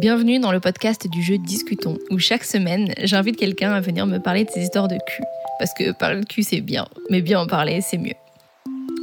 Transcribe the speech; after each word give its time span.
Bienvenue 0.00 0.38
dans 0.38 0.52
le 0.52 0.60
podcast 0.60 1.08
du 1.10 1.24
jeu 1.24 1.38
Discutons, 1.38 1.98
où 2.12 2.20
chaque 2.20 2.44
semaine, 2.44 2.92
j'invite 3.02 3.36
quelqu'un 3.36 3.72
à 3.72 3.80
venir 3.80 4.06
me 4.06 4.18
parler 4.18 4.44
de 4.44 4.50
ses 4.50 4.60
histoires 4.60 4.86
de 4.86 4.94
cul. 4.94 5.24
Parce 5.58 5.74
que 5.74 5.90
parler 5.90 6.20
de 6.20 6.24
cul, 6.24 6.44
c'est 6.44 6.60
bien, 6.60 6.86
mais 7.10 7.20
bien 7.20 7.40
en 7.40 7.48
parler, 7.48 7.80
c'est 7.80 7.98
mieux. 7.98 8.14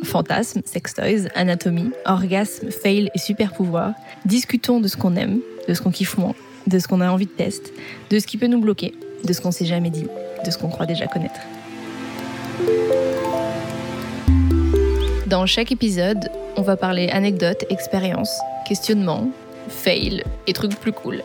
Fantasmes, 0.05 0.61
sextoys, 0.63 1.27
anatomie, 1.35 1.91
orgasme, 2.05 2.71
fail 2.71 3.09
et 3.13 3.17
super 3.17 3.51
pouvoir. 3.51 3.91
Discutons 4.23 4.79
de 4.79 4.87
ce 4.87 4.95
qu'on 4.95 5.17
aime, 5.17 5.41
de 5.67 5.73
ce 5.73 5.81
qu'on 5.81 5.91
kiffe 5.91 6.17
moins, 6.17 6.35
de 6.65 6.79
ce 6.79 6.87
qu'on 6.87 7.01
a 7.01 7.09
envie 7.09 7.25
de 7.25 7.31
tester, 7.31 7.73
de 8.09 8.17
ce 8.17 8.25
qui 8.25 8.37
peut 8.37 8.47
nous 8.47 8.61
bloquer, 8.61 8.93
de 9.25 9.33
ce 9.33 9.41
qu'on 9.41 9.51
s'est 9.51 9.65
jamais 9.65 9.89
dit, 9.89 10.07
de 10.45 10.49
ce 10.49 10.57
qu'on 10.57 10.69
croit 10.69 10.85
déjà 10.85 11.07
connaître. 11.07 11.41
Dans 15.27 15.45
chaque 15.45 15.73
épisode, 15.73 16.29
on 16.55 16.61
va 16.61 16.77
parler 16.77 17.09
anecdotes, 17.09 17.65
expériences, 17.69 18.39
questionnements, 18.65 19.29
fail 19.67 20.23
et 20.47 20.53
trucs 20.53 20.75
plus 20.79 20.91
cool. 20.91 21.21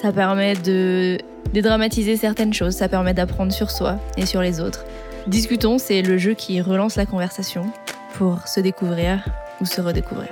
Ça 0.00 0.12
permet 0.12 0.54
de 0.54 1.18
dédramatiser 1.52 2.16
certaines 2.16 2.52
choses, 2.52 2.74
ça 2.74 2.88
permet 2.88 3.14
d'apprendre 3.14 3.52
sur 3.52 3.70
soi 3.70 3.98
et 4.16 4.26
sur 4.26 4.42
les 4.42 4.60
autres. 4.60 4.84
Discutons, 5.26 5.78
c'est 5.78 6.02
le 6.02 6.18
jeu 6.18 6.34
qui 6.34 6.60
relance 6.60 6.96
la 6.96 7.06
conversation 7.06 7.64
pour 8.14 8.46
se 8.46 8.60
découvrir 8.60 9.24
ou 9.60 9.64
se 9.64 9.80
redécouvrir. 9.80 10.28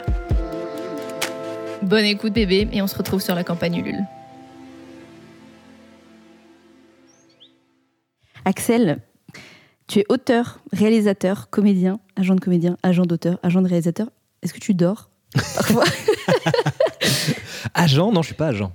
Bonne 1.83 2.05
écoute 2.05 2.33
bébé 2.33 2.69
et 2.73 2.83
on 2.83 2.87
se 2.87 2.97
retrouve 2.97 3.21
sur 3.21 3.35
la 3.35 3.45
campagne 3.45 3.77
Ulule. 3.77 4.05
Axel, 8.45 8.99
tu 9.87 10.01
es 10.01 10.05
auteur, 10.09 10.61
réalisateur, 10.73 11.49
comédien, 11.51 11.99
agent 12.17 12.35
de 12.35 12.41
comédien, 12.41 12.77
agent 12.83 13.05
d'auteur, 13.05 13.39
agent 13.43 13.63
de 13.63 13.69
réalisateur. 13.69 14.09
Est-ce 14.43 14.53
que 14.53 14.61
tu 14.61 14.75
dors? 14.75 15.11
parfois 15.55 15.85
Agent 17.75 18.13
Non, 18.13 18.23
je 18.23 18.27
suis 18.29 18.35
pas 18.35 18.49
agent. 18.49 18.73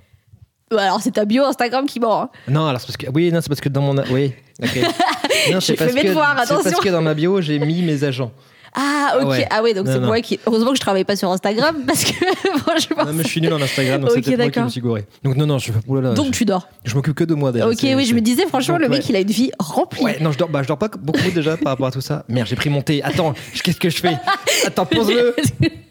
Ouais, 0.72 0.82
Alors 0.82 1.00
c'est 1.00 1.10
ta 1.12 1.24
bio 1.24 1.42
Instagram 1.44 1.86
qui 1.86 1.98
ment. 1.98 2.22
hein. 2.22 2.30
Non, 2.46 2.66
alors 2.66 2.80
c'est 2.80 2.86
parce 2.86 2.96
que 2.96 3.06
oui, 3.12 3.32
non, 3.32 3.40
c'est 3.40 3.48
parce 3.48 3.60
que 3.60 3.68
dans 3.68 3.80
mon 3.82 3.96
oui, 4.10 4.32
ok. 4.62 4.68
Non, 5.52 5.58
J'ai 5.58 5.60
c'est 5.60 5.74
parce 5.74 5.90
fait 5.90 5.96
mes 5.96 6.02
que 6.02 6.08
devoirs, 6.08 6.30
c'est 6.30 6.48
parce 6.54 6.66
attention. 6.66 6.78
que 6.82 6.88
dans 6.90 7.02
ma 7.02 7.14
bio 7.14 7.40
j'ai 7.40 7.58
mis 7.58 7.82
mes 7.82 8.04
agents. 8.04 8.30
Ah 8.74 9.16
ok. 9.20 9.28
Ouais. 9.28 9.46
Ah 9.50 9.62
ouais, 9.62 9.74
donc 9.74 9.86
c'est 9.88 9.98
moi 9.98 10.20
qui. 10.20 10.38
Heureusement 10.46 10.70
que 10.70 10.76
je 10.76 10.80
travaille 10.80 11.04
pas 11.04 11.16
sur 11.16 11.30
Instagram 11.30 11.76
parce 11.86 12.04
que 12.04 12.12
franchement. 12.58 13.04
Non, 13.04 13.12
mais 13.12 13.24
je 13.24 13.28
suis 13.28 13.40
nul 13.40 13.52
en 13.52 13.60
Instagram, 13.60 14.02
donc 14.02 14.10
Ok, 14.10 14.22
c'est 14.24 14.36
moi 14.36 14.50
qui 14.50 14.60
me 14.60 14.68
suis 14.68 14.80
gouré. 14.80 15.06
Donc 15.24 15.36
non, 15.36 15.46
non, 15.46 15.58
je 15.58 15.72
oh 15.88 15.96
là 15.96 16.10
là, 16.10 16.14
Donc 16.14 16.26
je, 16.26 16.30
tu 16.30 16.44
dors. 16.44 16.68
je 16.84 16.94
m'occupe 16.94 17.14
que 17.14 17.24
de 17.24 17.34
moi 17.34 17.50
déjà. 17.52 17.68
Ok, 17.68 17.78
oui, 17.82 18.04
je 18.04 18.14
me 18.14 18.20
disais 18.20 18.46
franchement 18.46 18.74
Donc, 18.74 18.82
le 18.82 18.88
mec 18.88 19.00
ouais. 19.00 19.06
il 19.08 19.16
a 19.16 19.20
une 19.20 19.30
vie 19.30 19.50
remplie. 19.58 20.02
Ouais, 20.04 20.18
non, 20.20 20.30
je 20.32 20.38
dors, 20.38 20.48
bah, 20.48 20.62
je 20.62 20.68
dors 20.68 20.78
pas 20.78 20.88
beaucoup 20.88 21.30
déjà 21.34 21.56
par 21.56 21.72
rapport 21.72 21.86
à 21.86 21.90
tout 21.90 22.00
ça. 22.00 22.24
Merde, 22.28 22.46
j'ai 22.48 22.56
pris 22.56 22.70
mon 22.70 22.82
thé. 22.82 23.02
Attends, 23.02 23.34
qu'est-ce 23.62 23.80
que 23.80 23.90
je 23.90 23.98
fais? 23.98 24.16
Attends, 24.66 24.86
pose-le. 24.86 25.34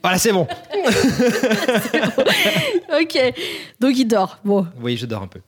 Voilà, 0.02 0.17
c'est 0.19 0.31
bon. 0.31 0.47
ok. 3.02 3.33
Donc 3.80 3.97
il 3.97 4.05
dort. 4.05 4.39
Bon. 4.45 4.66
Oui, 4.81 4.97
je 4.97 5.05
dors 5.05 5.21
un 5.23 5.27
peu. 5.27 5.39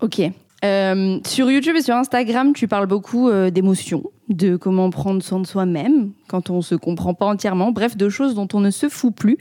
Ok. 0.00 0.20
Euh, 0.64 1.18
sur 1.26 1.50
YouTube 1.50 1.76
et 1.76 1.82
sur 1.82 1.94
Instagram, 1.94 2.52
tu 2.54 2.68
parles 2.68 2.86
beaucoup 2.86 3.28
euh, 3.28 3.50
d'émotions, 3.50 4.02
de 4.28 4.56
comment 4.56 4.88
prendre 4.90 5.22
soin 5.22 5.40
de 5.40 5.46
soi-même 5.46 6.12
quand 6.28 6.48
on 6.50 6.62
se 6.62 6.74
comprend 6.74 7.12
pas 7.14 7.26
entièrement, 7.26 7.70
bref, 7.70 7.96
de 7.96 8.08
choses 8.08 8.34
dont 8.34 8.48
on 8.54 8.60
ne 8.60 8.70
se 8.70 8.88
fout 8.88 9.14
plus. 9.14 9.36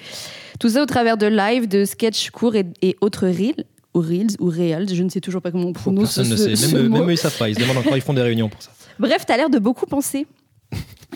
Tout 0.60 0.70
ça 0.70 0.84
au 0.84 0.86
travers 0.86 1.18
de 1.18 1.26
live, 1.28 1.68
de 1.68 1.86
sketchs 1.86 2.30
courts 2.32 2.56
et, 2.56 2.66
et 2.82 2.98
autres 3.00 3.28
reels, 3.28 3.64
ou 3.94 4.00
reels, 4.02 4.36
ou 4.40 4.50
reels, 4.50 4.94
je 4.94 5.02
ne 5.04 5.10
sais 5.10 5.22
toujours 5.22 5.42
pas 5.42 5.52
comment 5.52 5.68
on 5.68 5.74
prononce 5.74 6.16
Personne 6.16 6.30
ne 6.30 6.36
sait. 6.36 6.56
ce 6.56 6.76
Même, 6.76 6.86
eux- 6.86 6.90
mot. 6.90 6.98
même 7.00 7.10
eux, 7.10 7.14
ils 7.14 7.18
savent 7.18 7.38
pas. 7.38 7.48
Ils 7.48 7.56
se 7.56 7.60
demandent 7.62 7.78
encore, 7.78 7.96
ils 7.96 8.02
font 8.02 8.14
des 8.14 8.22
réunions 8.22 8.50
pour 8.50 8.62
ça. 8.62 8.72
Bref, 9.00 9.26
tu 9.26 9.32
as 9.32 9.38
l'air 9.38 9.50
de 9.50 9.60
beaucoup 9.60 9.86
penser. 9.86 10.28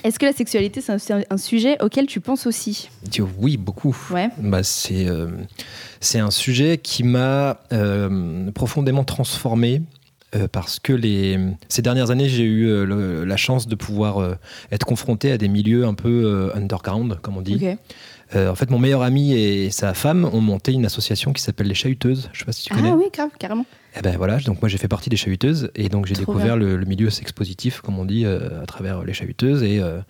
Est-ce 0.04 0.18
que 0.20 0.26
la 0.26 0.32
sexualité, 0.32 0.80
c'est 0.80 0.92
un- 1.28 1.36
sujet 1.36 1.76
auquel 1.82 2.06
tu 2.06 2.20
penses 2.20 2.46
aussi? 2.46 2.88
Oui, 3.40 3.56
beaucoup. 3.56 3.96
Ouais. 4.12 4.28
Bah, 4.38 4.62
c'est 4.62 5.08
euh, 5.08 5.26
c'est 6.00 6.20
un 6.20 6.30
sujet 6.30 6.78
qui 6.78 7.02
m'a 7.02 7.58
euh, 7.72 8.48
profondément 8.52 9.02
transformé 9.02 9.82
euh, 10.34 10.46
parce 10.50 10.78
que 10.78 10.92
les, 10.92 11.38
ces 11.68 11.82
dernières 11.82 12.10
années, 12.10 12.28
j'ai 12.28 12.44
eu 12.44 12.66
euh, 12.68 12.84
le- 12.84 13.24
la 13.24 13.36
chance 13.36 13.66
de 13.66 13.74
pouvoir 13.74 14.18
euh, 14.18 14.34
être 14.72 14.84
confronté 14.86 15.32
à 15.32 15.38
des 15.38 15.48
milieux 15.48 15.84
un 15.86 15.94
peu 15.94 16.50
underground, 16.54 17.18
comme 17.22 17.36
on 17.36 17.42
dit. 17.42 17.54
En 18.34 18.54
fait, 18.54 18.70
mon 18.70 18.78
meilleur 18.78 19.00
ami 19.02 19.32
et 19.32 19.70
sa 19.70 19.94
femme 19.94 20.26
ont 20.26 20.42
monté 20.42 20.72
une 20.72 20.84
association 20.84 21.32
qui 21.32 21.42
s'appelle 21.42 21.66
les 21.66 21.74
Chahuteuses. 21.74 22.28
Je 22.34 22.40
sais 22.40 22.44
pas 22.44 22.52
si 22.52 22.64
tu 22.64 22.74
connais. 22.74 22.90
Ah 22.90 22.96
oui, 22.96 23.06
grave, 23.10 23.30
carrément. 23.38 23.64
Et 23.96 24.02
ben 24.02 24.16
voilà, 24.16 24.38
donc 24.38 24.60
moi 24.60 24.68
j'ai 24.68 24.76
fait 24.76 24.86
partie 24.88 25.08
des 25.08 25.16
Chahuteuses 25.16 25.70
et 25.74 25.88
donc 25.88 26.06
j'ai 26.06 26.14
découvert 26.14 26.56
le, 26.56 26.76
le 26.76 26.84
milieu 26.84 27.10
sexpositif, 27.10 27.80
comme 27.80 27.98
on 27.98 28.04
dit, 28.04 28.24
euh, 28.24 28.62
à 28.62 28.66
travers 28.66 29.02
les 29.02 29.14
Chahuteuses. 29.14 29.62
Et, 29.62 29.80
euh, 29.80 30.00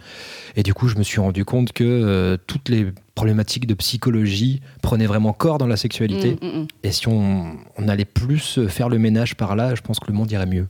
et 0.57 0.63
du 0.63 0.75
coup, 0.75 0.89
je 0.89 0.97
me 0.97 1.03
suis 1.03 1.21
rendu 1.21 1.45
compte 1.45 1.73
que 1.73 1.85
euh, 1.85 2.37
toutes 2.47 2.69
les 2.69 2.89
problématiques 3.15 3.67
de 3.67 3.75
psychologie 3.75 4.61
prenaient 4.83 5.07
vraiment 5.07 5.33
corps 5.33 5.59
dans 5.59 5.67
la 5.67 5.77
sexualité. 5.77 6.39
Mm, 6.43 6.47
mm, 6.47 6.61
mm. 6.63 6.67
Et 6.83 6.93
si 6.93 7.09
on, 7.09 7.57
on 7.77 7.89
allait 7.89 8.05
plus 8.05 8.67
faire 8.67 8.89
le 8.89 8.99
ménage 8.99 9.37
par 9.37 9.55
là, 9.55 9.75
je 9.75 9.81
pense 9.81 10.01
que 10.01 10.09
le 10.09 10.15
monde 10.15 10.31
irait 10.31 10.47
mieux. 10.47 10.67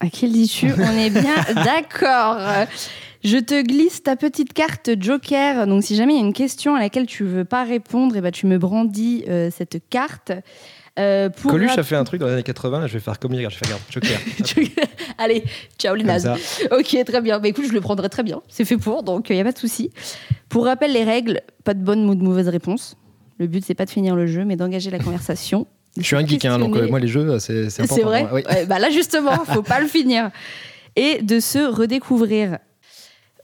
À 0.00 0.08
qui 0.08 0.26
le 0.26 0.32
dis-tu? 0.32 0.72
On 0.72 0.98
est 0.98 1.10
bien 1.10 1.36
d'accord. 1.54 2.38
Je 3.22 3.36
te 3.36 3.60
glisse 3.60 4.02
ta 4.02 4.16
petite 4.16 4.54
carte 4.54 4.90
Joker. 4.98 5.66
Donc, 5.66 5.84
si 5.84 5.94
jamais 5.94 6.14
il 6.14 6.16
y 6.16 6.22
a 6.22 6.26
une 6.26 6.32
question 6.32 6.74
à 6.74 6.80
laquelle 6.80 7.06
tu 7.06 7.24
veux 7.24 7.44
pas 7.44 7.64
répondre, 7.64 8.16
et 8.16 8.22
ben, 8.22 8.30
tu 8.30 8.46
me 8.46 8.56
brandis 8.56 9.24
euh, 9.28 9.50
cette 9.54 9.78
carte. 9.90 10.32
Euh, 10.98 11.28
pour 11.28 11.50
Coluche 11.50 11.76
a 11.76 11.82
fait 11.82 11.96
un 11.96 12.04
truc 12.04 12.20
dans 12.20 12.26
les 12.26 12.32
années 12.32 12.42
80, 12.42 12.80
là, 12.80 12.86
je 12.86 12.94
vais 12.94 13.00
faire 13.00 13.18
comme 13.18 13.34
hier, 13.34 13.50
je 13.50 13.58
vais 13.58 13.66
faire 13.66 13.76
regarde, 13.76 14.18
Joker. 14.42 14.86
Allez, 15.18 15.44
ciao 15.78 15.94
les 15.94 16.04
nazes. 16.04 16.30
Ok, 16.70 16.96
très 17.04 17.20
bien. 17.20 17.38
Bah, 17.38 17.48
écoute, 17.48 17.66
je 17.68 17.72
le 17.72 17.80
prendrai 17.82 18.08
très 18.08 18.22
bien. 18.22 18.40
C'est 18.48 18.64
fait 18.64 18.78
pour, 18.78 19.02
donc 19.02 19.28
il 19.28 19.34
n'y 19.34 19.40
a 19.42 19.44
pas 19.44 19.52
de 19.52 19.58
souci. 19.58 19.90
Pour 20.48 20.64
rappel, 20.64 20.92
les 20.92 21.04
règles, 21.04 21.42
pas 21.64 21.74
de 21.74 21.82
bonne 21.82 22.08
ou 22.08 22.14
de 22.14 22.22
mauvaise 22.22 22.48
réponse. 22.48 22.96
Le 23.38 23.46
but, 23.46 23.64
c'est 23.64 23.74
pas 23.74 23.84
de 23.84 23.90
finir 23.90 24.16
le 24.16 24.26
jeu, 24.26 24.44
mais 24.46 24.56
d'engager 24.56 24.90
la 24.90 24.98
conversation. 24.98 25.66
Je 25.96 26.02
suis 26.02 26.16
un 26.16 26.26
geek, 26.26 26.44
hein, 26.44 26.58
donc 26.58 26.76
euh, 26.76 26.88
moi 26.88 27.00
les 27.00 27.08
jeux, 27.08 27.38
c'est 27.38 27.68
c'est 27.68 27.82
important. 27.82 27.96
C'est 27.96 28.02
vrai 28.02 28.22
pour 28.22 28.30
moi. 28.30 28.40
Oui. 28.46 28.54
Ouais, 28.54 28.66
bah 28.66 28.78
Là, 28.78 28.90
justement, 28.90 29.44
faut 29.44 29.62
pas 29.62 29.80
le 29.80 29.86
finir. 29.88 30.30
Et 30.96 31.22
de 31.22 31.40
se 31.40 31.58
redécouvrir. 31.58 32.58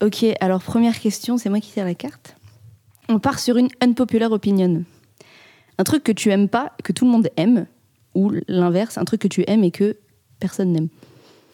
Ok, 0.03 0.25
alors 0.41 0.63
première 0.63 0.99
question, 1.01 1.39
c'est 1.39 1.49
moi 1.49 1.61
qui 1.61 1.73
tire 1.73 1.85
la 1.85 1.95
carte. 1.95 2.37
On 3.09 3.19
part 3.19 3.39
sur 3.39 3.57
une 3.57 3.69
unpopular 3.81 4.31
opinion. 4.31 4.85
Un 5.79 5.85
truc 5.85 6.03
que 6.05 6.13
tu 6.13 6.31
aimes 6.31 6.49
pas, 6.49 6.73
que 6.83 6.93
tout 6.93 7.05
le 7.05 7.11
monde 7.11 7.29
aime, 7.37 7.67
ou 8.15 8.33
l'inverse, 8.49 8.99
un 8.99 9.05
truc 9.05 9.21
que 9.21 9.29
tu 9.29 9.45
aimes 9.47 9.65
et 9.65 9.71
que 9.71 9.97
personne 10.41 10.73
n'aime. 10.73 10.89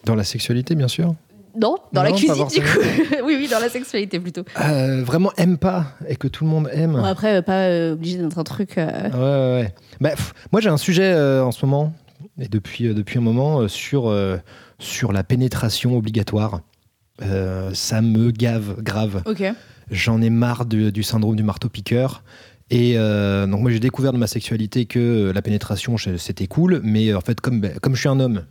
Dans 0.04 0.14
la 0.14 0.24
sexualité, 0.24 0.74
bien 0.74 0.88
sûr. 0.88 1.14
Non, 1.58 1.76
dans 1.92 2.02
la 2.02 2.10
Non, 2.10 2.16
cuisine, 2.16 2.46
du 2.48 2.60
coup. 2.60 2.78
oui, 3.24 3.36
oui, 3.38 3.48
dans 3.50 3.58
la 3.60 3.68
sexualité 3.68 4.18
plutôt. 4.20 4.42
Euh, 4.60 5.02
vraiment 5.04 5.32
aime 5.36 5.58
pas 5.58 5.86
et 6.08 6.16
que 6.16 6.28
tout 6.28 6.44
le 6.44 6.50
monde 6.50 6.68
aime. 6.72 6.92
Bon, 6.92 7.04
après, 7.04 7.36
euh, 7.36 7.42
pas 7.42 7.66
euh, 7.68 7.92
obligé 7.92 8.18
d'être 8.18 8.38
un 8.38 8.44
truc. 8.44 8.78
euh, 8.78 9.10
Ouais, 9.10 9.18
ouais, 9.58 9.62
ouais. 9.64 9.74
Bah, 10.00 10.10
pff, 10.10 10.32
moi, 10.52 10.60
j'ai 10.60 10.68
un 10.70 10.76
sujet 10.78 11.12
euh, 11.12 11.44
en 11.44 11.52
ce 11.52 11.64
moment, 11.66 11.92
et 12.41 12.48
depuis, 12.48 12.86
euh, 12.88 12.94
depuis 12.94 13.18
un 13.18 13.22
moment, 13.22 13.60
euh, 13.60 13.68
sur, 13.68 14.08
euh, 14.08 14.38
sur 14.78 15.12
la 15.12 15.22
pénétration 15.24 15.96
obligatoire. 15.96 16.60
Euh, 17.20 17.70
ça 17.74 18.00
me 18.00 18.30
gave 18.30 18.80
grave. 18.82 19.22
Ok. 19.26 19.44
J'en 19.91 20.22
ai 20.22 20.30
marre 20.30 20.64
de- 20.64 20.91
du 20.91 21.02
syndrome 21.02 21.36
du 21.36 21.42
marteau-piqueur. 21.42 22.22
Et 22.70 22.94
euh, 22.96 23.46
donc, 23.46 23.60
moi, 23.60 23.70
j'ai 23.70 23.80
découvert 23.80 24.14
de 24.14 24.18
ma 24.18 24.26
sexualité 24.26 24.86
que 24.86 25.30
la 25.34 25.42
pénétration, 25.42 25.96
c'était 25.98 26.46
cool. 26.46 26.80
Mais 26.82 27.12
en 27.12 27.20
fait, 27.20 27.41
comme, 27.41 27.60
bah, 27.60 27.68
comme 27.82 27.94
je 27.94 28.00
suis 28.00 28.08
un 28.08 28.18
homme, 28.18 28.44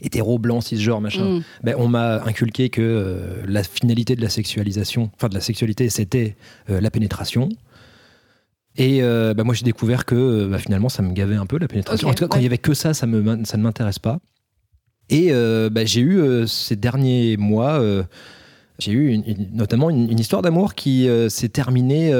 hétéro, 0.00 0.38
blanc, 0.38 0.60
cisgenre, 0.60 1.00
machin, 1.00 1.24
Mm. 1.38 1.42
ben, 1.64 1.74
on 1.78 1.88
m'a 1.88 2.22
inculqué 2.24 2.68
que 2.70 2.80
euh, 2.82 3.42
la 3.46 3.62
finalité 3.62 4.16
de 4.16 4.22
la 4.22 4.28
sexualisation, 4.28 5.10
enfin 5.14 5.28
de 5.28 5.34
la 5.34 5.40
sexualité, 5.40 5.88
c'était 5.88 6.36
euh, 6.70 6.80
la 6.80 6.90
pénétration. 6.90 7.48
Et 8.76 9.02
euh, 9.02 9.32
ben, 9.34 9.44
moi, 9.44 9.54
j'ai 9.54 9.64
découvert 9.64 10.04
que 10.04 10.46
bah, 10.46 10.58
finalement, 10.58 10.88
ça 10.88 11.02
me 11.02 11.12
gavait 11.12 11.36
un 11.36 11.46
peu 11.46 11.58
la 11.58 11.66
pénétration. 11.68 12.08
En 12.08 12.14
tout 12.14 12.24
cas, 12.24 12.28
quand 12.28 12.38
il 12.38 12.42
y 12.42 12.46
avait 12.46 12.58
que 12.58 12.74
ça, 12.74 12.92
ça, 12.94 13.06
me, 13.06 13.44
ça 13.44 13.56
ne 13.56 13.62
m'intéresse 13.62 13.98
pas. 13.98 14.18
Et 15.08 15.30
bah, 15.70 15.84
j'ai 15.84 16.00
eu 16.00 16.46
ces 16.48 16.74
derniers 16.76 17.36
mois, 17.36 17.80
j'ai 18.80 18.90
eu 18.92 19.12
une- 19.12 19.22
une- 19.26 19.48
notamment 19.54 19.88
une, 19.88 20.10
une 20.10 20.18
histoire 20.18 20.42
d'amour 20.42 20.74
qui 20.74 21.08
s'est 21.28 21.48
terminée 21.48 22.10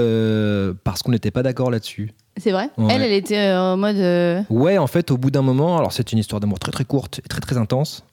parce 0.84 1.02
qu'on 1.02 1.10
n'était 1.10 1.32
pas 1.32 1.42
d'accord 1.42 1.70
là-dessus. 1.70 2.12
C'est 2.38 2.52
vrai 2.52 2.68
Ouais. 2.76 2.86
Elle, 2.90 3.02
elle 3.02 3.12
était 3.12 3.36
euh, 3.38 3.60
en 3.72 3.76
mode. 3.76 3.96
euh, 3.96 4.42
Ouais, 4.50 4.78
en 4.78 4.86
fait, 4.86 5.10
au 5.10 5.16
bout 5.16 5.30
d'un 5.30 5.42
moment, 5.42 5.78
alors 5.78 5.92
c'est 5.92 6.12
une 6.12 6.18
histoire 6.18 6.40
d'amour 6.40 6.58
très 6.58 6.72
très 6.72 6.84
courte 6.84 7.20
et 7.24 7.28
très 7.28 7.40
très 7.40 7.56
intense. 7.56 8.04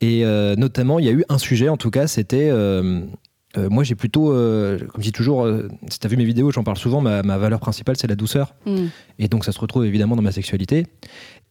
Et 0.00 0.24
euh, 0.24 0.56
notamment, 0.56 0.98
il 0.98 1.04
y 1.04 1.08
a 1.08 1.12
eu 1.12 1.24
un 1.28 1.38
sujet, 1.38 1.68
en 1.68 1.76
tout 1.76 1.90
cas, 1.90 2.06
c'était. 2.06 2.48
euh, 2.50 3.00
moi, 3.56 3.84
j'ai 3.84 3.94
plutôt, 3.94 4.26
comme 4.30 4.98
je 4.98 5.02
dis 5.02 5.12
toujours, 5.12 5.46
si 5.88 6.00
tu 6.00 6.06
as 6.06 6.10
vu 6.10 6.16
mes 6.16 6.24
vidéos, 6.24 6.50
j'en 6.50 6.64
parle 6.64 6.76
souvent, 6.76 7.00
ma, 7.00 7.22
ma 7.22 7.38
valeur 7.38 7.60
principale, 7.60 7.96
c'est 7.96 8.08
la 8.08 8.16
douceur. 8.16 8.54
hmm. 8.66 8.86
Et 9.20 9.28
donc, 9.28 9.44
ça 9.44 9.52
se 9.52 9.60
retrouve 9.60 9.86
évidemment 9.86 10.16
dans 10.16 10.22
ma 10.22 10.32
sexualité. 10.32 10.86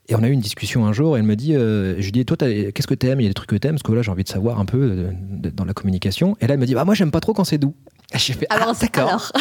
Et 0.10 0.16
on 0.16 0.22
a 0.22 0.28
eu 0.28 0.34
une 0.34 0.42
discussion 0.42 0.86
un 0.86 0.92
jour, 0.92 1.16
et 1.16 1.22
elle 1.22 1.26
me 1.26 1.38
dit 1.38 1.56
euh, 1.56 1.96
Je 2.00 2.04
lui 2.04 2.12
dis, 2.12 2.26
toi, 2.26 2.36
qu'est-ce 2.36 2.88
que 2.88 2.94
t'aimes? 2.94 3.22
Il 3.22 3.24
y 3.24 3.28
a 3.28 3.30
des 3.30 3.34
trucs 3.34 3.50
que 3.50 3.56
t'aimes, 3.56 3.76
parce 3.76 3.84
que 3.84 3.94
là, 3.94 4.02
j'ai 4.02 4.12
envie 4.12 4.26
de 4.26 4.30
savoir 4.30 4.60
un 4.60 4.66
peu 4.66 5.06
de- 5.32 5.50
dans 5.50 5.64
la 5.64 5.74
communication. 5.74 6.36
Et 6.42 6.48
là, 6.48 6.56
elle 6.56 6.60
me 6.60 6.66
dit 6.66 6.74
bah, 6.76 6.84
Moi, 6.84 6.94
j'aime 6.94 7.12
pas 7.12 7.22
trop 7.22 7.32
quand 7.34 7.46
c'est 7.46 7.58
doux. 7.58 7.74
Et 8.14 8.20
J'ai 8.20 8.34
fait 8.34 8.48
Alors, 8.50 8.70
ah, 8.70 8.80
d'accord. 8.80 9.08
alors. 9.08 9.32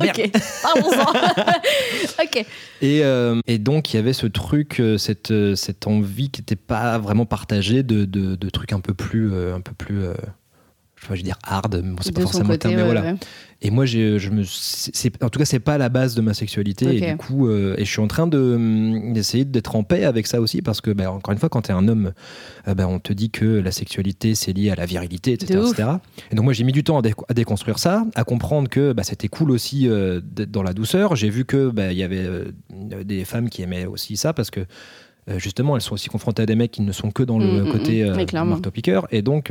Merde. 0.00 0.18
ok, 0.24 0.30
parlons-en. 0.62 1.12
ok. 2.24 2.46
Et, 2.80 3.04
euh, 3.04 3.40
et 3.46 3.58
donc, 3.58 3.92
il 3.92 3.96
y 3.96 4.00
avait 4.00 4.12
ce 4.12 4.26
truc, 4.26 4.80
euh, 4.80 4.98
cette, 4.98 5.30
euh, 5.30 5.54
cette 5.54 5.86
envie 5.86 6.30
qui 6.30 6.40
n'était 6.40 6.56
pas 6.56 6.98
vraiment 6.98 7.26
partagée 7.26 7.82
de, 7.82 8.04
de, 8.04 8.36
de 8.36 8.50
trucs 8.50 8.72
un 8.72 8.80
peu 8.80 8.94
plus, 8.94 9.32
euh, 9.32 9.54
un 9.54 9.60
peu 9.60 9.72
plus 9.72 10.04
euh, 10.04 10.14
je 11.10 11.14
vais 11.14 11.22
dire 11.22 11.38
hard, 11.42 11.80
bon, 11.82 11.96
c'est 12.02 12.12
pas 12.14 12.20
forcément 12.22 12.44
le 12.48 12.54
côté, 12.54 12.68
terme, 12.68 12.74
mais 12.74 12.80
ouais, 12.82 12.86
voilà. 12.86 13.02
ouais. 13.12 13.16
Et 13.60 13.70
moi, 13.70 13.86
je 13.86 14.30
me, 14.30 14.42
en 15.24 15.28
tout 15.30 15.38
cas, 15.40 15.44
c'est 15.44 15.58
pas 15.58 15.78
la 15.78 15.88
base 15.88 16.14
de 16.14 16.20
ma 16.20 16.32
sexualité. 16.32 16.96
Et 16.96 17.10
du 17.10 17.16
coup, 17.16 17.48
euh, 17.48 17.74
et 17.76 17.84
je 17.84 17.90
suis 17.90 18.00
en 18.00 18.06
train 18.06 18.26
de, 18.28 18.38
hum, 18.38 19.12
d'essayer 19.12 19.44
d'être 19.44 19.74
en 19.74 19.82
paix 19.82 20.04
avec 20.04 20.26
ça 20.28 20.40
aussi, 20.40 20.62
parce 20.62 20.80
que, 20.80 20.90
bah, 20.92 21.10
encore 21.10 21.32
une 21.32 21.38
fois, 21.40 21.48
quand 21.48 21.62
t'es 21.62 21.72
un 21.72 21.88
homme, 21.88 22.12
euh, 22.68 22.74
bah, 22.74 22.86
on 22.86 23.00
te 23.00 23.12
dit 23.12 23.30
que 23.30 23.44
la 23.44 23.72
sexualité, 23.72 24.34
c'est 24.36 24.52
lié 24.52 24.70
à 24.70 24.76
la 24.76 24.86
virilité, 24.86 25.32
etc. 25.32 25.58
Et 26.30 26.34
donc, 26.36 26.44
moi, 26.44 26.52
j'ai 26.52 26.62
mis 26.62 26.70
du 26.72 26.84
temps 26.84 26.98
à, 26.98 27.02
dé- 27.02 27.14
à 27.28 27.34
déconstruire 27.34 27.78
ça, 27.80 28.04
à 28.14 28.22
comprendre 28.22 28.68
que 28.68 28.92
bah, 28.92 29.02
c'était 29.02 29.28
cool 29.28 29.50
aussi 29.50 29.88
euh, 29.88 30.20
d'être 30.22 30.52
dans 30.52 30.62
la 30.62 30.72
douceur. 30.72 31.16
J'ai 31.16 31.30
vu 31.30 31.44
que 31.44 31.72
il 31.90 31.96
y 31.98 32.02
avait 32.04 32.28
des 33.04 33.24
femmes 33.24 33.48
qui 33.50 33.62
aimaient 33.62 33.86
aussi 33.86 34.16
ça, 34.16 34.32
parce 34.32 34.50
que 34.50 34.60
justement, 35.36 35.74
elles 35.74 35.82
sont 35.82 35.94
aussi 35.94 36.08
confrontées 36.08 36.42
à 36.42 36.46
des 36.46 36.54
mecs 36.54 36.70
qui 36.70 36.82
ne 36.82 36.92
sont 36.92 37.10
que 37.10 37.22
dans 37.24 37.38
le 37.40 37.46
Mm, 37.64 37.68
mm, 37.68 37.72
côté 37.72 38.04
mm. 38.04 38.06
euh, 38.08 38.14
Mais 38.14 38.26
clairement. 38.26 38.50
marteau-piqueur. 38.52 39.08
Et 39.10 39.22
donc. 39.22 39.50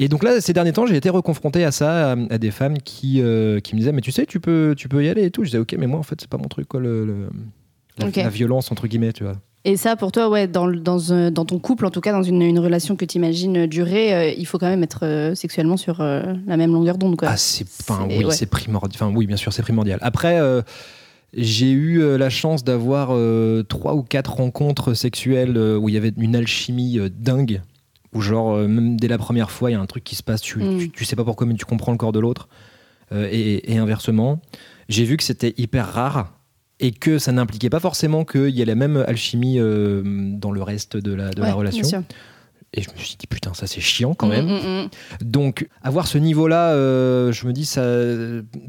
Euh, 0.00 0.04
et 0.04 0.08
donc 0.08 0.22
là, 0.22 0.40
ces 0.40 0.52
derniers 0.52 0.72
temps, 0.72 0.86
j'ai 0.86 0.96
été 0.96 1.10
reconfronté 1.10 1.64
à 1.64 1.72
ça, 1.72 2.12
à, 2.12 2.16
à 2.30 2.38
des 2.38 2.50
femmes 2.50 2.78
qui, 2.78 3.20
euh, 3.22 3.60
qui 3.60 3.74
me 3.74 3.80
disaient, 3.80 3.92
mais 3.92 4.00
tu 4.02 4.12
sais, 4.12 4.26
tu 4.26 4.40
peux, 4.40 4.74
tu 4.76 4.88
peux 4.88 5.04
y 5.04 5.08
aller 5.08 5.24
et 5.24 5.30
tout. 5.30 5.42
Je 5.44 5.48
disais, 5.50 5.58
ok, 5.58 5.74
mais 5.78 5.86
moi, 5.86 5.98
en 5.98 6.02
fait, 6.02 6.20
c'est 6.20 6.30
pas 6.30 6.38
mon 6.38 6.48
truc, 6.48 6.68
quoi, 6.68 6.80
le, 6.80 7.04
le- 7.06 7.28
la, 7.98 8.28
violence, 8.28 8.70
entre 8.70 8.86
guillemets, 8.88 9.12
tu 9.12 9.24
vois. 9.24 9.36
Et 9.64 9.76
ça, 9.76 9.96
pour 9.96 10.12
toi, 10.12 10.28
ouais, 10.28 10.46
dans, 10.46 10.68
dans, 10.68 11.12
un- 11.12 11.30
dans 11.32 11.44
ton 11.44 11.58
couple, 11.58 11.86
en 11.86 11.90
tout 11.90 12.00
cas, 12.00 12.12
dans 12.12 12.22
une, 12.22 12.42
une 12.42 12.58
relation 12.58 12.94
que 12.94 13.04
tu 13.04 13.16
imagines 13.16 13.66
durer, 13.66 14.14
euh, 14.14 14.28
il 14.36 14.46
faut 14.46 14.58
quand 14.58 14.68
même 14.68 14.82
être 14.84 15.00
euh, 15.04 15.34
sexuellement 15.34 15.76
sur 15.76 16.00
euh, 16.00 16.22
la 16.46 16.56
même 16.56 16.72
longueur 16.72 16.98
d'onde, 16.98 17.16
quoi. 17.16 17.28
Ah, 17.32 17.36
c'est, 17.36 17.66
oui, 18.08 18.24
ouais. 18.24 18.32
c'est 18.34 18.46
primordial. 18.46 18.92
Enfin, 18.94 19.12
oui, 19.16 19.26
bien 19.26 19.36
sûr, 19.36 19.52
c'est 19.52 19.62
primordial. 19.62 19.98
Après, 20.02 20.38
euh, 20.38 20.62
j'ai 21.34 21.70
eu 21.70 22.00
euh, 22.00 22.16
la 22.16 22.30
chance 22.30 22.62
d'avoir 22.64 23.08
euh, 23.10 23.62
trois 23.64 23.94
ou 23.96 24.02
quatre 24.02 24.34
rencontres 24.34 24.94
sexuelles 24.94 25.56
euh, 25.56 25.76
où 25.76 25.88
il 25.88 25.94
y 25.94 25.98
avait 25.98 26.12
une 26.16 26.36
alchimie 26.36 26.98
euh, 27.00 27.08
dingue. 27.08 27.60
Où, 28.12 28.20
genre, 28.20 28.52
euh, 28.54 28.66
même 28.68 28.98
dès 28.98 29.08
la 29.08 29.18
première 29.18 29.50
fois, 29.50 29.70
il 29.70 29.74
y 29.74 29.76
a 29.76 29.80
un 29.80 29.86
truc 29.86 30.04
qui 30.04 30.14
se 30.16 30.22
passe, 30.22 30.40
tu, 30.40 30.58
Mm. 30.58 30.78
tu, 30.78 30.90
tu 30.90 31.04
sais 31.04 31.16
pas 31.16 31.24
pourquoi, 31.24 31.46
mais 31.46 31.54
tu 31.54 31.64
comprends 31.64 31.92
le 31.92 31.98
corps 31.98 32.12
de 32.12 32.20
l'autre. 32.20 32.48
Euh, 33.12 33.28
et, 33.30 33.72
et 33.72 33.78
inversement. 33.78 34.40
J'ai 34.88 35.04
vu 35.04 35.16
que 35.16 35.22
c'était 35.22 35.54
hyper 35.58 35.86
rare 35.92 36.32
et 36.80 36.90
que 36.92 37.18
ça 37.18 37.30
n'impliquait 37.32 37.70
pas 37.70 37.78
forcément 37.80 38.24
qu'il 38.24 38.48
y 38.50 38.62
ait 38.62 38.64
la 38.64 38.74
même 38.74 38.96
alchimie 39.06 39.58
euh, 39.60 40.02
dans 40.04 40.50
le 40.50 40.60
reste 40.62 40.96
de 40.96 41.14
la, 41.14 41.30
de 41.30 41.40
Ouais, 41.40 41.46
la 41.48 41.54
relation. 41.54 41.82
bien 41.82 41.88
sûr. 41.88 42.02
Et 42.74 42.82
je 42.82 42.90
me 42.90 42.96
suis 42.96 43.16
dit, 43.16 43.26
putain, 43.28 43.54
ça 43.54 43.66
c'est 43.68 43.80
chiant 43.80 44.14
quand 44.14 44.26
Mm, 44.26 44.30
même. 44.30 44.46
mm, 44.46 44.84
mm. 44.84 44.88
Donc, 45.24 45.68
avoir 45.82 46.06
ce 46.08 46.18
niveau-là, 46.18 46.70
euh, 46.72 47.30
je 47.32 47.46
me 47.46 47.52
dis, 47.52 47.64
ça, 47.64 47.80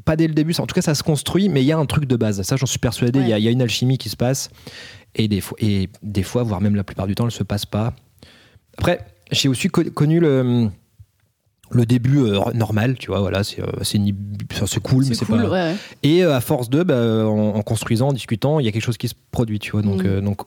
pas 0.06 0.16
dès 0.16 0.28
le 0.28 0.34
début, 0.36 0.54
ça- 0.54 0.62
en 0.64 0.68
tout 0.68 0.76
cas, 0.76 0.82
ça 0.84 0.94
se 0.96 1.02
construit, 1.04 1.50
mais 1.50 1.64
il 1.64 1.66
y 1.66 1.72
a 1.72 1.78
un 1.78 1.86
truc 1.88 2.06
de 2.06 2.16
base. 2.16 2.40
Ça, 2.44 2.56
j'en 2.58 2.68
suis 2.68 2.80
persuadé, 2.80 3.20
il 3.20 3.28
y 3.28 3.34
Ouais. 3.34 3.42
y, 3.42 3.48
a 3.48 3.52
une 3.52 3.62
alchimie 3.64 3.98
qui 3.98 4.10
se 4.10 4.16
passe. 4.16 4.50
Et 5.16 5.28
des, 5.28 5.42
fois, 5.42 5.58
et 5.60 5.90
des 6.04 6.24
fois, 6.24 6.44
voire 6.44 6.62
même 6.62 6.76
la 6.76 6.84
plupart 6.84 7.08
du 7.08 7.16
temps, 7.16 7.26
elle 7.26 7.32
se 7.32 7.44
passe 7.44 7.66
pas. 7.66 7.94
Après, 8.78 9.04
j'ai 9.32 9.50
aussi 9.50 9.68
co- 9.68 9.84
connu 9.94 10.20
le, 10.20 10.70
le 11.72 11.86
début 11.86 12.20
euh, 12.20 12.40
normal, 12.54 12.96
tu 12.98 13.08
vois, 13.08 13.20
voilà, 13.20 13.44
c'est 13.44 13.62
euh, 13.62 13.66
c'est 13.84 14.00
cool, 14.82 15.06
mais 15.08 15.16
C'est 15.16 15.26
cool, 15.26 15.44
pas. 15.44 15.50
ouais. 15.50 15.76
Et 16.04 16.24
euh, 16.24 16.36
à 16.36 16.40
force 16.42 16.70
de, 16.70 16.84
bah, 16.84 17.26
en, 17.28 17.56
en 17.56 17.62
construisant, 17.62 18.10
en 18.10 18.14
discutant, 18.14 18.60
il 18.60 18.66
y 18.66 18.70
a 18.70 18.72
quelque 18.72 18.84
chose 18.86 18.98
qui 18.98 19.10
se 19.10 19.16
produit, 19.32 19.60
tu 19.60 19.72
vois. 19.72 19.82
Donc, 19.82 20.04
Mm. 20.04 20.08
euh, 20.08 20.22
donc, 20.22 20.42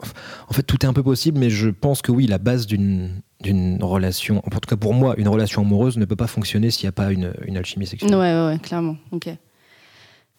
en 0.49 0.53
fait, 0.53 0.63
tout 0.63 0.79
est 0.85 0.89
un 0.89 0.93
peu 0.95 1.03
possible, 1.03 1.39
mais 1.39 1.51
je 1.51 1.69
pense 1.69 2.01
que 2.03 2.11
oui, 2.13 2.27
la 2.27 2.39
base 2.39 2.67
d'une 2.67 3.11
d'une 3.43 3.83
relation, 3.83 4.39
en 4.47 4.51
tout 4.51 4.61
cas 4.69 4.77
pour 4.77 4.93
moi, 4.93 5.15
une 5.17 5.29
relation 5.29 5.63
amoureuse 5.63 5.97
ne 5.97 6.05
peut 6.05 6.15
pas 6.17 6.27
fonctionner 6.27 6.71
s'il 6.71 6.85
n'y 6.85 6.89
a 6.91 6.93
pas 6.93 7.11
une, 7.11 7.33
une 7.47 7.57
alchimie 7.57 7.87
sexuelle. 7.87 8.15
Ouais, 8.15 8.19
ouais, 8.35 8.47
ouais, 8.49 8.59
clairement. 8.59 8.97
Ok. 9.13 9.29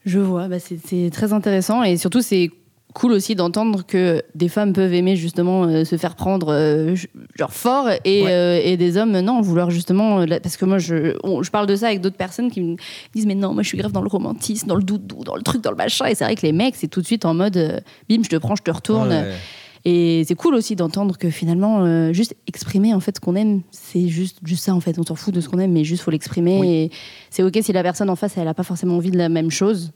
Je 0.05 0.19
vois, 0.19 0.47
bah, 0.47 0.57
c'est 0.59 1.09
très 1.11 1.33
intéressant 1.33 1.81
et 1.83 1.97
surtout 1.97 2.21
c'est 2.21 2.51
cool 2.93 3.13
aussi 3.13 3.35
d'entendre 3.35 3.85
que 3.85 4.21
des 4.35 4.49
femmes 4.49 4.73
peuvent 4.73 4.93
aimer 4.93 5.15
justement 5.15 5.63
euh, 5.63 5.85
se 5.85 5.95
faire 5.97 6.15
prendre 6.15 6.47
euh, 6.51 6.95
genre 7.37 7.53
fort 7.53 7.89
et, 8.03 8.23
Ouais. 8.23 8.31
euh, 8.31 8.59
et 8.63 8.75
des 8.77 8.97
hommes 8.97 9.17
non 9.21 9.39
vouloir 9.41 9.69
justement 9.71 10.25
parce 10.43 10.57
que 10.57 10.65
moi 10.65 10.77
je, 10.77 11.15
on- 11.23 11.41
je 11.41 11.51
parle 11.51 11.67
de 11.67 11.75
ça 11.75 11.87
avec 11.87 12.01
d'autres 12.01 12.17
personnes 12.17 12.51
qui 12.51 12.61
me 12.61 12.75
disent 13.15 13.25
mais 13.25 13.35
non 13.35 13.53
moi 13.53 13.63
je 13.63 13.69
suis 13.69 13.77
grave 13.77 13.91
dans 13.93 14.01
le 14.01 14.09
romantisme 14.09 14.67
dans 14.67 14.75
le 14.75 14.83
doudou 14.83 15.23
dans 15.23 15.35
le 15.35 15.41
truc 15.41 15.61
dans 15.63 15.71
le 15.71 15.77
machin 15.77 16.05
et 16.07 16.15
c'est 16.15 16.25
vrai 16.25 16.35
que 16.35 16.41
les 16.45 16.51
mecs 16.51 16.75
c'est 16.75 16.87
tout 16.89 17.01
de 17.01 17.05
suite 17.05 17.23
en 17.25 17.33
mode 17.33 17.81
bim 18.09 18.21
je 18.23 18.29
te 18.29 18.35
prends 18.35 18.55
je 18.55 18.63
te 18.63 18.71
retourne 18.71 19.09
Ouais. 19.09 19.31
et 19.85 20.23
c'est 20.27 20.35
cool 20.35 20.53
aussi 20.55 20.75
d'entendre 20.75 21.17
que 21.17 21.29
finalement, 21.31 21.83
euh, 21.85 22.13
juste 22.13 22.35
exprimer 22.47 22.93
en 22.93 22.99
fait 22.99 23.15
ce 23.15 23.19
qu'on 23.21 23.35
aime, 23.35 23.61
c'est 23.71 24.07
juste, 24.09 24.37
juste 24.43 24.63
ça 24.65 24.75
en 24.75 24.79
fait. 24.79 24.99
On 24.99 25.03
s'en 25.03 25.15
fout 25.15 25.33
de 25.33 25.41
ce 25.41 25.49
qu'on 25.49 25.57
aime, 25.57 25.71
mais 25.71 25.83
juste 25.83 26.03
faut 26.03 26.11
l'exprimer. 26.11 26.59
Oui. 26.59 26.67
Et 26.69 26.91
c'est 27.31 27.41
ok 27.41 27.57
si 27.63 27.73
la 27.73 27.81
personne 27.81 28.07
en 28.11 28.15
face, 28.15 28.37
elle 28.37 28.47
a 28.47 28.53
pas 28.53 28.61
forcément 28.61 28.95
envie 28.97 29.09
de 29.09 29.17
la 29.17 29.27
même 29.27 29.49
chose. 29.49 29.91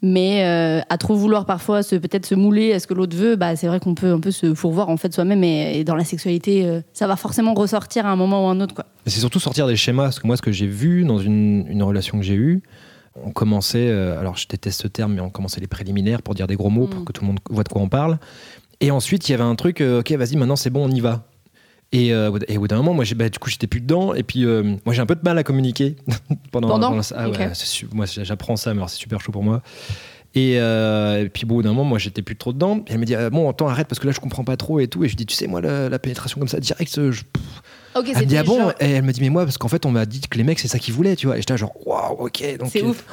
Mais 0.00 0.44
euh, 0.44 0.80
à 0.88 0.96
trop 0.96 1.16
vouloir 1.16 1.44
parfois 1.44 1.82
se 1.82 1.96
peut-être 1.96 2.24
se 2.24 2.36
mouler 2.36 2.72
à 2.72 2.78
ce 2.78 2.86
que 2.86 2.94
l'autre 2.94 3.16
veut, 3.16 3.34
bah 3.34 3.56
c'est 3.56 3.66
vrai 3.66 3.80
qu'on 3.80 3.94
peut 3.96 4.12
un 4.12 4.20
peu 4.20 4.30
se 4.30 4.54
fourvoir 4.54 4.88
en 4.90 4.96
fait 4.96 5.12
soi-même 5.12 5.42
et, 5.42 5.78
et 5.80 5.84
dans 5.84 5.96
la 5.96 6.04
sexualité, 6.04 6.64
euh, 6.66 6.80
ça 6.92 7.08
va 7.08 7.16
forcément 7.16 7.52
ressortir 7.54 8.06
à 8.06 8.10
un 8.10 8.16
moment 8.16 8.46
ou 8.46 8.48
à 8.48 8.52
un 8.52 8.60
autre 8.60 8.74
quoi. 8.74 8.86
C'est 9.06 9.18
surtout 9.20 9.40
sortir 9.40 9.66
des 9.66 9.74
schémas, 9.76 10.04
parce 10.04 10.20
que 10.20 10.26
moi, 10.28 10.36
ce 10.36 10.42
que 10.42 10.52
j'ai 10.52 10.68
vu 10.68 11.04
dans 11.04 11.18
une, 11.18 11.66
une 11.68 11.82
relation 11.82 12.16
que 12.18 12.24
j'ai 12.24 12.34
eue, 12.34 12.62
on 13.24 13.32
commençait, 13.32 13.88
euh, 13.88 14.20
alors 14.20 14.36
je 14.36 14.46
déteste 14.46 14.82
ce 14.82 14.86
terme, 14.86 15.14
mais 15.14 15.20
on 15.20 15.30
commençait 15.30 15.60
les 15.60 15.66
préliminaires 15.66 16.22
pour 16.22 16.34
dire 16.36 16.46
des 16.46 16.54
gros 16.54 16.70
mots, 16.70 16.86
Mm. 16.86 16.90
pour 16.90 17.04
que 17.04 17.12
tout 17.12 17.22
le 17.22 17.26
monde 17.28 17.40
voit 17.50 17.64
de 17.64 17.68
quoi 17.68 17.82
on 17.82 17.88
parle. 17.88 18.18
Et 18.80 18.92
ensuite, 18.92 19.28
il 19.28 19.32
y 19.32 19.34
avait 19.34 19.42
un 19.42 19.56
truc, 19.56 19.80
ok, 19.80 20.12
vas-y, 20.12 20.36
maintenant 20.36 20.54
c'est 20.54 20.70
bon, 20.70 20.84
on 20.88 20.90
y 20.90 21.00
va. 21.00 21.24
Et, 21.92 22.12
euh, 22.12 22.38
et 22.48 22.58
au 22.58 22.60
bout 22.60 22.68
d'un 22.68 22.76
moment, 22.76 22.92
moi, 22.92 23.04
bah, 23.16 23.28
du 23.30 23.38
coup, 23.38 23.48
j'étais 23.48 23.66
plus 23.66 23.80
dedans. 23.80 24.12
Et 24.14 24.22
puis, 24.22 24.44
euh, 24.44 24.62
moi, 24.84 24.94
j'ai 24.94 25.00
un 25.00 25.06
peu 25.06 25.14
de 25.14 25.22
mal 25.22 25.38
à 25.38 25.42
communiquer 25.42 25.96
pendant. 26.52 26.68
Pendant 26.68 26.90
pendant- 26.90 27.02
ah 27.16 27.28
ouais, 27.30 27.36
moi, 27.92 28.04
j'apprends 28.06 28.56
ça, 28.56 28.74
mais 28.74 28.78
alors, 28.80 28.90
c'est 28.90 28.98
super 28.98 29.20
chaud 29.20 29.32
pour 29.32 29.42
moi. 29.42 29.62
Et, 30.34 30.60
euh, 30.60 31.24
et 31.24 31.28
puis, 31.30 31.44
au 31.44 31.48
bout 31.48 31.62
d'un 31.62 31.70
moment, 31.70 31.84
moi, 31.84 31.98
j'étais 31.98 32.20
plus 32.20 32.36
trop 32.36 32.52
dedans. 32.52 32.84
Et 32.88 32.92
elle 32.92 32.98
me 32.98 33.06
dit, 33.06 33.14
bon, 33.32 33.48
attends, 33.48 33.68
arrête, 33.68 33.88
parce 33.88 33.98
que 33.98 34.06
là, 34.06 34.12
je 34.12 34.20
comprends 34.20 34.44
pas 34.44 34.56
trop 34.58 34.80
et 34.80 34.88
tout. 34.88 35.02
Et 35.04 35.08
je 35.08 35.16
dis, 35.16 35.24
tu 35.24 35.34
sais, 35.34 35.46
moi, 35.46 35.62
la, 35.62 35.88
la 35.88 35.98
pénétration 35.98 36.38
comme 36.38 36.48
ça, 36.48 36.60
direct, 36.60 37.10
je, 37.10 37.22
Ok, 37.98 38.10
elle 38.14 38.20
me 38.22 38.26
dit 38.26 38.36
ah 38.36 38.42
bon 38.44 38.70
Et 38.80 38.90
elle 38.92 39.02
me 39.02 39.12
dit 39.12 39.20
mais 39.20 39.28
moi 39.30 39.44
parce 39.44 39.58
qu'en 39.58 39.68
fait 39.68 39.84
on 39.86 39.90
m'a 39.90 40.06
dit 40.06 40.20
que 40.20 40.36
les 40.38 40.44
mecs 40.44 40.58
c'est 40.58 40.68
ça 40.68 40.78
qu'ils 40.78 40.94
voulaient 40.94 41.16
tu 41.16 41.26
vois 41.26 41.36
et 41.36 41.40
j'étais 41.40 41.56
genre 41.56 41.72
waouh 41.86 42.14
ok 42.26 42.56
donc 42.58 42.70
C'est 42.72 42.82
euh, 42.82 42.88
ouf. 42.88 43.04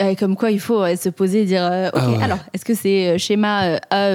Ouais, 0.00 0.16
comme 0.16 0.36
quoi, 0.36 0.50
il 0.50 0.60
faut 0.60 0.84
se 0.96 1.08
poser 1.08 1.42
et 1.42 1.44
dire 1.44 1.62
euh, 1.64 1.88
Ok, 1.88 2.00
Ah 2.02 2.10
ouais. 2.10 2.22
alors, 2.22 2.38
est-ce 2.52 2.64
que 2.64 2.74
c'est 2.74 3.08
euh, 3.10 3.18
schéma 3.18 3.78
A, 3.90 4.08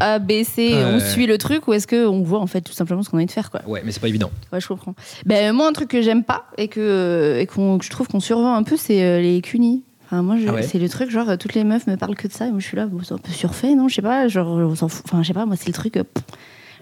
A, 0.00 0.18
B, 0.18 0.32
C, 0.44 0.72
on 0.84 0.98
suit 1.00 1.26
le 1.26 1.38
truc 1.38 1.68
ou 1.68 1.72
est-ce 1.72 1.86
qu'on 1.86 2.22
voit 2.22 2.40
en 2.40 2.46
fait 2.46 2.60
tout 2.62 2.72
simplement 2.72 3.02
ce 3.02 3.10
qu'on 3.10 3.16
a 3.16 3.20
envie 3.20 3.26
de 3.26 3.30
faire 3.32 3.50
quoi 3.50 3.60
ouais 3.66 3.82
mais 3.84 3.92
c'est 3.92 4.00
pas 4.00 4.08
évident 4.08 4.30
Ouais, 4.52 4.60
je 4.60 4.66
comprends. 4.68 4.94
Ben, 5.26 5.52
moi, 5.52 5.68
un 5.68 5.72
truc 5.72 5.88
que 5.90 6.02
j'aime 6.02 6.24
pas 6.24 6.44
et 6.58 6.68
que, 6.68 7.38
et 7.40 7.46
qu'on- 7.46 7.78
que 7.78 7.84
je 7.84 7.90
trouve 7.90 8.08
qu'on 8.08 8.20
survend 8.20 8.54
un 8.54 8.62
peu, 8.62 8.76
c'est 8.76 9.20
les 9.22 9.40
cunis. 9.40 9.82
Enfin, 10.06 10.22
moi, 10.22 10.34
Ah 10.48 10.52
ouais 10.54 10.62
c'est 10.62 10.78
le 10.80 10.88
truc, 10.88 11.08
genre, 11.10 11.38
toutes 11.38 11.54
les 11.54 11.62
meufs 11.62 11.86
me 11.86 11.96
parlent 11.96 12.16
que 12.16 12.26
de 12.26 12.32
ça 12.32 12.46
et 12.46 12.50
moi, 12.50 12.58
je 12.58 12.66
suis 12.66 12.76
là, 12.76 12.86
bon, 12.86 13.00
c'est 13.04 13.14
un 13.14 13.18
peu 13.18 13.30
surfait, 13.30 13.74
non 13.76 13.86
Je 13.88 13.94
sais 13.94 14.02
pas, 14.02 14.26
genre, 14.26 14.48
on 14.48 14.74
s'en 14.74 14.88
fout. 14.88 15.04
Enfin, 15.06 15.22
je 15.22 15.28
sais 15.28 15.34
pas, 15.34 15.46
moi, 15.46 15.54
c'est 15.56 15.68
le 15.68 15.72
truc, 15.72 15.92
pff, 15.92 16.04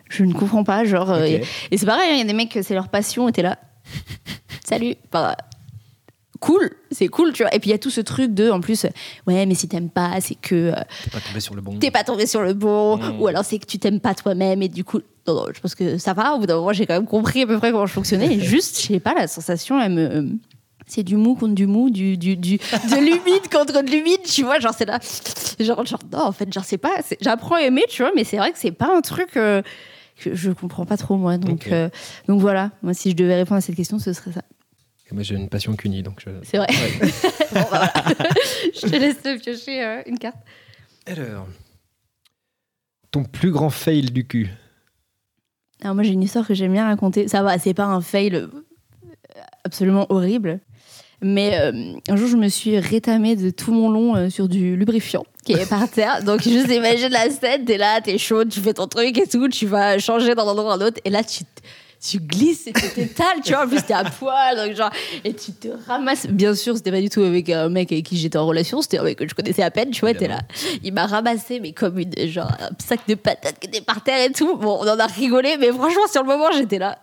je 0.09 0.25
ne 0.25 0.33
comprends 0.33 0.65
pas, 0.65 0.85
genre. 0.85 1.11
euh, 1.11 1.25
et 1.25 1.43
et 1.71 1.77
c'est 1.79 1.87
pareil, 1.87 2.11
il 2.15 2.19
y 2.19 2.23
a 2.23 2.25
des 2.25 2.33
mecs, 2.33 2.59
c'est 2.63 2.75
leur 2.75 2.89
passion 2.89 3.29
et 3.29 3.33
t'es 3.33 3.43
là. 3.43 3.59
Salut. 4.65 4.95
Enfin, 5.13 5.35
cool, 6.41 6.71
c'est 6.91 7.09
cool, 7.09 7.33
tu 7.33 7.43
vois. 7.43 7.55
Et 7.55 7.59
puis 7.59 7.71
il 7.71 7.73
y 7.73 7.75
a 7.75 7.79
tout 7.79 7.91
ce 7.91 8.01
truc 8.01 8.33
de, 8.35 8.51
en 8.51 8.61
plus, 8.61 8.85
euh, 8.85 8.89
ouais, 9.27 9.45
mais 9.47 9.55
si 9.55 9.69
t'aimes 9.69 9.91
pas, 9.91 10.21
c'est 10.21 10.35
que 10.37 10.55
euh, 10.55 10.75
t'es 11.05 11.11
pas 11.11 11.21
tombé 11.21 11.41
sur 11.41 11.55
le 11.55 11.61
bon 11.63 11.79
t'es 11.79 11.91
pas 11.91 12.05
tombé 12.05 12.27
sur 12.27 12.43
le 12.43 12.55
bon, 12.55 12.97
Mm. 12.99 13.21
ou 13.21 13.27
alors 13.27 13.45
c'est 13.45 13.59
que 13.59 13.67
tu 13.67 13.79
t'aimes 13.79 14.01
pas 14.01 14.15
toi-même 14.15 14.63
et 14.63 14.69
du 14.69 14.85
coup, 14.85 15.01
non, 15.27 15.35
non, 15.35 15.47
je 15.55 15.61
pense 15.61 15.75
que 15.75 15.99
ça 15.99 16.13
va. 16.15 16.35
Au 16.35 16.39
bout 16.39 16.47
d'un 16.47 16.57
moment, 16.57 16.73
j'ai 16.73 16.87
quand 16.87 16.95
même 16.95 17.07
compris 17.07 17.43
à 17.43 17.47
peu 17.47 17.59
près 17.59 17.71
comment 17.73 17.87
je 17.87 17.93
fonctionnais. 17.93 18.33
Et 18.35 18.41
juste, 18.45 18.81
je 18.81 18.87
sais 18.87 19.01
pas, 19.01 19.15
la 19.15 19.27
sensation, 19.27 19.81
elle 19.81 19.93
me. 19.93 20.29
C'est 20.91 21.03
du 21.03 21.17
mou 21.17 21.35
contre 21.35 21.55
du 21.55 21.67
mou, 21.67 21.91
du, 21.91 22.17
du, 22.17 22.35
du, 22.37 22.57
de 22.57 22.97
l'humide 22.99 23.49
contre 23.53 23.83
de 23.83 23.91
l'humide, 23.91 24.23
tu 24.25 24.43
vois, 24.43 24.59
genre 24.59 24.73
c'est 24.77 24.87
là. 24.87 24.99
Genre, 25.61 25.85
genre, 25.85 25.99
non, 26.11 26.21
en 26.21 26.33
fait, 26.33 26.51
genre, 26.51 26.65
c'est 26.65 26.79
pas. 26.79 26.93
J'apprends 27.21 27.57
à 27.57 27.61
aimer, 27.63 27.85
tu 27.91 28.01
vois, 28.03 28.11
mais 28.17 28.25
c'est 28.25 28.39
vrai 28.39 28.53
que 28.53 28.59
c'est 28.59 28.71
pas 28.73 28.97
un 28.97 29.03
truc 29.03 29.37
euh, 29.37 29.61
que 30.19 30.35
je 30.35 30.51
comprends 30.51 30.87
pas 30.87 30.97
trop, 30.97 31.17
moi. 31.17 31.39
Donc, 31.39 31.69
euh, 31.69 31.89
donc 32.27 32.41
voilà, 32.41 32.71
moi, 32.83 32.95
si 32.95 33.11
je 33.11 33.17
devais 33.17 33.37
répondre 33.37 33.59
à 33.59 33.61
cette 33.61 33.77
question, 33.77 33.99
ce 33.99 34.13
serait 34.13 34.33
ça. 34.33 34.43
Et 35.11 35.15
moi 35.15 35.23
j'ai 35.23 35.37
une 35.37 35.49
passion 35.49 35.75
cunie 35.75 36.03
donc 36.03 36.21
je... 36.25 36.31
C'est 36.43 36.59
vrai. 36.59 36.67
Bon, 37.51 37.61
bah, 37.61 37.67
voilà. 37.71 37.93
je 38.75 38.81
te 38.81 38.97
laisse 38.97 39.23
te 39.23 39.39
piocher 39.39 39.83
euh, 39.83 40.03
une 40.05 40.19
carte. 40.19 40.37
alors 41.07 41.49
ton 43.11 43.25
plus 43.25 43.51
grand 43.51 43.71
fail 43.71 44.11
du 44.11 44.27
cul 44.27 44.51
Alors 45.81 45.95
moi 45.95 46.05
j'ai 46.05 46.13
une 46.13 46.23
histoire 46.23 46.47
que 46.47 46.53
j'aime 46.53 46.73
bien 46.73 46.87
raconter. 46.87 47.27
Ça 47.27 47.43
va, 47.43 47.59
c'est 47.59 47.73
pas 47.73 47.87
un 47.87 48.03
fail 48.03 48.35
euh, 48.35 48.49
absolument 49.65 50.05
horrible. 50.11 50.61
Mais 51.21 51.59
euh, 51.59 51.73
un 52.09 52.17
jour 52.17 52.29
je 52.29 52.37
me 52.37 52.49
suis 52.49 52.79
rétamée 52.79 53.35
de 53.35 53.51
tout 53.51 53.73
mon 53.73 53.91
long 53.91 54.15
euh, 54.15 54.31
sur 54.31 54.49
du 54.49 54.77
lubrifiant 54.77 55.25
qui 55.45 55.53
est 55.53 55.69
par 55.69 55.91
terre. 55.91 56.23
Donc 56.25 56.43
juste 56.43 56.71
imagine 56.71 57.09
la 57.09 57.29
scène, 57.31 57.65
t'es 57.65 57.77
là, 57.77 58.01
t'es 58.01 58.19
chaude, 58.19 58.51
tu 58.51 58.61
fais 58.61 58.75
ton 58.75 58.87
truc 58.87 59.19
et 59.19 59.27
tout, 59.27 59.49
tu 59.49 59.67
vas 59.67 59.99
changer 59.99 60.35
d'un 60.35 60.45
endroit 60.45 60.75
à 60.75 60.77
un 60.77 60.81
autre 60.81 61.01
et 61.05 61.11
là 61.11 61.23
tu 62.01 62.19
glisses 62.21 62.69
et 62.69 62.73
tu 62.73 62.89
t'étales, 62.91 63.41
tu 63.45 63.53
vois, 63.53 63.65
en 63.65 63.69
plus 63.69 63.83
t'es 63.83 63.95
à 63.95 64.05
poil, 64.05 64.57
donc 64.57 64.77
genre, 64.77 64.91
et 65.25 65.35
tu 65.35 65.53
te 65.53 65.69
ramasses. 65.89 66.29
Bien 66.29 66.55
sûr, 66.55 66.77
c'était 66.77 66.93
pas 66.93 67.01
du 67.01 67.09
tout 67.09 67.23
avec 67.23 67.51
un 67.51 67.69
mec 67.69 67.91
avec 67.91 68.07
qui 68.07 68.17
j'étais 68.17 68.39
en 68.39 68.47
relation, 68.47 68.81
c'était 68.83 68.99
un 68.99 69.03
mec 69.03 69.19
que 69.19 69.29
je 69.29 69.35
connaissais 69.35 69.63
à 69.63 69.71
peine, 69.73 69.91
tu 69.91 70.01
vois, 70.03 70.15
t'es 70.15 70.29
là. 70.29 70.39
Il 70.85 70.93
m'a 70.93 71.07
ramassé, 71.07 71.59
mais 71.59 71.73
comme 71.73 71.99
une, 71.99 72.13
genre, 72.29 72.53
un 72.61 72.71
sac 72.79 73.01
de 73.09 73.15
patates 73.17 73.59
qui 73.59 73.67
était 73.67 73.81
par 73.81 74.03
terre 74.05 74.25
et 74.25 74.33
tout. 74.33 74.57
Bon, 74.57 74.79
on 74.81 74.89
en 74.89 74.99
a 74.99 75.07
rigolé, 75.07 75.57
mais 75.59 75.73
franchement, 75.73 76.07
sur 76.11 76.23
le 76.23 76.29
moment, 76.29 76.53
j'étais 76.57 76.79
là. 76.79 76.99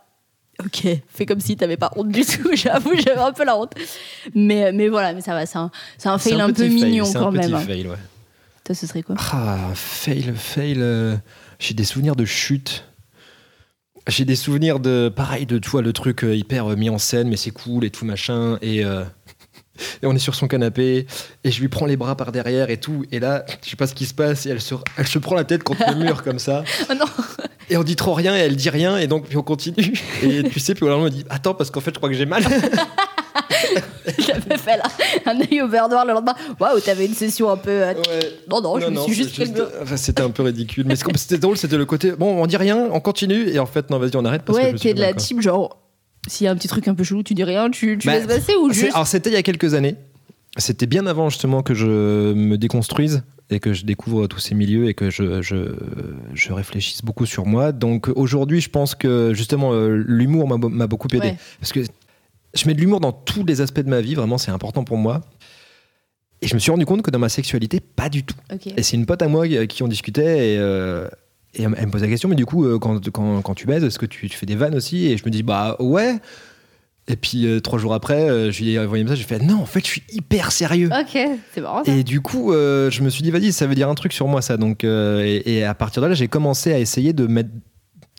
Ok, 0.63 0.87
fais 1.09 1.25
comme 1.25 1.39
si 1.41 1.55
t'avais 1.57 1.75
pas 1.77 1.91
honte 1.95 2.09
du 2.09 2.25
tout, 2.25 2.49
j'avoue, 2.55 2.93
j'avais 2.95 3.19
un 3.21 3.33
peu 3.33 3.43
la 3.43 3.57
honte. 3.57 3.73
Mais, 4.33 4.71
mais 4.71 4.87
voilà, 4.87 5.13
mais 5.13 5.21
ça 5.21 5.33
va, 5.33 5.45
c'est 5.45 5.57
un, 5.57 5.69
c'est 5.97 6.07
un 6.09 6.17
fail 6.17 6.39
un, 6.39 6.47
peu 6.47 6.53
petit 6.53 6.79
fail, 6.79 6.89
mignon 6.91 7.05
c'est 7.05 7.19
quand 7.19 7.27
un 7.27 7.31
petit 7.31 7.39
même. 7.51 7.55
hein. 7.55 7.59
fail, 7.59 7.87
ouais. 7.87 7.97
Toi, 8.63 8.73
ce 8.75 8.87
serait 8.87 9.03
quoi? 9.03 9.15
Ah, 9.19 9.57
fail, 9.75 10.33
fail. 10.35 10.77
euh, 10.79 11.15
J'ai 11.59 11.73
des 11.73 11.83
souvenirs 11.83 12.15
de 12.15 12.25
chute. 12.25 12.85
j'ai 14.07 14.23
des 14.25 14.35
souvenirs 14.35 14.79
de 14.79 15.09
pareil 15.13 15.45
de 15.45 15.57
toi 15.57 15.81
le 15.81 15.91
truc 15.93 16.23
euh, 16.23 16.35
hyper 16.35 16.71
euh, 16.71 16.75
mis 16.75 16.89
en 16.89 16.97
scène 16.99 17.27
mais 17.27 17.37
c'est 17.37 17.51
cool 17.51 17.83
et 17.83 17.89
tout 17.89 18.05
machin 18.05 18.57
et, 18.61 18.79
et 20.01 20.05
on 20.05 20.13
est 20.15 20.19
sur 20.19 20.35
son 20.35 20.47
canapé 20.47 21.05
et 21.43 21.51
je 21.51 21.59
lui 21.59 21.69
prends 21.69 21.85
les 21.87 21.97
bras 21.97 22.15
par 22.15 22.31
derrière 22.31 22.69
et 22.69 22.77
tout 22.79 23.03
et 23.11 23.19
là 23.19 23.45
je 23.63 23.69
sais 23.71 23.75
pas 23.75 23.87
ce 23.87 23.95
qui 23.95 24.05
se 24.05 24.13
passe 24.13 24.45
et 24.45 24.49
elle 24.51 24.61
se 24.61 24.75
elle 24.97 25.07
se 25.07 25.17
prend 25.19 25.35
la 25.35 25.43
tête 25.43 25.63
contre 25.63 25.89
le 25.89 25.95
mur 26.03 26.23
comme 26.23 26.37
ça 26.39 26.63
Oh 26.89 26.93
non 26.93 27.05
et 27.69 27.77
on 27.77 27.83
dit 27.83 27.95
trop 27.95 28.13
rien 28.13 28.35
et 28.35 28.39
elle 28.39 28.55
dit 28.55 28.69
rien 28.69 28.97
et 28.97 29.07
donc 29.07 29.27
puis 29.27 29.37
on 29.37 29.41
continue 29.43 29.93
et 30.23 30.43
tu 30.43 30.59
sais 30.59 30.73
puis 30.75 30.85
au 30.85 30.89
lendemain 30.89 31.07
on 31.07 31.09
dit 31.09 31.25
attends 31.29 31.53
parce 31.53 31.71
qu'en 31.71 31.81
fait 31.81 31.91
je 31.93 31.97
crois 31.97 32.09
que 32.09 32.15
j'ai 32.15 32.25
mal 32.25 32.43
J'avais 34.17 34.57
fait 34.57 34.77
là 34.77 34.83
un 35.25 35.39
œil 35.41 35.61
au 35.61 35.67
beurre 35.67 35.89
noir 35.89 36.05
le 36.05 36.13
lendemain. 36.13 36.35
Waouh, 36.59 36.79
t'avais 36.79 37.05
une 37.05 37.13
session 37.13 37.49
un 37.49 37.57
peu. 37.57 37.69
euh, 37.71 37.93
Ouais. 37.93 38.31
Non, 38.49 38.61
non, 38.61 38.79
je 38.79 38.87
me 38.87 38.97
suis 39.01 39.13
juste 39.13 39.35
fait 39.35 39.45
le 39.45 39.67
enfin, 39.81 39.97
c'était 39.97 40.21
un 40.21 40.29
peu 40.29 40.43
ridicule 40.43 40.85
mais 40.87 40.95
ce 40.95 41.03
c'était 41.15 41.37
drôle 41.37 41.57
c'était 41.57 41.77
le 41.77 41.85
côté 41.85 42.11
bon 42.11 42.41
on 42.41 42.45
dit 42.47 42.57
rien 42.57 42.77
on 42.91 42.99
continue 42.99 43.49
et 43.49 43.59
en 43.59 43.65
fait 43.65 43.89
non 43.89 43.99
vas-y 43.99 44.15
on 44.15 44.25
arrête 44.25 44.43
parce 44.43 44.57
que 44.57 44.63
je 44.63 44.67
Ouais, 44.67 44.73
me 44.73 44.77
suis 44.77 44.89
t'es 44.89 44.93
de 44.93 44.99
fait 44.99 45.01
la 45.01 45.07
mal, 45.07 45.15
quoi. 45.15 45.23
team 45.25 45.41
genre. 45.41 45.81
S'il 46.27 46.45
y 46.45 46.47
a 46.47 46.51
un 46.51 46.55
petit 46.55 46.67
truc 46.67 46.87
un 46.87 46.95
peu 46.95 47.03
chelou, 47.03 47.21
tu 47.21 47.35
dis 47.35 47.43
rien, 47.43 47.69
tu, 47.69 47.97
tu 47.99 48.07
Bah, 48.07 48.15
laisses 48.17 48.25
passer 48.25 48.55
ou 48.55 48.69
C'est- 48.73 48.79
juste. 48.81 48.95
Alors 48.95 49.05
c'était 49.07 49.29
il 49.29 49.33
y 49.33 49.37
a 49.37 49.43
quelques 49.43 49.73
années. 49.75 49.95
C'était 50.57 50.85
bien 50.85 51.05
avant 51.05 51.29
justement 51.29 51.63
que 51.63 51.73
je 51.73 52.33
me 52.33 52.57
déconstruise 52.57 53.23
et 53.49 53.59
que 53.59 53.73
je 53.73 53.85
découvre 53.85 54.27
tous 54.27 54.39
ces 54.39 54.55
milieux 54.55 54.87
et 54.87 54.93
que 54.93 55.09
je, 55.09 55.41
je, 55.41 55.75
je 56.33 56.53
réfléchisse 56.53 57.03
beaucoup 57.03 57.25
sur 57.25 57.45
moi. 57.45 57.71
Donc 57.73 58.07
aujourd'hui, 58.15 58.61
je 58.61 58.69
pense 58.69 58.95
que 58.95 59.33
justement 59.33 59.73
euh, 59.73 60.03
l'humour 60.07 60.47
m'a, 60.47 60.87
beaucoup 60.87 61.07
aidé. 61.09 61.27
Ouais. 61.27 61.37
Parce 61.59 61.73
que 61.73 61.81
je 62.53 62.67
mets 62.67 62.73
de 62.73 62.79
l'humour 62.79 63.01
dans 63.01 63.11
tous 63.11 63.43
les 63.45 63.59
aspects 63.59 63.81
de 63.81 63.89
ma 63.89 63.99
vie, 64.01 64.15
vraiment 64.15 64.37
c'est 64.37 64.51
important 64.51 64.83
pour 64.85 64.97
moi. 64.97 65.21
Et 66.41 66.47
je 66.47 66.53
me 66.53 66.59
suis 66.59 66.71
rendu 66.71 66.85
compte 66.85 67.01
que 67.01 67.11
dans 67.11 67.19
ma 67.19 67.29
sexualité, 67.29 67.79
pas 67.79 68.09
du 68.09 68.23
tout. 68.23 68.35
Et 68.77 68.83
c'est 68.83 68.95
une 68.97 69.05
pote 69.05 69.21
à 69.21 69.27
moi 69.27 69.47
qui 69.47 69.67
qui 69.67 69.83
on 69.83 69.87
discutait 69.87 70.53
et, 70.53 70.57
euh, 70.57 71.07
et 71.53 71.63
elle 71.63 71.69
me- 71.69 71.91
posait 71.91 72.05
la 72.05 72.11
question, 72.11 72.29
mais 72.29 72.35
du 72.35 72.45
coup, 72.45 72.65
euh, 72.65 72.79
quand, 72.79 73.09
quand, 73.09 73.41
quand 73.41 73.53
tu 73.55 73.65
baises, 73.67 73.83
est-ce 73.83 73.99
que 73.99 74.05
tu, 74.05 74.29
tu 74.29 74.37
fais 74.37 74.45
des 74.45 74.55
vannes 74.55 74.75
aussi? 74.75 75.07
Et 75.07 75.17
je 75.17 75.25
me 75.25 75.29
dis, 75.31 75.43
bah 75.43 75.75
ouais. 75.79 76.15
Et 77.07 77.15
puis 77.15 77.45
euh, 77.45 77.59
trois 77.59 77.77
jours 77.77 77.93
après, 77.93 78.27
euh, 78.29 78.51
je 78.51 78.63
lui 78.63 78.71
ai 78.71 78.79
envoyé 78.79 79.03
un 79.03 79.05
message, 79.05 79.19
j'ai 79.19 79.25
fait, 79.25 79.39
non, 79.39 79.61
en 79.61 79.65
fait, 79.67 79.81
je 79.81 79.85
suis 79.85 80.03
hyper 80.11 80.51
sérieux. 80.51 80.89
Ok, 80.91 81.19
c'est 81.53 81.61
marrant 81.61 81.83
ça. 81.83 81.91
Et 81.91 82.03
du 82.03 82.19
coup, 82.21 82.51
euh, 82.51 82.89
je 82.89 83.03
me 83.03 83.09
suis 83.09 83.21
dit, 83.21 83.29
vas-y, 83.29 83.51
ça 83.53 83.67
veut 83.67 83.75
dire 83.75 83.89
un 83.89 83.95
truc 83.95 84.11
sur 84.11 84.27
moi, 84.27 84.41
ça. 84.41 84.57
Donc, 84.57 84.83
et, 84.83 85.57
et 85.57 85.63
à 85.63 85.75
partir 85.75 86.01
de 86.01 86.07
là, 86.07 86.13
j'ai 86.15 86.27
commencé 86.27 86.73
à 86.73 86.79
essayer 86.79 87.13
de 87.13 87.27
mettre 87.27 87.49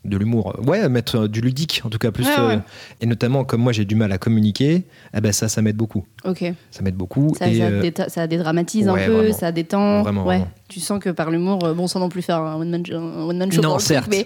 de 0.05 0.17
l'humour. 0.17 0.55
Ouais, 0.65 0.87
mettre 0.89 1.27
du 1.27 1.41
ludique, 1.41 1.81
en 1.83 1.89
tout 1.89 1.97
cas, 1.97 2.11
plus. 2.11 2.25
Ouais, 2.25 2.47
ouais. 2.47 2.59
et 3.01 3.05
notamment, 3.05 3.43
comme 3.43 3.61
moi, 3.61 3.73
j'ai 3.73 3.83
du 3.85 3.95
mal 3.95 4.11
à 4.11 4.17
communiquer, 4.17 4.85
eh 5.13 5.21
ben, 5.21 5.31
ça, 5.31 5.49
ça 5.49 5.61
m'aide 5.61 5.75
beaucoup. 5.75 6.05
Ok. 6.23 6.45
Ça 6.71 6.81
m'aide 6.81 6.95
beaucoup. 6.95 7.33
Ça, 7.37 7.47
et, 7.49 7.57
ça, 7.57 7.69
déta- 7.71 8.09
ça 8.09 8.27
dédramatise 8.27 8.87
ouais, 8.87 9.03
un 9.03 9.05
peu, 9.07 9.11
vraiment. 9.13 9.33
ça 9.37 9.51
détend. 9.51 10.03
Vraiment. 10.03 10.47
Tu 10.69 10.79
sens 10.79 10.99
que 10.99 11.09
par 11.09 11.29
l'humour, 11.31 11.59
bon, 11.75 11.87
sans 11.87 11.99
non 11.99 12.09
plus 12.09 12.21
faire 12.21 12.37
un 12.41 12.55
one 12.55 12.71
-man 12.71 13.51
show 13.51 13.61
Non, 13.61 13.71
truc, 13.77 13.81
certes. 13.81 14.07
mais 14.09 14.25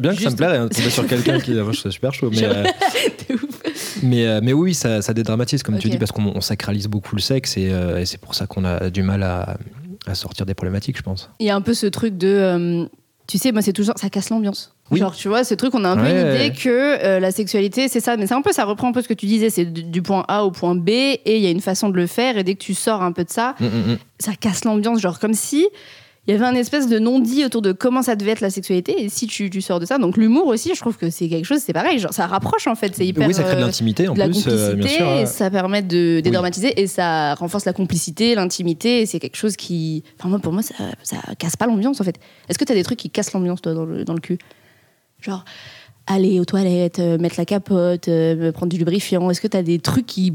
bien 0.00 0.14
que 0.14 0.22
ça 0.22 0.30
me 0.30 0.36
plairait, 0.36 0.58
hein, 0.58 0.68
tomber 0.68 0.90
sur 0.90 1.06
quelqu'un 1.06 1.38
qui 1.38 1.54
je 1.72 1.72
serais 1.72 1.90
super 1.90 2.12
chaud. 2.14 2.30
Mais, 2.32 2.40
mais, 4.02 4.26
euh, 4.26 4.40
mais 4.42 4.52
oui, 4.52 4.74
ça, 4.74 5.02
ça 5.02 5.14
dédramatise, 5.14 5.62
comme 5.62 5.78
tu 5.78 5.88
dis, 5.88 5.98
parce 5.98 6.12
qu'on 6.12 6.26
on 6.34 6.40
sacralise 6.40 6.86
beaucoup 6.88 7.16
le 7.16 7.20
sexe 7.22 7.56
et, 7.56 7.70
euh, 7.72 7.98
et 8.00 8.06
c'est 8.06 8.18
pour 8.20 8.34
ça 8.34 8.46
qu'on 8.46 8.64
a 8.64 8.90
du 8.90 9.02
mal 9.02 9.22
à, 9.22 9.56
à 10.06 10.14
sortir 10.14 10.46
des 10.46 10.54
problématiques, 10.54 10.96
je 10.98 11.02
pense. 11.02 11.30
Il 11.40 11.46
y 11.46 11.50
a 11.50 11.56
un 11.56 11.60
peu 11.60 11.74
ce 11.74 11.86
truc 11.86 12.16
de. 12.18 12.28
euh, 12.28 12.84
tu 13.28 13.38
sais, 13.38 13.52
moi, 13.52 13.62
c'est 13.62 13.72
toujours. 13.72 13.94
Ça 13.96 14.10
casse 14.10 14.30
l'ambiance. 14.30 14.74
Oui. 14.90 14.98
Genre, 14.98 15.14
tu 15.14 15.28
vois, 15.28 15.42
ce 15.44 15.54
truc, 15.54 15.74
on 15.74 15.84
a 15.84 15.88
un 15.90 15.96
peu 15.96 16.02
une 16.10 16.34
idée 16.34 16.52
que 16.52 16.68
euh, 16.68 17.18
la 17.20 17.30
sexualité, 17.30 17.88
c'est 17.88 18.00
ça. 18.00 18.16
Mais 18.18 18.26
c'est 18.26 18.34
un 18.34 18.42
peu, 18.42 18.52
ça 18.52 18.64
reprend 18.64 18.88
un 18.88 18.92
peu 18.92 19.00
ce 19.00 19.08
que 19.08 19.14
tu 19.14 19.24
disais, 19.26 19.48
c'est 19.48 19.64
du, 19.64 19.84
du 19.84 20.02
point 20.02 20.24
A 20.28 20.44
au 20.44 20.50
point 20.50 20.74
B, 20.74 20.88
et 20.90 21.20
il 21.24 21.40
y 21.40 21.46
a 21.46 21.50
une 21.50 21.60
façon 21.62 21.88
de 21.88 21.96
le 21.96 22.06
faire, 22.06 22.36
et 22.36 22.44
dès 22.44 22.54
que 22.54 22.62
tu 22.62 22.74
sors 22.74 23.00
un 23.02 23.12
peu 23.12 23.24
de 23.24 23.30
ça, 23.30 23.54
Mm, 23.60 23.64
mm, 23.64 23.92
mm. 23.92 23.98
ça 24.18 24.32
casse 24.38 24.64
l'ambiance, 24.64 25.00
genre 25.00 25.18
comme 25.18 25.32
si 25.34 25.66
il 26.26 26.32
y 26.32 26.34
avait 26.34 26.46
un 26.46 26.54
espèce 26.54 26.88
de 26.88 26.98
non-dit 26.98 27.44
autour 27.44 27.62
de 27.62 27.72
comment 27.72 28.02
ça 28.02 28.14
devait 28.14 28.30
être 28.30 28.40
la 28.40 28.50
sexualité, 28.50 29.02
et 29.02 29.08
si 29.08 29.26
tu, 29.26 29.50
tu 29.50 29.60
sors 29.60 29.80
de 29.80 29.86
ça. 29.86 29.98
Donc 29.98 30.16
l'humour 30.16 30.46
aussi, 30.46 30.70
je 30.74 30.80
trouve 30.80 30.96
que 30.96 31.10
c'est 31.10 31.28
quelque 31.28 31.44
chose, 31.44 31.58
c'est 31.58 31.72
pareil, 31.72 31.98
genre 31.98 32.12
ça 32.12 32.26
rapproche 32.26 32.66
en 32.66 32.74
fait, 32.74 32.94
c'est 32.94 33.06
hyper. 33.06 33.26
oui, 33.26 33.34
ça 33.34 33.42
crée 33.42 33.56
de 33.56 33.60
euh, 33.60 33.66
l'intimité 33.66 34.08
en 34.08 34.14
de 34.14 34.18
la 34.20 34.26
plus, 34.26 34.34
complicité, 34.34 34.62
euh, 34.62 34.74
bien 34.74 34.88
sûr. 34.88 35.10
et 35.10 35.26
ça 35.26 35.50
permet 35.50 35.82
de 35.82 36.20
dédramatiser 36.20 36.80
et 36.80 36.86
ça 36.86 37.34
renforce 37.34 37.64
la 37.64 37.72
complicité, 37.72 38.34
l'intimité. 38.34 39.02
et 39.02 39.06
C'est 39.06 39.18
quelque 39.18 39.36
chose 39.36 39.56
qui. 39.56 40.04
Enfin, 40.18 40.28
moi, 40.28 40.38
pour 40.38 40.52
moi, 40.52 40.62
ça, 40.62 40.74
ça 41.02 41.16
casse 41.38 41.56
pas 41.56 41.66
l'ambiance 41.66 42.00
en 42.00 42.04
fait. 42.04 42.18
Est-ce 42.48 42.58
que 42.58 42.64
t'as 42.64 42.74
des 42.74 42.84
trucs 42.84 42.98
qui 42.98 43.10
cassent 43.10 43.32
l'ambiance 43.32 43.60
toi 43.60 43.74
dans 43.74 43.84
le, 43.84 44.04
dans 44.04 44.14
le 44.14 44.20
cul? 44.20 44.38
Genre, 45.20 45.44
aller 46.06 46.40
aux 46.40 46.44
toilettes, 46.44 46.98
euh, 46.98 47.18
mettre 47.18 47.36
la 47.38 47.44
capote, 47.44 48.08
euh, 48.08 48.52
prendre 48.52 48.70
du 48.70 48.78
lubrifiant. 48.78 49.30
Est-ce 49.30 49.40
que 49.40 49.48
t'as 49.48 49.62
des 49.62 49.78
trucs 49.78 50.06
qui. 50.06 50.32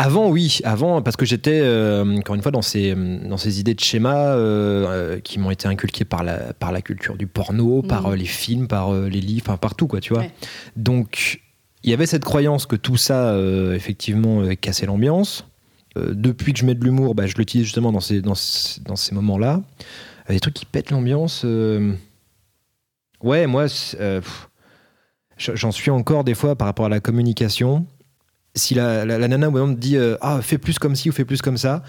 Avant, 0.00 0.30
oui, 0.30 0.60
avant, 0.62 1.02
parce 1.02 1.16
que 1.16 1.26
j'étais, 1.26 1.60
euh, 1.60 2.18
encore 2.18 2.36
une 2.36 2.42
fois, 2.42 2.52
dans 2.52 2.62
ces, 2.62 2.94
dans 2.94 3.36
ces 3.36 3.58
idées 3.58 3.74
de 3.74 3.80
schéma 3.80 4.14
euh, 4.14 4.86
euh, 4.86 5.20
qui 5.20 5.40
m'ont 5.40 5.50
été 5.50 5.66
inculquées 5.66 6.04
par 6.04 6.22
la, 6.22 6.52
par 6.52 6.70
la 6.70 6.82
culture 6.82 7.16
du 7.16 7.26
porno, 7.26 7.82
par 7.82 8.06
euh, 8.06 8.14
les 8.14 8.24
films, 8.24 8.68
par 8.68 8.92
les 8.92 9.20
livres, 9.20 9.46
enfin, 9.48 9.56
partout, 9.56 9.88
quoi, 9.88 10.00
tu 10.00 10.12
vois. 10.12 10.22
Ouais. 10.22 10.30
Donc, 10.76 11.40
il 11.82 11.90
y 11.90 11.92
avait 11.92 12.06
cette 12.06 12.24
croyance 12.24 12.64
que 12.64 12.76
tout 12.76 12.96
ça, 12.96 13.36
effectivement, 13.74 14.42
cassait 14.60 14.86
l'ambiance. 14.86 15.44
Depuis 15.96 16.52
que 16.52 16.60
je 16.60 16.64
mets 16.64 16.74
de 16.74 16.84
l'humour, 16.84 17.16
bah, 17.16 17.26
je 17.26 17.34
l'utilise 17.34 17.64
justement 17.66 17.90
dans 17.90 18.00
ces, 18.00 18.20
dans, 18.20 18.34
dans 18.84 18.96
ces 18.96 19.14
moments-là. 19.16 19.62
Des 20.28 20.38
trucs 20.38 20.54
qui 20.54 20.66
pètent 20.66 20.90
l'ambiance. 20.90 21.44
Ouais, 23.22 23.46
moi, 23.46 23.66
j'en 25.38 25.72
suis 25.72 25.90
encore 25.90 26.24
des 26.24 26.34
fois 26.34 26.54
par 26.56 26.66
rapport 26.66 26.86
à 26.86 26.88
la 26.90 27.00
communication 27.00 27.86
si 28.58 28.74
la, 28.74 29.04
la, 29.04 29.18
la 29.18 29.28
nana 29.28 29.48
ou 29.48 29.66
me 29.66 29.74
dit 29.74 29.96
euh, 29.96 30.16
ah 30.20 30.40
fais 30.42 30.58
plus 30.58 30.78
comme 30.78 30.94
ci 30.96 31.08
ou 31.08 31.12
fais 31.12 31.24
plus 31.24 31.40
comme 31.40 31.56
ça 31.56 31.82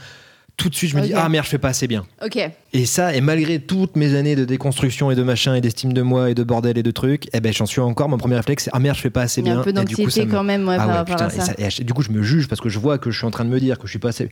tout 0.58 0.68
de 0.68 0.76
suite 0.76 0.90
je 0.92 0.98
me 0.98 1.02
dis 1.02 1.14
ah 1.16 1.30
merde 1.30 1.46
je 1.46 1.52
fais 1.52 1.58
pas 1.58 1.70
assez 1.70 1.88
bien 1.88 2.06
Ok. 2.22 2.38
et 2.74 2.86
ça 2.86 3.16
et 3.16 3.22
malgré 3.22 3.60
toutes 3.62 3.96
mes 3.96 4.14
années 4.16 4.36
de 4.36 4.44
déconstruction 4.44 5.10
et 5.10 5.16
de 5.16 5.24
machin 5.24 5.56
et 5.56 5.62
d'estime 5.62 5.94
de 5.94 6.02
moi 6.02 6.30
et 6.32 6.36
de 6.36 6.44
bordel 6.44 6.78
et 6.78 6.84
de 6.84 6.92
trucs 6.92 7.30
eh 7.32 7.40
ben 7.40 7.54
j'en 7.54 7.66
suis 7.66 7.80
encore 7.80 8.10
mon 8.10 8.18
premier 8.18 8.36
réflexe 8.36 8.66
c'est 8.66 8.70
ah 8.74 8.80
merde 8.80 8.98
je 8.98 9.02
fais 9.02 9.10
pas 9.10 9.22
assez 9.22 9.42
bien 9.42 9.60
un 9.60 9.64
peu 9.64 9.70
Et 9.70 9.74
du 9.86 9.96
coup, 9.96 10.02
d'anxiété 10.02 10.28
quand 10.28 10.44
même 10.44 10.68
ouais, 10.68 10.76
ah 10.78 10.80
par 10.80 10.88
ouais, 10.90 10.94
rapport 10.96 11.16
putain, 11.16 11.28
à 11.28 11.66
et 11.66 11.70
ça. 11.72 11.82
et 11.82 11.84
du 11.86 11.94
coup 11.94 12.02
je 12.02 12.12
me 12.12 12.22
juge 12.24 12.50
parce 12.50 12.60
que 12.60 12.68
je 12.68 12.78
vois 12.78 12.98
que 12.98 13.10
je 13.10 13.18
suis 13.18 13.26
en 13.26 13.32
train 13.32 13.46
de 13.46 13.50
me 13.50 13.60
dire 13.62 13.78
que 13.78 13.88
je 13.88 13.92
suis 13.92 14.00
pas 14.00 14.10
assez 14.10 14.30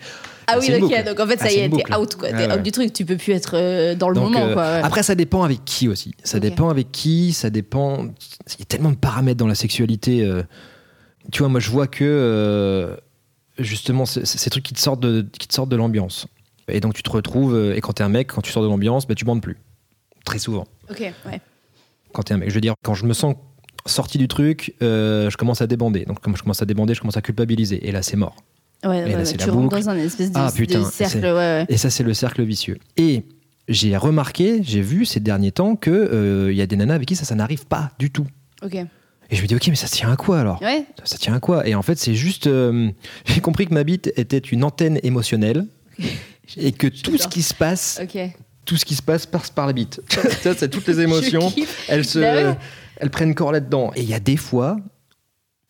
Ah 0.48 0.58
oui, 0.60 0.68
ok. 0.74 0.80
boucle. 0.82 1.04
Donc 1.06 1.18
en 1.22 1.28
fait, 1.28 1.40
ça 1.40 1.46
Ah, 1.48 1.52
y 1.54 1.60
est, 1.60 1.70
t'es 1.70 1.96
out 1.96 2.16
quoi. 2.16 2.28
Ah 2.34 2.38
T'es 2.38 2.48
ouais. 2.48 2.54
out 2.56 2.62
du 2.64 2.72
truc. 2.72 2.92
Tu 2.94 3.06
peux 3.06 3.16
plus 3.18 3.32
être 3.34 3.52
euh, 3.56 3.96
dans 3.96 4.08
le 4.10 4.16
Donc, 4.16 4.34
moment 4.34 4.46
euh, 4.48 4.54
quoi. 4.54 4.66
Après, 4.84 5.04
ça 5.04 5.14
dépend 5.16 5.44
avec 5.44 5.64
qui 5.66 5.88
aussi. 5.90 6.14
Ça 6.24 6.40
dépend 6.40 6.70
avec 6.70 6.92
qui, 6.92 7.32
ça 7.34 7.50
dépend. 7.50 8.04
Il 8.04 8.60
y 8.60 8.62
a 8.64 8.66
tellement 8.66 8.92
de 8.92 8.96
paramètres 8.98 9.38
dans 9.38 9.48
la 9.48 9.56
sexualité. 9.56 10.24
euh. 10.26 10.44
Tu 11.32 11.40
vois, 11.40 11.50
moi, 11.50 11.60
je 11.60 11.70
vois 11.70 11.88
que 11.88 12.04
euh, 12.04 12.96
justement, 13.58 14.06
ces 14.06 14.50
trucs 14.50 14.64
qui 14.64 14.74
te 14.74 14.80
sortent 14.80 15.02
de, 15.02 15.26
qui 15.38 15.48
te 15.48 15.54
sortent 15.54 15.70
de 15.70 15.76
l'ambiance. 15.76 16.28
Et 16.70 16.80
donc, 16.80 16.94
tu 16.94 17.04
te 17.04 17.10
retrouves, 17.10 17.56
euh, 17.56 17.76
et 17.76 17.82
quand 17.82 17.94
t'es 17.94 18.04
un 18.04 18.10
mec, 18.10 18.28
quand 18.34 18.42
tu 18.42 18.52
sors 18.52 18.64
de 18.64 18.68
l'ambiance, 18.68 19.08
bah, 19.08 19.16
tu 19.16 19.26
bandes 19.26 19.42
plus. 19.42 19.58
Très 20.26 20.40
souvent. 20.40 20.66
Ok. 20.90 21.00
Ouais. 21.00 21.42
Quand 22.14 22.24
t'es 22.24 22.34
un 22.34 22.38
mec. 22.38 22.50
Je 22.50 22.56
veux 22.56 22.62
dire, 22.62 22.76
quand 22.84 22.94
je 22.94 23.06
me 23.06 23.14
sens 23.14 23.36
sorti 23.86 24.18
du 24.18 24.28
truc, 24.28 24.76
euh, 24.82 25.30
je 25.30 25.38
commence 25.38 25.62
à 25.62 25.68
débander. 25.68 26.04
Donc, 26.06 26.20
quand 26.22 26.36
je 26.36 26.42
commence 26.42 26.62
à 26.62 26.66
débander, 26.66 26.94
je 26.94 27.00
commence 27.00 27.18
à 27.18 27.22
culpabiliser. 27.22 27.88
Et 27.88 27.92
là, 27.92 28.02
c'est 28.02 28.18
mort. 28.18 28.36
Ouais, 28.84 29.00
Et 29.00 29.12
là, 29.12 29.18
ouais, 29.20 29.26
c'est 29.26 29.38
tu 29.38 29.48
la 29.48 29.54
rentres 29.54 29.76
dans 29.76 29.90
un 29.90 29.98
espèce 29.98 30.32
de, 30.32 30.38
Ah, 30.38 30.52
putain, 30.54 30.82
de 30.82 30.86
cercle. 30.86 31.20
Ouais. 31.20 31.66
Et 31.70 31.78
ça, 31.78 31.90
c'est 31.90 32.04
le 32.04 32.14
cercle 32.14 32.44
vicieux. 32.44 32.78
Et 32.98 33.24
j'ai 33.68 33.96
remarqué, 33.98 34.62
j'ai 34.62 34.82
vu 34.82 35.06
ces 35.06 35.20
derniers 35.20 35.52
temps 35.52 35.76
que 35.76 35.90
euh, 35.90 36.52
il 36.52 36.58
y 36.58 36.62
a 36.62 36.68
des 36.68 36.76
nanas 36.76 36.96
avec 36.96 37.08
qui 37.08 37.16
ça, 37.16 37.26
ça 37.26 37.36
n'arrive 37.36 37.66
pas 37.66 37.92
du 37.98 38.12
tout. 38.12 38.28
Ok. 38.62 38.78
Et 39.30 39.36
je 39.36 39.42
me 39.42 39.48
dis, 39.48 39.56
ok, 39.56 39.68
mais 39.68 39.76
ça 39.76 39.88
tient 39.88 40.12
à 40.12 40.16
quoi 40.16 40.40
alors 40.40 40.62
Ouais. 40.62 40.86
Ça 41.04 41.18
tient 41.18 41.34
à 41.34 41.40
quoi 41.40 41.68
Et 41.68 41.76
en 41.76 41.82
fait, 41.82 41.98
c'est 41.98 42.16
juste. 42.16 42.48
euh, 42.48 42.90
j'ai 43.26 43.42
compris 43.42 43.68
que 43.68 43.74
ma 43.74 43.84
bite 43.84 44.12
était 44.16 44.38
une 44.38 44.64
antenne 44.64 45.00
émotionnelle 45.04 45.66
et 46.58 46.72
que 46.72 46.88
tout 46.88 47.18
ce 47.18 47.28
qui 47.28 47.42
se 47.42 47.54
passe, 47.54 48.00
tout 48.66 48.78
ce 48.78 48.86
qui 48.86 48.96
se 48.96 49.02
passe 49.02 49.26
passe 49.26 49.50
par 49.50 49.68
la 49.68 49.74
bite. 49.74 50.02
ça, 50.42 50.54
c'est 50.56 50.70
toutes 50.70 50.88
les 50.88 51.02
émotions. 51.02 51.52
Elles, 51.88 52.06
se, 52.06 52.20
Bah 52.20 52.58
elles 52.98 53.10
prennent 53.10 53.36
corps 53.36 53.52
là-dedans. 53.52 53.92
Et 53.96 54.02
il 54.02 54.10
y 54.10 54.14
a 54.14 54.20
des 54.20 54.38
fois 54.38 54.78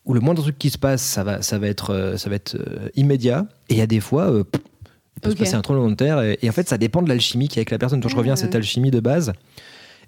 où 0.06 0.14
le 0.14 0.20
moindre 0.22 0.42
truc 0.42 0.58
qui 0.58 0.70
se 0.70 0.78
passe, 0.78 1.02
ça 1.02 1.24
va, 1.24 1.42
ça 1.42 1.58
va 1.58 1.68
être, 1.68 1.90
euh, 1.94 2.16
ça 2.18 2.30
va 2.30 2.36
être 2.36 2.56
euh, 2.56 2.90
immédiat. 2.96 3.48
Et 3.70 3.74
il 3.74 3.78
y 3.78 3.82
a 3.82 3.88
des 3.88 4.00
fois, 4.00 4.32
il 4.32 5.22
peut 5.22 5.32
se 5.32 5.36
passer 5.36 5.56
un 5.56 5.62
tremblement 5.62 5.90
de 5.90 5.96
terre. 5.96 6.22
Et, 6.22 6.38
et 6.44 6.50
en 6.50 6.54
fait, 6.54 6.70
ça 6.70 6.78
dépend 6.78 7.02
de 7.02 7.10
l'alchimie 7.10 7.48
qu'il 7.48 7.58
y 7.58 7.60
a 7.60 7.62
avec 7.62 7.72
la 7.72 7.78
personne. 7.80 8.02
Quand 8.02 8.08
je 8.10 8.16
reviens 8.16 8.34
à 8.34 8.38
cette 8.38 8.54
Ah. 8.54 8.60
alchimie 8.60 8.92
de 8.92 9.00
base, 9.00 9.34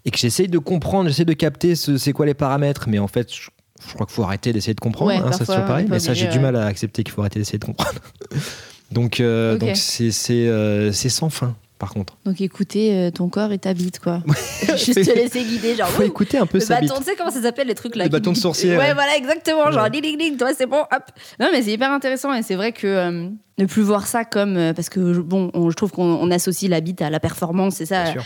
et 0.05 0.11
que 0.11 0.17
j'essaye 0.17 0.47
de 0.47 0.57
comprendre, 0.57 1.09
j'essaie 1.09 1.25
de 1.25 1.33
capter 1.33 1.75
ce- 1.75 1.97
c'est 1.97 2.13
quoi 2.13 2.25
les 2.25 2.33
paramètres. 2.33 2.85
Mais 2.87 2.99
en 2.99 3.07
fait, 3.07 3.33
je, 3.33 3.49
je 3.87 3.93
crois 3.93 4.05
qu'il 4.05 4.13
faut 4.15 4.23
arrêter 4.23 4.53
d'essayer 4.53 4.73
de 4.73 4.79
comprendre. 4.79 5.11
Ouais, 5.11 5.17
hein, 5.17 5.31
ça, 5.31 5.39
c'est 5.39 5.45
toujours 5.47 5.65
pareil. 5.65 5.87
Mais 5.89 5.99
ça, 5.99 6.13
j'ai 6.13 6.27
du 6.27 6.39
mal 6.39 6.55
à 6.55 6.65
accepter 6.65 7.03
qu'il 7.03 7.13
faut 7.13 7.21
arrêter 7.21 7.39
d'essayer 7.39 7.59
de 7.59 7.65
comprendre. 7.65 7.99
donc, 8.91 9.19
euh, 9.19 9.57
donc 9.57 9.75
c'est 9.75 10.11
c'est, 10.11 10.47
euh, 10.47 10.91
c'est 10.91 11.09
sans 11.09 11.29
fin, 11.29 11.55
par 11.77 11.91
contre. 11.93 12.17
Donc 12.25 12.41
écouter 12.41 12.93
euh, 12.95 13.11
ton 13.11 13.29
corps 13.29 13.51
et 13.51 13.57
ta 13.59 13.73
bite 13.73 13.99
quoi. 13.99 14.23
Juste 14.77 15.05
te 15.05 15.11
laisser 15.15 15.43
guider 15.43 15.75
genre. 15.75 15.87
faut 15.89 16.03
écouter 16.03 16.37
un 16.37 16.45
peu 16.45 16.57
le 16.59 16.63
sa 16.63 16.79
bite. 16.79 16.89
bâton, 16.89 17.01
tu 17.01 17.09
sais 17.09 17.15
comment 17.15 17.31
ça 17.31 17.41
s'appelle 17.41 17.67
les 17.67 17.75
trucs 17.75 17.95
là 17.95 18.05
Le 18.05 18.09
bâton 18.09 18.31
de 18.31 18.37
sorcier, 18.37 18.71
Ouais, 18.71 18.77
ouais. 18.77 18.93
voilà, 18.93 19.15
exactement. 19.17 19.71
Genre, 19.71 19.89
ding, 19.89 20.01
ding, 20.01 20.17
ding, 20.17 20.37
toi, 20.37 20.49
c'est 20.57 20.65
bon, 20.65 20.79
hop. 20.81 21.03
Non, 21.39 21.49
mais 21.51 21.61
c'est 21.61 21.71
hyper 21.71 21.91
intéressant 21.91 22.33
et 22.33 22.41
c'est 22.41 22.55
vrai 22.55 22.71
que 22.71 22.87
euh, 22.87 23.29
ne 23.57 23.65
plus 23.65 23.81
voir 23.83 24.07
ça 24.07 24.25
comme. 24.25 24.73
parce 24.75 24.89
que, 24.89 25.19
bon, 25.19 25.51
on- 25.53 25.69
je 25.69 25.75
trouve 25.75 25.91
qu'on 25.91 26.03
on 26.03 26.31
associe 26.31 26.69
la 26.69 26.81
bite 26.81 27.01
à 27.01 27.09
la 27.09 27.19
performance, 27.19 27.75
c'est 27.75 27.85
ça. 27.85 28.03
Bien 28.03 28.11
sûr. 28.13 28.23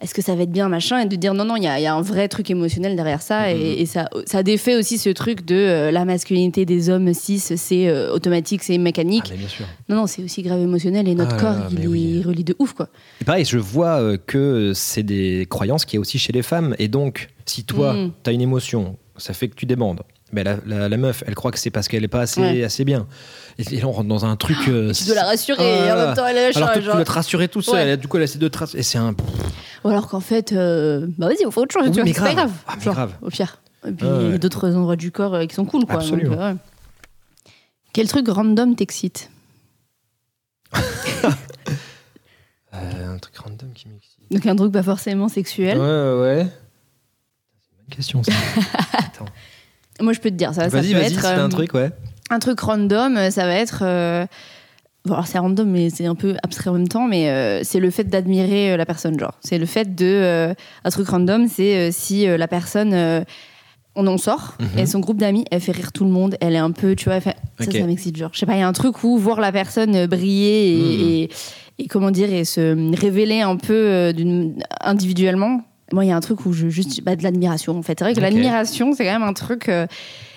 Est-ce 0.00 0.12
que 0.14 0.20
ça 0.22 0.34
va 0.34 0.42
être 0.42 0.50
bien, 0.52 0.68
machin 0.68 1.00
Et 1.00 1.06
de 1.06 1.16
dire 1.16 1.32
non, 1.34 1.44
non, 1.44 1.56
il 1.56 1.62
y 1.62 1.66
a, 1.66 1.78
il 1.78 1.82
y 1.82 1.86
a 1.86 1.94
un 1.94 2.02
vrai 2.02 2.28
truc 2.28 2.50
émotionnel 2.50 2.96
derrière 2.96 3.22
ça. 3.22 3.48
Mhm. 3.48 3.60
Et, 3.60 3.80
et 3.80 3.86
ça, 3.86 4.08
ça 4.26 4.42
défait 4.42 4.76
aussi 4.76 4.98
ce 4.98 5.08
truc 5.10 5.44
de 5.46 5.54
euh, 5.56 5.90
la 5.90 6.04
masculinité 6.04 6.64
des 6.66 6.90
hommes 6.90 7.14
cis, 7.14 7.38
c'est 7.38 7.88
euh, 7.88 8.12
automatique, 8.12 8.62
c'est 8.62 8.76
mécanique. 8.78 9.24
Ah, 9.26 9.30
mais 9.32 9.38
bien 9.38 9.48
sûr. 9.48 9.64
Non, 9.88 9.96
non, 9.96 10.06
c'est 10.06 10.22
aussi 10.22 10.42
grave 10.42 10.60
émotionnel 10.60 11.08
et 11.08 11.14
notre 11.14 11.36
Ah, 11.36 11.40
corps, 11.40 11.68
il 11.72 11.88
oui. 11.88 12.20
est 12.20 12.26
relie 12.26 12.44
de 12.44 12.54
ouf, 12.58 12.72
quoi. 12.74 12.88
Et 13.20 13.24
pareil, 13.24 13.44
je 13.44 13.58
vois 13.58 14.00
euh, 14.00 14.16
que 14.18 14.72
c'est 14.74 15.02
des 15.02 15.46
croyances 15.48 15.84
qu'il 15.84 15.96
y 15.96 15.98
a 15.98 16.00
aussi 16.00 16.18
chez 16.18 16.32
les 16.32 16.42
femmes. 16.42 16.74
Et 16.78 16.88
donc, 16.88 17.28
Si 17.48 17.62
toi, 17.64 17.92
Mm. 17.94 18.12
t'as 18.24 18.32
une 18.32 18.40
émotion, 18.40 18.96
ça 19.16 19.32
fait 19.32 19.46
que 19.48 19.54
tu 19.54 19.66
débandes. 19.66 20.00
Mais 20.32 20.42
la, 20.42 20.56
la- 20.66 20.88
la 20.88 20.96
meuf, 20.96 21.22
elle 21.28 21.36
croit 21.36 21.52
que 21.52 21.58
c'est 21.60 21.70
parce 21.70 21.86
qu'elle 21.86 22.02
est 22.02 22.08
pas 22.08 22.22
assez, 22.22 22.40
Ouais. 22.40 22.64
assez 22.64 22.84
bien. 22.84 23.06
Et, 23.58 23.74
et 23.74 23.80
là, 23.80 23.86
on 23.86 23.92
rentre 23.92 24.08
dans 24.08 24.24
un 24.26 24.36
truc. 24.36 24.56
euh, 24.68 24.92
Tu 24.92 25.04
dois 25.04 25.14
la 25.14 25.24
rassurer 25.24 25.58
Ah, 25.58 25.86
et 25.86 25.92
en 25.92 25.96
même 25.96 26.14
temps 26.14 26.26
elle 26.26 26.36
est 26.36 26.56
Alors 26.56 26.72
que 26.72 26.78
tu 26.78 26.84
genre- 26.84 26.96
dois 26.96 27.04
te 27.04 27.12
rassurer 27.12 27.48
tout 27.48 27.62
seul. 27.62 27.74
Ouais. 27.74 27.92
Et 27.94 27.96
Du 27.96 28.06
coup, 28.08 28.16
elle 28.18 28.24
essaie 28.24 28.38
de 28.38 28.48
te 28.48 28.58
rassurer. 28.58 28.80
Et 28.80 28.82
c'est 28.82 28.98
un. 28.98 29.14
Ou 29.84 29.88
alors 29.88 30.08
qu'en 30.08 30.20
fait, 30.20 30.52
euh, 30.52 31.06
bah 31.16 31.28
vas-y, 31.28 31.46
on 31.46 31.50
fait 31.50 31.60
autre 31.60 31.72
chose. 31.72 31.84
Oui, 31.84 31.90
tu 31.90 31.94
vois, 31.96 32.04
mais 32.04 32.12
c'est 32.12 32.20
pas 32.20 32.34
grave. 32.34 32.50
grave. 32.50 32.52
Ah, 32.66 32.74
mais 32.76 32.84
Genre, 32.84 32.94
grave. 32.94 33.12
Au 33.22 33.28
pire. 33.30 33.58
Et 33.86 33.92
puis 33.92 34.06
il 34.06 34.30
y 34.30 34.34
a 34.34 34.38
d'autres 34.38 34.74
endroits 34.74 34.96
du 34.96 35.10
corps 35.12 35.34
euh, 35.34 35.46
qui 35.46 35.54
sont 35.54 35.64
cool, 35.64 35.84
quoi. 35.86 35.96
Absolument. 35.96 36.30
Donc, 36.30 36.38
euh, 36.40 36.52
ouais. 36.52 36.56
Quel 37.92 38.08
truc 38.08 38.28
random 38.28 38.74
t'excite? 38.76 39.30
Un 42.72 43.18
truc 43.18 43.36
random 43.38 43.72
qui 43.74 43.88
m'excite. 43.88 44.16
Donc 44.30 44.44
un 44.46 44.56
truc 44.56 44.72
pas 44.72 44.82
forcément 44.82 45.28
sexuel. 45.28 45.78
ouais, 45.78 46.20
ouais. 46.20 46.46
C'est 46.46 47.70
une 47.70 47.78
bonne 47.78 47.96
question, 47.96 48.22
ça. 48.22 48.32
Attends. 48.98 49.24
Moi, 50.00 50.12
je 50.12 50.20
peux 50.20 50.30
te 50.30 50.34
dire 50.34 50.52
ça. 50.52 50.64
ça 50.64 50.68
Vas-y, 50.68 50.92
peut 50.92 50.98
vas-y, 50.98 51.06
être 51.06 51.14
c'était 51.14 51.26
euh, 51.38 51.44
un 51.44 51.48
truc, 51.48 51.72
ouais. 51.74 51.90
Un 52.30 52.38
truc 52.38 52.60
random. 52.60 53.16
euh, 53.16 53.30
Ça 53.30 53.46
va 53.46 53.54
être. 53.54 53.80
euh, 53.82 54.26
Bon, 55.04 55.16
c'est 55.24 55.38
random, 55.38 55.70
mais 55.70 55.88
c'est 55.88 56.06
un 56.06 56.16
peu 56.16 56.34
abstrait 56.42 56.68
en 56.70 56.72
même 56.72 56.88
temps. 56.88 57.06
Mais 57.06 57.28
euh, 57.30 57.62
c'est 57.62 57.78
le 57.78 57.90
fait 57.90 58.02
d'admirer 58.04 58.72
euh, 58.72 58.76
la 58.76 58.84
personne, 58.84 59.16
genre. 59.18 59.34
C'est 59.40 59.58
le 59.58 59.66
fait 59.66 59.94
de. 59.94 60.04
euh, 60.04 60.54
un 60.84 60.90
truc 60.90 61.08
random, 61.08 61.46
c'est 61.48 61.92
si 61.92 62.26
la 62.26 62.48
personne. 62.48 63.24
on 63.98 64.06
en 64.08 64.18
sort, 64.18 64.58
Mhm. 64.60 64.78
et 64.78 64.84
son 64.84 65.00
groupe 65.00 65.16
d'amis, 65.16 65.46
elle 65.50 65.60
fait 65.62 65.72
rire 65.72 65.90
tout 65.90 66.04
le 66.04 66.10
monde, 66.10 66.36
elle 66.42 66.54
est 66.54 66.58
un 66.58 66.70
peu, 66.70 66.94
tu 66.94 67.06
vois, 67.06 67.14
elle 67.14 67.22
fait- 67.22 67.36
ça, 67.58 67.70
ça 67.70 67.86
m'excite, 67.86 68.14
genre. 68.18 68.28
Je 68.34 68.38
sais 68.40 68.44
pas, 68.44 68.52
il 68.52 68.58
y 68.58 68.62
a 68.62 68.68
un 68.68 68.72
truc 68.74 69.02
où 69.04 69.16
voir 69.16 69.40
la 69.40 69.50
personne 69.52 70.04
briller 70.04 70.68
et, 70.68 70.82
Mhm. 70.82 71.08
et, 71.08 71.28
et 71.78 71.86
comment 71.88 72.10
dire, 72.10 72.30
et 72.30 72.44
se 72.44 72.94
révéler 73.00 73.40
un 73.40 73.56
peu 73.56 74.12
individuellement. 74.82 75.62
Moi, 75.92 76.04
il 76.04 76.08
y 76.08 76.10
a 76.10 76.16
un 76.16 76.20
truc 76.20 76.44
où 76.46 76.52
je 76.52 76.68
juste, 76.68 77.02
bah, 77.02 77.14
de 77.14 77.22
l'admiration, 77.22 77.78
en 77.78 77.82
fait. 77.82 77.98
C'est 77.98 78.04
vrai 78.04 78.14
que 78.14 78.20
l'admiration, 78.20 78.92
c'est 78.92 79.04
quand 79.04 79.12
même 79.12 79.22
un 79.28 79.32
truc, 79.32 79.68
euh, 79.68 79.86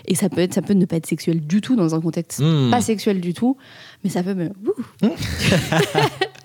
et 0.06 0.14
ça 0.14 0.30
peut, 0.30 0.42
être, 0.42 0.54
ça 0.54 0.62
peut 0.62 0.74
ne 0.74 0.86
pas 0.86 0.98
être 0.98 1.08
sexuel 1.08 1.42
du 1.42 1.60
tout 1.62 1.76
dans 1.76 1.96
un 1.96 2.02
contexte 2.02 2.40
Hmm. 2.40 2.70
pas 2.70 2.82
sexuel 2.82 3.20
du 3.20 3.34
tout, 3.34 3.58
mais 4.04 4.10
ça 4.12 4.22
peut 4.22 4.36
me. 4.36 4.50
Ouh. 4.50 4.76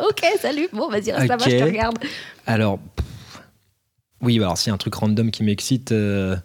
ok, 0.01 0.25
salut. 0.41 0.69
Bon, 0.73 0.89
vas-y, 0.89 1.13
reste 1.13 1.29
là-bas, 1.29 1.45
Ok. 1.45 1.51
je 1.51 1.57
te 1.59 1.63
regarde. 1.65 1.99
Alors, 2.47 2.79
pff, 2.79 3.07
oui, 4.23 4.37
alors 4.39 4.57
s'il 4.57 4.69
y 4.69 4.71
a 4.71 4.75
un 4.75 4.79
truc 4.79 4.95
random 4.95 5.31
qui 5.31 5.45
m'excite, 5.45 5.93
euh, 5.93 6.37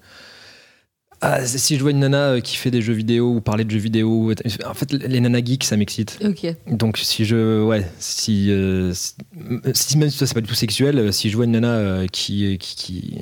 ah, 1.22 1.46
si 1.46 1.76
je 1.78 1.82
vois 1.82 1.92
une 1.92 2.00
nana 2.00 2.30
euh, 2.30 2.40
qui 2.40 2.56
fait 2.56 2.72
des 2.72 2.82
jeux 2.82 2.94
vidéo 2.94 3.34
ou 3.36 3.42
parler 3.42 3.64
de 3.66 3.72
jeux 3.72 3.80
vidéo, 3.80 4.32
en 4.66 4.74
fait, 4.74 4.92
les 4.94 5.20
nanas 5.20 5.42
geeks, 5.44 5.64
ça 5.66 5.76
m'excite. 5.78 6.18
Donc 6.68 6.98
si 6.98 7.26
je, 7.26 7.62
ouais, 7.64 7.86
si, 8.00 8.50
euh, 8.52 8.94
si, 8.94 9.14
si- 9.74 9.98
même 9.98 10.10
si 10.10 10.18
ça 10.18 10.26
c'est 10.28 10.34
pas 10.34 10.42
du 10.42 10.48
tout 10.48 10.56
sexuel, 10.56 10.98
euh, 10.98 11.12
si 11.12 11.30
je 11.30 11.36
vois 11.36 11.46
une 11.46 11.52
nana 11.52 11.68
euh, 11.74 12.08
qui, 12.08 12.58
qui, 12.60 12.76
qui- 12.76 13.18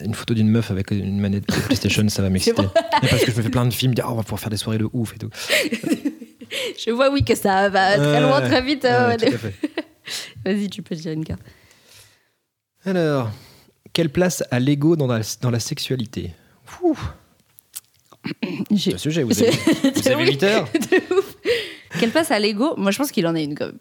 une 0.00 0.14
photo 0.14 0.34
d'une 0.34 0.48
meuf 0.48 0.70
avec 0.70 0.90
une 0.90 1.20
manette 1.20 1.46
de 1.48 1.54
PlayStation, 1.60 2.08
ça 2.08 2.22
va 2.22 2.30
m'exciter. 2.30 2.62
Parce 3.08 3.24
que 3.24 3.30
je 3.30 3.36
me 3.36 3.42
fais 3.42 3.50
plein 3.50 3.64
de 3.66 3.72
films, 3.72 3.94
dire, 3.94 4.06
oh, 4.08 4.12
on 4.12 4.16
va 4.16 4.22
pouvoir 4.22 4.40
faire 4.40 4.50
des 4.50 4.56
soirées 4.56 4.78
de 4.78 4.88
ouf 4.92 5.14
et 5.14 5.18
tout. 5.18 5.30
Je 6.84 6.90
vois, 6.90 7.10
oui, 7.12 7.24
que 7.24 7.34
ça 7.34 7.68
va 7.68 7.96
très 7.98 8.20
loin, 8.20 8.40
très 8.42 8.62
vite. 8.62 8.84
euh, 8.84 9.08
Ouais, 9.16 9.18
fait. 9.18 9.54
Vas-y, 10.44 10.68
tu 10.68 10.82
peux 10.82 10.94
tirer 10.94 11.14
une 11.14 11.24
carte. 11.24 11.40
Alors, 12.84 13.30
quelle 13.92 14.10
place 14.10 14.44
a 14.50 14.60
l'ego 14.60 14.94
dans 14.96 15.06
la, 15.06 15.20
dans 15.40 15.50
la 15.50 15.58
sexualité? 15.60 16.32
Ouh, 16.82 16.98
C'est 18.76 18.94
un 18.94 18.98
sujet, 18.98 19.22
vous 19.22 19.30
C'est- 19.34 19.48
avez, 19.48 19.90
vous 19.94 20.08
avez 20.08 20.24
oui. 20.24 20.30
8 20.30 20.42
heures 20.44 20.68
De 20.72 21.14
ouf. 21.18 21.36
Quelle 22.00 22.10
place 22.10 22.30
à 22.30 22.38
l'ego? 22.38 22.74
Moi, 22.76 22.90
je 22.90 22.98
pense 22.98 23.10
qu'il 23.12 23.26
en 23.26 23.34
a 23.34 23.40
une 23.40 23.54
quand 23.54 23.66
même. 23.66 23.78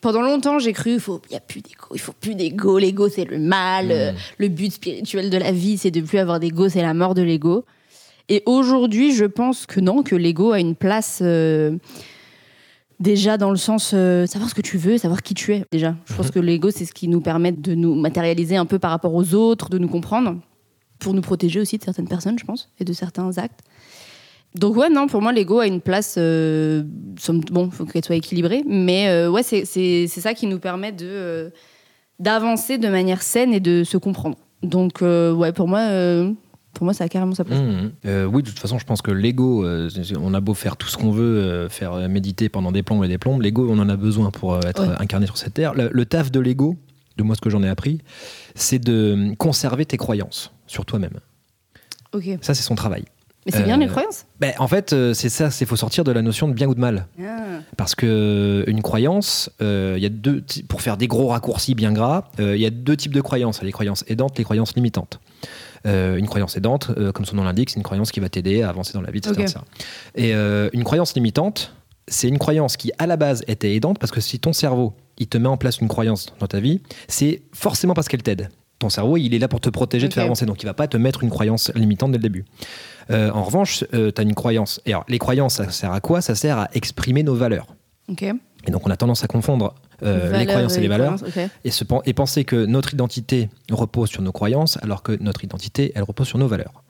Pendant 0.00 0.22
longtemps, 0.22 0.58
j'ai 0.58 0.72
cru 0.72 0.94
il 0.94 1.00
faut, 1.00 1.20
y 1.30 1.36
a 1.36 1.40
plus 1.40 1.60
d'ego, 1.60 1.88
il 1.92 2.00
faut 2.00 2.14
plus 2.18 2.34
d'ego. 2.34 2.78
L'ego, 2.78 3.08
c'est 3.10 3.26
le 3.26 3.38
mal. 3.38 3.86
Mm. 3.88 3.90
euh, 3.90 4.12
Le 4.38 4.48
but 4.48 4.72
spirituel 4.72 5.28
de 5.30 5.36
la 5.36 5.52
vie, 5.52 5.76
c'est 5.76 5.90
de 5.90 6.00
plus 6.00 6.18
avoir 6.18 6.40
d'ego, 6.40 6.68
c'est 6.70 6.80
la 6.82 6.94
mort 6.94 7.14
de 7.14 7.20
l'ego. 7.22 7.64
Et 8.30 8.42
aujourd'hui, 8.46 9.12
je 9.14 9.26
pense 9.26 9.66
que 9.66 9.78
non, 9.80 10.02
que 10.02 10.14
l'ego 10.16 10.52
a 10.52 10.58
une 10.60 10.74
place 10.74 11.18
euh, 11.20 11.76
déjà 12.98 13.36
dans 13.36 13.50
le 13.50 13.56
sens 13.56 13.90
euh, 13.94 14.24
savoir 14.26 14.48
ce 14.48 14.54
que 14.54 14.60
tu 14.62 14.78
veux, 14.78 14.98
savoir 14.98 15.22
qui 15.22 15.34
tu 15.34 15.52
es. 15.52 15.64
Déjà, 15.70 15.94
je 16.06 16.14
pense 16.14 16.30
que 16.30 16.38
l'ego, 16.38 16.70
c'est 16.70 16.84
ce 16.86 16.92
qui 16.92 17.08
nous 17.08 17.20
permet 17.20 17.52
de 17.52 17.74
nous 17.74 17.94
matérialiser 17.94 18.56
un 18.56 18.66
peu 18.66 18.78
par 18.78 18.90
rapport 18.92 19.14
aux 19.14 19.34
autres, 19.34 19.68
de 19.68 19.78
nous 19.78 19.88
comprendre, 19.88 20.36
pour 21.00 21.14
nous 21.14 21.22
protéger 21.22 21.60
aussi 21.60 21.78
de 21.78 21.82
certaines 21.84 22.08
personnes, 22.08 22.38
je 22.38 22.44
pense, 22.44 22.68
et 22.78 22.84
de 22.84 22.92
certains 22.92 23.36
actes. 23.38 23.60
Donc 24.54 24.76
ouais, 24.76 24.88
non, 24.90 25.06
pour 25.06 25.22
moi, 25.22 25.32
l'ego 25.32 25.60
a 25.60 25.66
une 25.66 25.80
place. 25.80 26.16
euh, 26.18 26.82
bon, 27.52 27.70
faut 27.70 27.84
qu'elle 27.84 28.04
soit 28.04 28.16
équilibrée, 28.16 28.62
mais 28.68 29.08
euh, 29.08 29.30
ouais, 29.30 29.42
c'est 29.42 30.06
ça 30.08 30.34
qui 30.34 30.46
nous 30.46 30.58
permet 30.58 30.92
de 30.92 31.06
euh, 31.06 31.50
d'avancer 32.18 32.76
de 32.78 32.88
manière 32.88 33.22
saine 33.22 33.54
et 33.54 33.60
de 33.60 33.84
se 33.84 33.96
comprendre. 33.96 34.36
Donc 34.62 35.02
euh, 35.02 35.32
ouais, 35.32 35.52
pour 35.52 35.68
moi, 35.68 35.80
pour 36.74 36.84
moi, 36.84 36.92
ça 36.94 37.04
a 37.04 37.08
carrément 37.08 37.34
sa 37.34 37.44
place. 37.44 37.60
Mhm. 37.60 37.92
Euh, 38.06 38.24
oui, 38.24 38.42
de 38.42 38.48
toute 38.48 38.58
façon, 38.58 38.78
je 38.78 38.84
pense 38.84 39.02
que 39.02 39.10
l'ego, 39.12 39.64
euh, 39.64 39.88
on 40.20 40.34
a 40.34 40.40
beau 40.40 40.54
faire 40.54 40.76
tout 40.76 40.88
ce 40.88 40.96
qu'on 40.96 41.12
veut, 41.12 41.38
euh, 41.38 41.68
faire 41.68 42.08
méditer 42.08 42.48
pendant 42.48 42.72
des 42.72 42.82
plombes 42.82 43.04
et 43.04 43.08
des 43.08 43.18
plombes, 43.18 43.40
l'ego, 43.42 43.68
on 43.70 43.78
en 43.78 43.88
a 43.88 43.96
besoin 43.96 44.30
pour 44.32 44.56
être 44.66 44.82
Ouais. 44.86 44.94
incarné 44.98 45.26
sur 45.26 45.36
cette 45.36 45.54
terre. 45.54 45.74
Le, 45.74 45.90
le 45.92 46.04
taf 46.06 46.30
de 46.32 46.40
l'ego, 46.40 46.76
de 47.16 47.22
moi 47.22 47.34
ce 47.36 47.40
que 47.40 47.50
j'en 47.50 47.62
ai 47.62 47.68
appris, 47.68 48.00
c'est 48.54 48.78
de 48.80 49.32
conserver 49.38 49.84
tes 49.86 49.96
croyances 49.96 50.52
sur 50.70 50.84
toi-même. 50.84 51.20
Ça, 52.40 52.54
c'est 52.54 52.62
son 52.62 52.74
travail. 52.74 53.04
Mais 53.46 53.52
c'est 53.52 53.62
bien 53.62 53.76
Euh, 53.76 53.84
les 53.84 53.86
croyances? 53.86 54.26
Ben, 54.38 54.52
en 54.58 54.68
fait, 54.68 54.92
euh, 54.92 55.14
c'est 55.14 55.30
ça, 55.30 55.50
c'est 55.50 55.64
faut 55.64 55.76
sortir 55.76 56.04
de 56.04 56.12
la 56.12 56.20
notion 56.20 56.46
de 56.46 56.52
bien 56.52 56.68
ou 56.68 56.74
de 56.74 56.80
mal. 56.80 57.06
Ah. 57.18 57.60
Parce 57.76 57.94
que 57.94 58.06
euh, 58.06 58.70
une 58.70 58.82
croyance, 58.82 59.48
il 59.60 59.98
y 59.98 60.06
a 60.06 60.10
deux, 60.10 60.44
pour 60.68 60.82
faire 60.82 60.96
des 60.96 61.08
gros 61.08 61.28
raccourcis 61.28 61.74
bien 61.74 61.92
gras, 61.92 62.24
il 62.38 62.56
y 62.56 62.66
a 62.66 62.70
deux 62.70 62.96
types 62.96 63.14
de 63.14 63.20
croyances 63.20 63.62
les 63.62 63.72
croyances 63.72 64.04
aidantes, 64.08 64.36
les 64.38 64.44
croyances 64.44 64.74
limitantes. 64.74 65.20
Euh, 65.86 66.16
une 66.16 66.26
croyance 66.26 66.56
aidante, 66.56 66.90
euh, 66.98 67.10
comme 67.12 67.24
son 67.24 67.36
nom 67.36 67.44
l'indique, 67.44 67.70
c'est 67.70 67.76
une 67.76 67.82
croyance 67.82 68.12
qui 68.12 68.20
va 68.20 68.28
t'aider 68.28 68.62
à 68.62 68.68
avancer 68.68 68.92
dans 68.92 69.00
la 69.00 69.10
vie, 69.10 69.18
etc. 69.18 69.32
Ok. 69.32 69.40
etc. 69.40 69.60
Et 70.14 70.34
euh, 70.34 70.68
une 70.74 70.84
croyance 70.84 71.14
limitante, 71.14 71.74
c'est 72.06 72.28
une 72.28 72.38
croyance 72.38 72.76
qui 72.76 72.92
à 72.98 73.06
la 73.06 73.16
base 73.16 73.42
était 73.46 73.74
aidante 73.74 73.98
parce 73.98 74.12
que 74.12 74.20
si 74.20 74.38
ton 74.38 74.52
cerveau 74.52 74.92
il 75.16 75.28
te 75.28 75.38
met 75.38 75.48
en 75.48 75.56
place 75.56 75.78
une 75.78 75.88
croyance 75.88 76.34
dans 76.38 76.46
ta 76.46 76.60
vie, 76.60 76.80
c'est 77.08 77.42
forcément 77.52 77.94
parce 77.94 78.08
qu'elle 78.08 78.22
t'aide. 78.22 78.50
Ton 78.80 78.88
cerveau, 78.88 79.16
il 79.16 79.32
est 79.34 79.38
là 79.38 79.46
pour 79.46 79.60
te 79.60 79.68
protéger, 79.70 80.06
Ok. 80.06 80.10
te 80.10 80.14
faire 80.14 80.24
avancer, 80.24 80.46
donc 80.46 80.62
il 80.62 80.66
va 80.66 80.74
pas 80.74 80.88
te 80.88 80.96
mettre 80.96 81.22
une 81.22 81.30
croyance 81.30 81.70
limitante 81.76 82.10
dès 82.10 82.18
le 82.18 82.22
début. 82.22 82.44
Euh, 83.10 83.30
en 83.30 83.44
revanche, 83.44 83.84
tu 83.92 83.96
as 84.16 84.22
une 84.22 84.34
croyance. 84.34 84.80
Et 84.86 84.92
alors, 84.92 85.04
les 85.08 85.18
croyances, 85.18 85.54
ça 85.56 85.70
sert 85.70 85.92
à 85.92 86.00
quoi? 86.00 86.20
Ça 86.20 86.34
sert 86.34 86.58
à 86.58 86.68
exprimer 86.74 87.22
nos 87.22 87.34
valeurs. 87.34 87.66
Et 88.66 88.70
donc 88.70 88.86
on 88.86 88.90
a 88.90 88.96
tendance 88.96 89.22
à 89.22 89.26
confondre 89.26 89.74
euh, 90.02 90.36
les 90.36 90.46
croyances 90.46 90.76
et 90.76 90.80
les 90.80 90.88
valeurs 90.88 91.16
et, 91.64 91.70
se, 91.70 91.84
et 92.04 92.12
penser 92.12 92.44
que 92.44 92.66
notre 92.66 92.92
identité 92.92 93.48
repose 93.70 94.10
sur 94.10 94.22
nos 94.22 94.32
croyances 94.32 94.78
alors 94.82 95.02
que 95.02 95.12
notre 95.20 95.44
identité, 95.44 95.92
elle 95.94 96.02
repose 96.02 96.26
sur 96.26 96.38
nos 96.38 96.48
valeurs. 96.48 96.82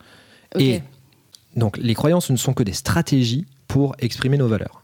Et 0.58 0.80
donc 1.56 1.76
les 1.76 1.94
croyances 1.94 2.30
ne 2.30 2.36
sont 2.36 2.54
que 2.54 2.62
des 2.62 2.72
stratégies 2.72 3.46
pour 3.68 3.94
exprimer 3.98 4.36
nos 4.36 4.48
valeurs. 4.48 4.82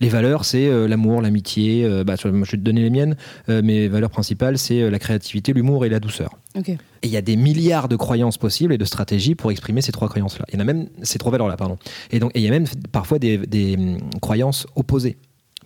Les 0.00 0.08
valeurs, 0.08 0.44
c'est 0.44 0.66
euh, 0.66 0.86
l'amour, 0.88 1.22
l'amitié. 1.22 1.84
euh, 1.84 2.04
bah, 2.04 2.14
je 2.16 2.28
vais 2.28 2.44
te 2.44 2.56
donner 2.56 2.82
les 2.82 2.90
miennes. 2.90 3.16
Euh, 3.48 3.62
mes 3.62 3.88
valeurs 3.88 4.10
principales, 4.10 4.58
c'est 4.58 4.90
la 4.90 4.98
créativité, 4.98 5.52
l'humour 5.52 5.84
et 5.84 5.88
la 5.88 6.00
douceur. 6.00 6.30
Et 6.54 6.76
il 7.04 7.10
y 7.10 7.16
a 7.16 7.22
des 7.22 7.36
milliards 7.36 7.88
de 7.88 7.96
croyances 7.96 8.38
possibles 8.38 8.72
et 8.72 8.78
de 8.78 8.84
stratégies 8.84 9.34
pour 9.34 9.50
exprimer 9.50 9.82
ces 9.82 9.92
trois 9.92 10.08
croyances-là. 10.08 10.44
Il 10.48 10.54
y 10.54 10.56
en 10.56 10.60
a 10.60 10.64
même 10.64 10.88
ces 11.02 11.18
trois 11.18 11.32
valeurs-là, 11.32 11.56
pardon. 11.56 11.76
Et 12.10 12.18
donc, 12.18 12.32
il 12.34 12.42
y 12.42 12.48
a 12.48 12.50
même 12.50 12.66
parfois 12.92 13.18
des, 13.18 13.38
des, 13.38 13.76
hum, 13.76 13.98
croyances 14.20 14.66
opposées 14.74 15.16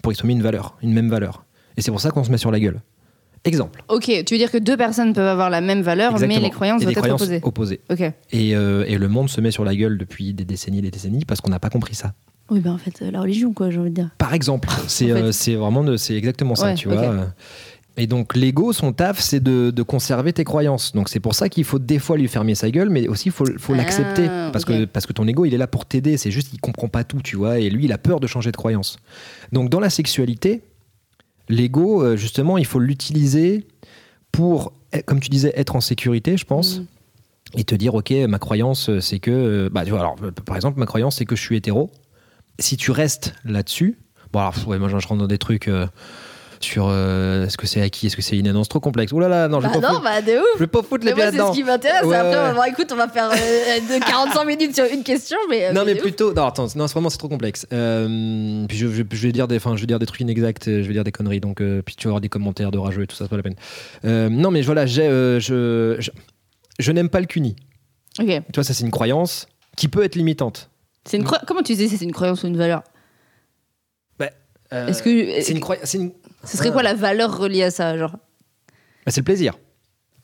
pour 0.03 0.13
exprimer 0.13 0.35
une 0.35 0.43
valeur, 0.43 0.77
une 0.83 0.93
même 0.93 1.09
valeur. 1.09 1.45
Et 1.77 1.83
c'est 1.83 1.91
pour 1.91 2.01
ça 2.01 2.11
qu'on 2.11 2.25
se 2.25 2.31
met 2.31 2.39
sur 2.39 2.51
la 2.51 2.61
gueule. 2.61 2.81
Exemple. 3.45 3.83
Ok. 3.89 4.05
Tu 4.27 4.35
veux 4.35 4.39
dire 4.39 4.51
que 4.51 4.59
deux 4.59 4.77
personnes 4.77 5.15
peuvent 5.15 5.27
avoir 5.27 5.49
la 5.49 5.63
même 5.63 5.81
valeur, 5.81 6.19
mais 6.21 6.39
les 6.39 6.51
croyances 6.51 6.83
doivent 6.83 6.93
être 6.93 7.15
opposées. 7.15 7.41
opposées. 7.43 7.81
Ok. 7.91 8.01
Et, 8.33 8.55
euh, 8.55 8.85
et 8.87 8.99
le 8.99 9.09
monde 9.09 9.31
se 9.31 9.41
met 9.41 9.51
sur 9.51 9.65
la 9.65 9.75
gueule 9.75 9.97
depuis 9.97 10.35
des 10.35 10.45
décennies 10.45 10.81
et 10.81 10.83
des 10.83 10.91
décennies 10.91 11.25
parce 11.25 11.41
qu'on 11.41 11.49
n'a 11.51 11.59
pas 11.59 11.71
compris 11.71 11.95
ça. 11.95 12.13
Oui, 12.51 12.61
ben 12.61 12.73
en 12.73 12.79
fait, 12.79 13.01
euh, 13.03 13.11
la 13.11 13.21
religion, 13.21 13.53
quoi, 13.53 13.71
j'ai 13.71 13.79
envie 13.79 13.91
de 13.91 13.95
dire. 13.95 14.11
Par 14.19 14.35
exemple, 14.35 14.69
c'est 14.89 15.13
En 15.13 15.31
fait. 15.31 15.53
euh, 15.55 15.59
vraiment 15.59 15.97
c'est 15.97 16.15
exactement 16.17 16.55
ça, 16.55 16.67
Ouais, 16.67 16.75
tu 16.75 16.89
vois. 16.89 16.99
euh. 17.03 17.25
Et 17.97 18.07
donc 18.07 18.35
l'ego, 18.35 18.73
son 18.73 18.93
taf, 18.93 19.21
c'est 19.21 19.41
de, 19.41 19.71
de 19.71 19.83
conserver 19.83 20.33
tes 20.33 20.45
croyances. 20.45 20.93
Donc 20.93 21.09
c'est 21.09 21.21
pour 21.21 21.35
ça 21.35 21.49
qu'il 21.49 21.65
faut 21.65 21.79
des 21.79 21.99
fois 21.99 22.17
lui 22.17 22.29
fermer 22.29 22.55
sa 22.55 22.71
gueule, 22.71 22.89
mais 22.89 23.09
aussi 23.09 23.29
il 23.29 23.33
faut, 23.33 23.45
faut 23.59 23.75
Ah, 23.75 23.79
l'accepter 23.79 24.27
parce 24.53 24.65
que 24.65 24.85
parce 24.87 25.07
que 25.07 25.13
ton 25.13 25.27
ego, 25.27 25.45
il 25.45 25.53
est 25.53 25.59
là 25.59 25.67
pour 25.67 25.85
t'aider. 25.85 26.17
C'est 26.17 26.31
juste 26.31 26.49
qu'il 26.51 26.61
comprend 26.61 26.89
pas 26.89 27.05
tout, 27.05 27.21
tu 27.21 27.37
vois. 27.37 27.59
Et 27.59 27.69
lui, 27.69 27.85
il 27.85 27.93
a 27.93 27.99
peur 27.99 28.21
de 28.21 28.27
changer 28.27 28.53
de 28.53 28.57
croyance. 28.57 28.99
Donc 29.53 29.69
dans 29.71 29.81
la 29.81 29.91
sexualité, 29.91 30.63
l'ego, 31.49 32.17
justement, 32.17 32.59
il 32.59 32.65
faut 32.65 32.79
l'utiliser 32.79 33.67
pour, 34.33 34.73
eh, 34.93 35.03
comme 35.03 35.21
tu 35.21 35.29
disais, 35.29 35.53
être 35.57 35.77
en 35.77 35.81
sécurité, 35.81 36.37
je 36.37 36.45
pense. 36.45 36.79
Mm. 36.81 36.87
Et 37.57 37.65
te 37.65 37.75
dire, 37.75 37.95
ok, 37.97 38.13
ma 38.29 38.39
croyance, 38.39 38.89
c'est 39.01 39.19
que, 39.19 39.69
bah, 39.73 39.85
tu 39.85 39.91
vois, 39.91 39.99
alors, 40.01 40.15
par 40.47 40.55
exemple, 40.55 40.79
ma 40.79 40.87
croyance, 40.87 41.17
c'est 41.17 41.25
que 41.25 41.35
je 41.35 41.43
suis 41.43 41.57
hétéro. 41.57 41.91
Si 42.61 42.77
tu 42.77 42.91
restes 42.93 43.35
là-dessus, 43.45 43.99
bon, 44.33 44.41
alors, 44.41 44.55
ouais, 44.69 44.79
moi, 44.79 44.89
je 44.89 44.95
rentre 44.95 45.17
dans 45.17 45.27
des 45.27 45.39
trucs 45.39 45.67
euh, 45.69 45.87
sur 46.61 46.89
euh, 46.91 47.47
est-ce 47.47 47.57
que 47.57 47.67
c'est 47.67 47.81
acquis, 47.81 48.09
est-ce 48.09 48.17
que 48.17 48.23
c'est 48.23 48.37
non, 48.43 48.63
c'est 48.65 48.69
trop 48.69 48.81
complexe? 48.81 49.13
Oh 49.15 49.19
là 49.21 49.29
là, 49.29 49.49
non, 49.49 49.61
je 49.63 49.67
vais 49.67 49.73
Bah 49.73 49.81
pas 49.81 49.89
non, 49.89 49.95
foutre, 49.95 50.05
bah 50.05 50.21
de 50.21 50.33
ouf. 50.39 50.45
je 50.57 50.59
vais 50.59 50.67
pas 50.67 50.83
foutre 50.83 51.07
les 51.07 51.13
Mais 51.13 51.15
pieds 51.15 51.25
c'est 51.25 51.31
là-dedans. 51.39 51.53
ce 51.53 51.57
qui 51.59 51.65
m'intéresse. 51.65 52.05
Ouais, 52.05 52.17
Après, 52.17 52.37
ouais. 52.49 52.53
voir, 52.53 52.67
écoute, 52.67 52.91
on 52.93 52.97
va 52.97 53.09
faire 53.09 53.31
euh, 53.31 53.35
de 53.99 54.05
45 54.05 54.45
minutes 54.45 54.75
sur 54.75 54.85
une 54.85 55.03
question, 55.03 55.39
mais. 55.49 55.69
euh, 55.69 55.73
Non 55.73 55.85
mais 55.87 55.95
ouf. 55.95 56.01
plutôt 56.03 56.35
non 56.35 56.45
attends 56.47 56.67
non 56.77 56.87
c'est 56.87 56.93
vraiment 56.93 57.09
c'est 57.09 57.17
trop 57.17 57.29
complexe 57.29 57.67
euh, 57.73 58.67
puis 58.69 58.77
je, 58.77 58.89
je- 58.89 59.03
je 59.11 59.23
vais 59.27 59.33
dire 59.33 59.49
des 59.49 59.57
enfin 59.57 59.75
je 59.77 59.81
vais 59.81 59.87
dire 59.87 59.99
des 59.99 60.05
trucs 60.07 60.21
inexacts 60.21 60.69
euh, 60.69 60.83
je 60.83 60.87
vais 60.89 60.93
dire 60.93 61.05
des 61.05 61.13
conneries 61.13 61.41
donc 61.41 61.63
puis 61.87 61.95
tu 61.97 62.05
vas 62.09 62.11
avoir 62.11 62.21
des 62.21 62.29
commentaires 62.29 62.71
de 62.71 62.79
rageux 62.79 63.03
et 63.03 63.07
tout 63.07 63.17
ça 63.17 63.25
c'est 63.25 63.31
pas 63.31 63.37
la 63.39 63.43
peine 63.43 64.29
non 64.31 64.51
mais 64.51 64.61
voilà 64.63 64.85
j'ai 64.87 65.09
je 65.41 65.97
je, 65.99 66.11
je 66.79 66.93
n'aime 66.93 67.09
pas 67.09 67.21
le 67.21 67.27
cuni 67.27 67.57
Ok. 68.19 68.27
Tu 68.27 68.43
vois, 68.57 68.65
ça, 68.65 68.75
c'est 68.75 68.85
une 68.85 68.91
croyance 68.91 69.47
qui 69.77 69.87
peut 69.89 70.03
être 70.03 70.17
limitante. 70.17 70.70
C'est 71.05 71.17
une 71.17 71.25
cro- 71.25 71.39
Comment 71.47 71.63
tu 71.63 71.75
disais 71.75 71.97
c'est 71.97 72.05
une 72.05 72.13
croyance 72.13 72.43
ou 72.43 72.47
une 72.47 72.57
valeur? 72.57 72.83
Euh, 74.73 74.87
Est-ce 74.87 75.03
que 75.03 75.41
c'est 75.43 75.51
une 75.51 75.59
croyance. 75.59 75.85
c'est 75.85 75.99
une- 75.99 76.13
ce 76.45 76.57
serait 76.57 76.71
quoi 76.71 76.85
la 76.85 76.95
valeur 76.95 77.37
reliée 77.37 77.65
à 77.65 77.73
ça, 77.73 77.99
genre? 77.99 78.13
Bah, 78.13 79.09
c'est 79.09 79.19
le 79.19 79.25
plaisir. 79.25 79.59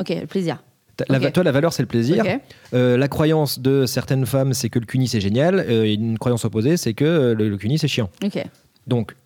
Ok, 0.00 0.10
le 0.10 0.26
plaisir. 0.26 0.62
La 1.08 1.32
toi, 1.32 1.42
la 1.42 1.50
valeur, 1.50 1.72
c'est 1.72 1.82
le 1.82 1.88
plaisir. 1.88 2.24
Euh, 2.72 2.96
la 2.96 3.08
croyance 3.08 3.58
de 3.58 3.86
certaines 3.86 4.24
femmes, 4.24 4.54
c'est 4.54 4.68
que 4.70 4.78
le 4.78 4.86
cuni, 4.86 5.08
c'est 5.08 5.20
génial. 5.20 5.58
Euh, 5.58 5.84
une 5.92 6.16
croyance 6.16 6.44
opposée, 6.44 6.76
c'est 6.76 6.94
que 6.94 7.04
euh, 7.04 7.34
le, 7.34 7.48
le 7.48 7.56
cuni, 7.58 7.76
c'est 7.76 7.88
chiant. 7.88 8.08
Ok. 8.24 8.38
Donc, 8.86 9.16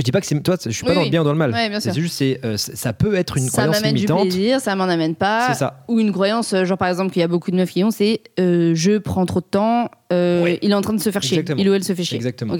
je 0.00 0.04
dis 0.04 0.12
pas 0.12 0.20
que 0.20 0.26
c'est. 0.26 0.40
Toi, 0.42 0.56
je 0.64 0.70
suis 0.70 0.84
pas 0.84 0.90
Oui, 0.90 0.96
dans 0.96 1.04
le 1.04 1.10
bien 1.10 1.20
ou 1.20 1.24
dans 1.24 1.32
le 1.32 1.38
mal. 1.38 1.52
Ouais, 1.52 1.68
bien 1.68 1.80
sûr. 1.80 1.92
c'est 1.94 2.00
juste, 2.00 2.14
c'est, 2.16 2.40
euh, 2.44 2.56
c- 2.56 2.72
ça 2.74 2.92
peut 2.92 3.14
être 3.14 3.36
une 3.36 3.44
ça 3.44 3.62
croyance 3.62 3.76
m'amène 3.76 3.94
du 3.94 4.00
limitante. 4.06 4.22
plaisir, 4.22 4.60
ça 4.60 4.74
m'en 4.76 4.84
amène 4.84 5.14
pas. 5.14 5.46
C'est 5.48 5.58
ça. 5.58 5.84
Ou 5.88 6.00
une 6.00 6.12
croyance, 6.12 6.52
euh, 6.52 6.64
genre 6.64 6.78
par 6.78 6.88
exemple, 6.88 7.12
qu'il 7.12 7.20
y 7.20 7.22
a 7.24 7.28
beaucoup 7.28 7.50
de 7.50 7.56
meufs 7.56 7.70
qui 7.70 7.84
ont, 7.84 7.90
c'est 7.90 8.20
euh, 8.40 8.72
je 8.74 8.98
prends 8.98 9.26
trop 9.26 9.40
de 9.40 9.44
temps, 9.46 9.90
euh, 10.12 10.56
il 10.62 10.70
est 10.70 10.74
en 10.74 10.80
train 10.80 10.94
de 10.94 11.00
se 11.00 11.10
faire 11.10 11.22
chier. 11.22 11.44
Il 11.56 11.68
ou 11.68 11.74
elle 11.74 11.84
se 11.84 11.94
fait 11.94 12.04
chier. 12.04 12.16
Exactement. 12.16 12.56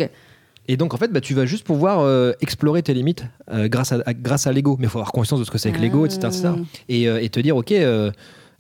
Et 0.68 0.76
donc, 0.76 0.94
en 0.94 0.98
fait, 0.98 1.09
bah, 1.11 1.20
tu 1.20 1.35
vas 1.35 1.46
juste 1.46 1.64
pouvoir 1.64 2.07
explorer 2.40 2.83
tes 2.83 2.94
limites 2.94 3.24
grâce, 3.50 3.92
à, 3.92 3.98
à- 4.07 4.14
grâce 4.14 4.46
à 4.46 4.53
l'ego. 4.53 4.76
Mais 4.79 4.87
il 4.87 4.90
faut 4.90 4.98
avoir 4.98 5.12
conscience 5.12 5.40
de 5.40 5.44
ce 5.44 5.50
que 5.50 5.59
c'est 5.59 5.72
que 5.72 5.79
l'ego, 5.81 6.07
etc. 6.07 6.20
etc. 6.26 6.42
Ah. 6.48 6.57
Et, 6.88 7.05
et 7.05 7.29
te 7.29 7.40
dire, 7.40 7.57
OK, 7.57 7.72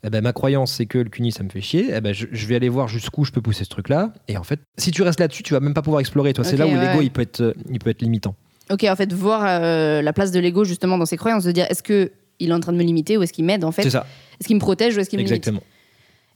eh 0.02 0.08
ben, 0.08 0.22
ma 0.22 0.32
croyance, 0.32 0.72
c'est 0.72 0.86
que 0.86 0.96
le 0.98 1.10
cuni, 1.10 1.30
ça 1.30 1.42
me 1.42 1.50
fait 1.50 1.60
chier. 1.60 1.90
Eh 1.94 2.00
ben, 2.00 2.14
je, 2.14 2.26
je 2.32 2.46
vais 2.46 2.56
aller 2.56 2.70
voir 2.70 2.88
jusqu'où 2.88 3.24
je 3.26 3.32
peux 3.32 3.42
pousser 3.42 3.64
ce 3.64 3.68
truc-là. 3.68 4.12
Et 4.28 4.36
en 4.38 4.42
fait, 4.42 4.58
si 4.78 4.90
tu 4.92 5.02
restes 5.02 5.20
là-dessus, 5.20 5.42
tu 5.42 5.52
vas 5.52 5.60
même 5.60 5.74
pas 5.74 5.82
pouvoir 5.82 6.00
explorer. 6.00 6.32
Toi, 6.32 6.42
c'est 6.42 6.56
là 6.56 6.66
où 6.66 6.70
ouais, 6.70 6.80
l'ego, 6.88 7.02
il, 7.02 7.10
peut 7.10 7.20
être, 7.22 7.54
il 7.70 7.78
peut 7.78 7.90
être 7.90 8.00
limitant. 8.02 8.34
Ok, 8.70 8.84
en 8.84 8.96
fait, 8.96 9.12
voir 9.12 9.42
euh, 9.46 10.02
la 10.02 10.12
place 10.12 10.30
de 10.32 10.40
l'ego 10.40 10.64
justement 10.64 10.96
dans 10.98 11.06
ses 11.06 11.16
croyances, 11.16 11.44
de 11.44 11.52
dire 11.52 11.66
est-ce 11.70 11.82
que 11.82 12.12
il 12.38 12.50
est 12.50 12.54
en 12.54 12.60
train 12.60 12.72
de 12.72 12.78
me 12.78 12.82
limiter 12.82 13.16
ou 13.18 13.22
est-ce 13.22 13.32
qu'il 13.32 13.44
m'aide 13.44 13.64
en 13.64 13.72
fait? 13.72 13.82
C'est 13.82 13.90
ça, 13.90 14.06
Est-ce 14.40 14.46
qu'il 14.46 14.56
me 14.56 14.60
protège 14.60 14.96
ou 14.96 15.00
est-ce 15.00 15.10
qu'il 15.10 15.18
me 15.18 15.24
limite? 15.24 15.36
Exactement. 15.36 15.62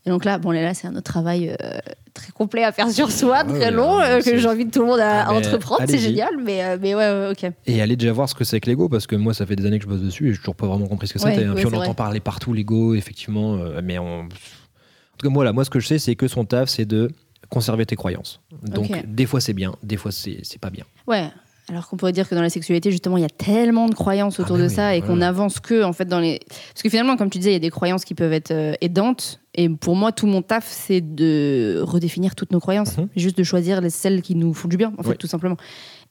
Et 0.06 0.10
donc 0.10 0.26
là, 0.26 0.36
bon, 0.38 0.50
là, 0.50 0.74
c'est 0.74 0.86
un 0.86 0.92
autre 0.96 1.10
travail 1.10 1.48
euh, 1.62 1.78
très 2.12 2.30
complet 2.32 2.62
à 2.62 2.72
faire 2.72 2.90
sur 2.90 3.10
soi, 3.10 3.38
Ouais, 3.38 3.44
très 3.44 3.58
ouais, 3.66 3.70
long, 3.70 3.98
euh, 4.00 4.20
que 4.20 4.36
j'ai 4.36 4.48
envie 4.48 4.66
de 4.66 4.70
tout 4.70 4.80
le 4.80 4.86
monde 4.86 5.00
à, 5.00 5.28
Ah, 5.28 5.32
entreprendre. 5.32 5.82
C'est 5.88 5.98
génial, 5.98 6.34
mais, 6.42 6.62
euh, 6.62 6.76
mais 6.78 6.94
ouais, 6.94 7.10
ouais, 7.10 7.28
ok. 7.30 7.50
Et 7.66 7.80
aller 7.80 7.96
déjà 7.96 8.12
voir 8.12 8.28
ce 8.28 8.34
que 8.34 8.44
c'est 8.44 8.60
que 8.60 8.68
l'ego, 8.68 8.90
parce 8.90 9.06
que 9.06 9.16
moi, 9.16 9.32
ça 9.32 9.46
fait 9.46 9.56
des 9.56 9.64
années 9.64 9.78
que 9.78 9.84
je 9.84 9.88
bosse 9.88 10.02
dessus 10.02 10.28
et 10.28 10.32
j'ai 10.32 10.38
toujours 10.38 10.56
pas 10.56 10.66
vraiment 10.66 10.86
compris 10.88 11.08
ce 11.08 11.14
que 11.14 11.18
c'était. 11.18 11.48
ouais, 11.48 11.54
Puis 11.54 11.64
on 11.64 11.68
entend 11.68 11.78
vrai. 11.78 11.94
parler 11.94 12.20
partout, 12.20 12.52
l'ego, 12.52 12.94
effectivement. 12.94 13.56
mais 13.82 13.98
on... 13.98 14.20
En 14.24 15.16
tout 15.16 15.26
cas, 15.26 15.30
moi, 15.30 15.42
là, 15.44 15.54
moi, 15.54 15.64
ce 15.64 15.70
que 15.70 15.80
je 15.80 15.86
sais, 15.86 15.98
c'est 15.98 16.16
que 16.16 16.28
son 16.28 16.44
taf, 16.44 16.68
c'est 16.68 16.84
de 16.84 17.10
conserver 17.48 17.86
tes 17.86 17.96
croyances. 17.96 18.40
Donc, 18.62 18.90
des 19.06 19.24
fois, 19.24 19.40
c'est 19.40 19.54
bien, 19.54 19.74
des 19.82 19.96
fois, 19.96 20.10
c'est 20.12 20.58
pas 20.60 20.70
bien. 20.70 20.84
Ouais. 21.06 21.30
Alors 21.70 21.88
qu'on 21.88 21.96
pourrait 21.96 22.12
dire 22.12 22.28
que 22.28 22.34
dans 22.34 22.42
la 22.42 22.50
sexualité, 22.50 22.90
justement, 22.90 23.16
il 23.16 23.22
y 23.22 23.26
a 23.26 23.30
tellement 23.30 23.88
de 23.88 23.94
croyances 23.94 24.38
autour 24.38 24.56
Ah 24.56 24.58
de 24.60 24.64
oui, 24.68 24.70
ça 24.74 24.94
et 24.94 25.00
ouais. 25.00 25.06
qu'on 25.06 25.22
avance 25.22 25.60
que, 25.60 25.82
en 25.82 25.94
fait, 25.94 26.04
dans 26.04 26.20
les. 26.20 26.38
Parce 26.46 26.82
que 26.82 26.90
finalement, 26.90 27.16
comme 27.16 27.30
tu 27.30 27.38
disais, 27.38 27.50
il 27.50 27.54
y 27.54 27.56
a 27.56 27.60
des 27.60 27.70
croyances 27.70 28.04
qui 28.04 28.14
peuvent 28.14 28.32
être 28.34 28.50
euh, 28.50 28.74
aidantes. 28.82 29.40
Et 29.54 29.68
pour 29.70 29.96
moi, 29.96 30.12
tout 30.12 30.26
mon 30.26 30.42
taf, 30.42 30.66
c'est 30.68 31.00
de 31.00 31.80
redéfinir 31.82 32.34
toutes 32.34 32.52
nos 32.52 32.60
croyances. 32.60 32.98
Mhm. 32.98 33.08
Juste 33.16 33.38
de 33.38 33.44
choisir 33.44 33.80
les, 33.80 33.88
celles 33.88 34.20
qui 34.20 34.34
nous 34.34 34.52
font 34.52 34.68
du 34.68 34.76
bien, 34.76 34.92
en 34.98 35.02
fait, 35.02 35.14
tout 35.16 35.26
simplement. 35.26 35.56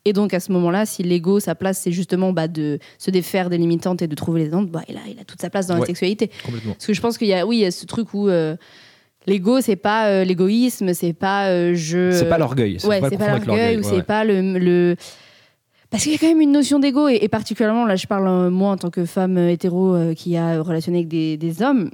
Et 0.04 0.12
donc, 0.12 0.34
à 0.34 0.40
ce 0.40 0.50
moment-là, 0.52 0.86
si 0.86 1.02
l'ego, 1.04 1.38
sa 1.40 1.54
place, 1.54 1.78
c'est 1.78 1.92
justement 1.92 2.32
bah, 2.32 2.48
de 2.48 2.78
se 2.98 3.10
défaire 3.12 3.48
des 3.48 3.56
limitantes 3.58 4.02
et 4.02 4.08
de 4.08 4.14
trouver 4.16 4.40
les 4.40 4.46
aidantes, 4.48 4.70
bah, 4.70 4.82
il, 4.88 4.96
a, 4.96 5.00
il 5.08 5.18
a 5.20 5.24
toute 5.24 5.40
sa 5.40 5.50
place 5.50 5.66
dans 5.68 5.76
la 5.78 5.86
sexualité. 5.86 6.30
Complètement. 6.44 6.72
Parce 6.72 6.86
que 6.86 6.94
je 6.94 7.00
pense 7.00 7.16
qu'il 7.16 7.28
y 7.28 7.32
a, 7.34 7.46
oui, 7.46 7.58
il 7.58 7.60
y 7.60 7.66
a 7.66 7.70
ce 7.70 7.86
truc 7.86 8.12
où. 8.12 8.28
euh, 8.28 8.56
L'ego, 9.26 9.62
c'est 9.62 9.76
pas 9.76 10.08
euh, 10.08 10.22
l'égoïsme, 10.24 10.92
c'est 10.92 11.14
pas 11.14 11.46
euh, 11.48 11.72
je. 11.74 12.10
C'est 12.10 12.28
pas 12.28 12.36
l'orgueil. 12.36 12.76
Ouais, 12.84 13.00
c'est 13.08 13.16
pas 13.16 13.28
l'orgueil 13.38 13.76
ou 13.78 13.80
ouais, 13.80 13.88
c'est 13.88 14.02
pas 14.02 14.22
le, 14.22 14.58
le- 14.58 14.96
Parce 15.94 16.02
qu'il 16.02 16.10
y 16.12 16.16
a 16.16 16.18
quand 16.18 16.26
même 16.26 16.40
une 16.40 16.50
notion 16.50 16.80
d'ego, 16.80 17.06
et, 17.06 17.20
et 17.22 17.28
particulièrement, 17.28 17.86
là, 17.86 17.94
je 17.94 18.08
parle 18.08 18.26
euh, 18.26 18.50
moi 18.50 18.72
en 18.72 18.76
tant 18.76 18.90
que 18.90 19.04
femme 19.04 19.36
euh, 19.38 19.48
hétéro 19.52 19.94
euh, 19.94 20.12
qui 20.12 20.36
a 20.36 20.60
relationné 20.60 20.98
avec 20.98 21.08
des, 21.08 21.36
des 21.36 21.62
hommes. 21.62 21.92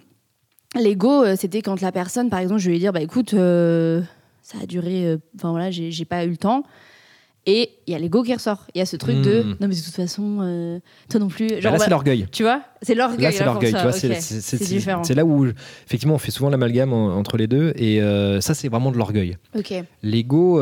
L'ego, 0.74 1.22
euh, 1.22 1.34
c'était 1.38 1.60
quand 1.60 1.82
la 1.82 1.92
personne, 1.92 2.30
par 2.30 2.38
exemple, 2.38 2.60
je 2.60 2.66
vais 2.68 2.72
lui 2.72 2.78
dire, 2.78 2.94
bah 2.94 3.02
écoute, 3.02 3.32
ça 3.32 4.56
a 4.62 4.66
duré, 4.66 5.18
enfin 5.36 5.50
voilà, 5.50 5.70
j'ai 5.70 6.04
pas 6.06 6.24
eu 6.24 6.30
le 6.30 6.38
temps. 6.38 6.62
Et 7.44 7.68
il 7.86 7.92
y 7.92 7.94
a 7.94 7.98
l'ego 7.98 8.22
qui 8.22 8.32
ressort. 8.32 8.66
Il 8.74 8.78
y 8.78 8.80
a 8.80 8.86
ce 8.86 8.96
truc 8.96 9.16
de, 9.20 9.42
Hmm. 9.42 9.56
non 9.60 9.68
mais 9.68 9.74
de 9.74 9.80
toute 9.80 9.94
façon, 9.94 10.80
toi 11.10 11.20
non 11.20 11.28
plus. 11.28 11.48
Bah, 11.48 11.60
Genre, 11.60 11.72
là, 11.72 11.78
bah, 11.78 11.84
c'est 11.84 11.90
l'orgueil. 11.90 12.26
tu 12.32 12.42
vois, 12.42 12.62
c'est 12.80 12.94
l'orgueil. 12.94 13.20
Là, 13.22 13.32
c'est 13.32 13.44
pour 13.44 13.52
l'orgueil. 13.52 13.74
c'est- 14.20 14.64
différent. 14.64 15.04
c'est 15.04 15.14
là 15.14 15.26
où, 15.26 15.44
effectivement, 15.86 16.14
on 16.14 16.18
fait 16.18 16.30
souvent 16.30 16.48
l'amalgame 16.48 16.94
en- 16.94 17.14
entre 17.18 17.36
les 17.36 17.46
deux. 17.48 17.74
Et 17.76 18.00
ça, 18.40 18.54
c'est 18.54 18.68
vraiment 18.68 18.92
de 18.92 18.96
l'orgueil. 18.96 19.36
Ok. 19.54 19.74
L'ego, 20.02 20.58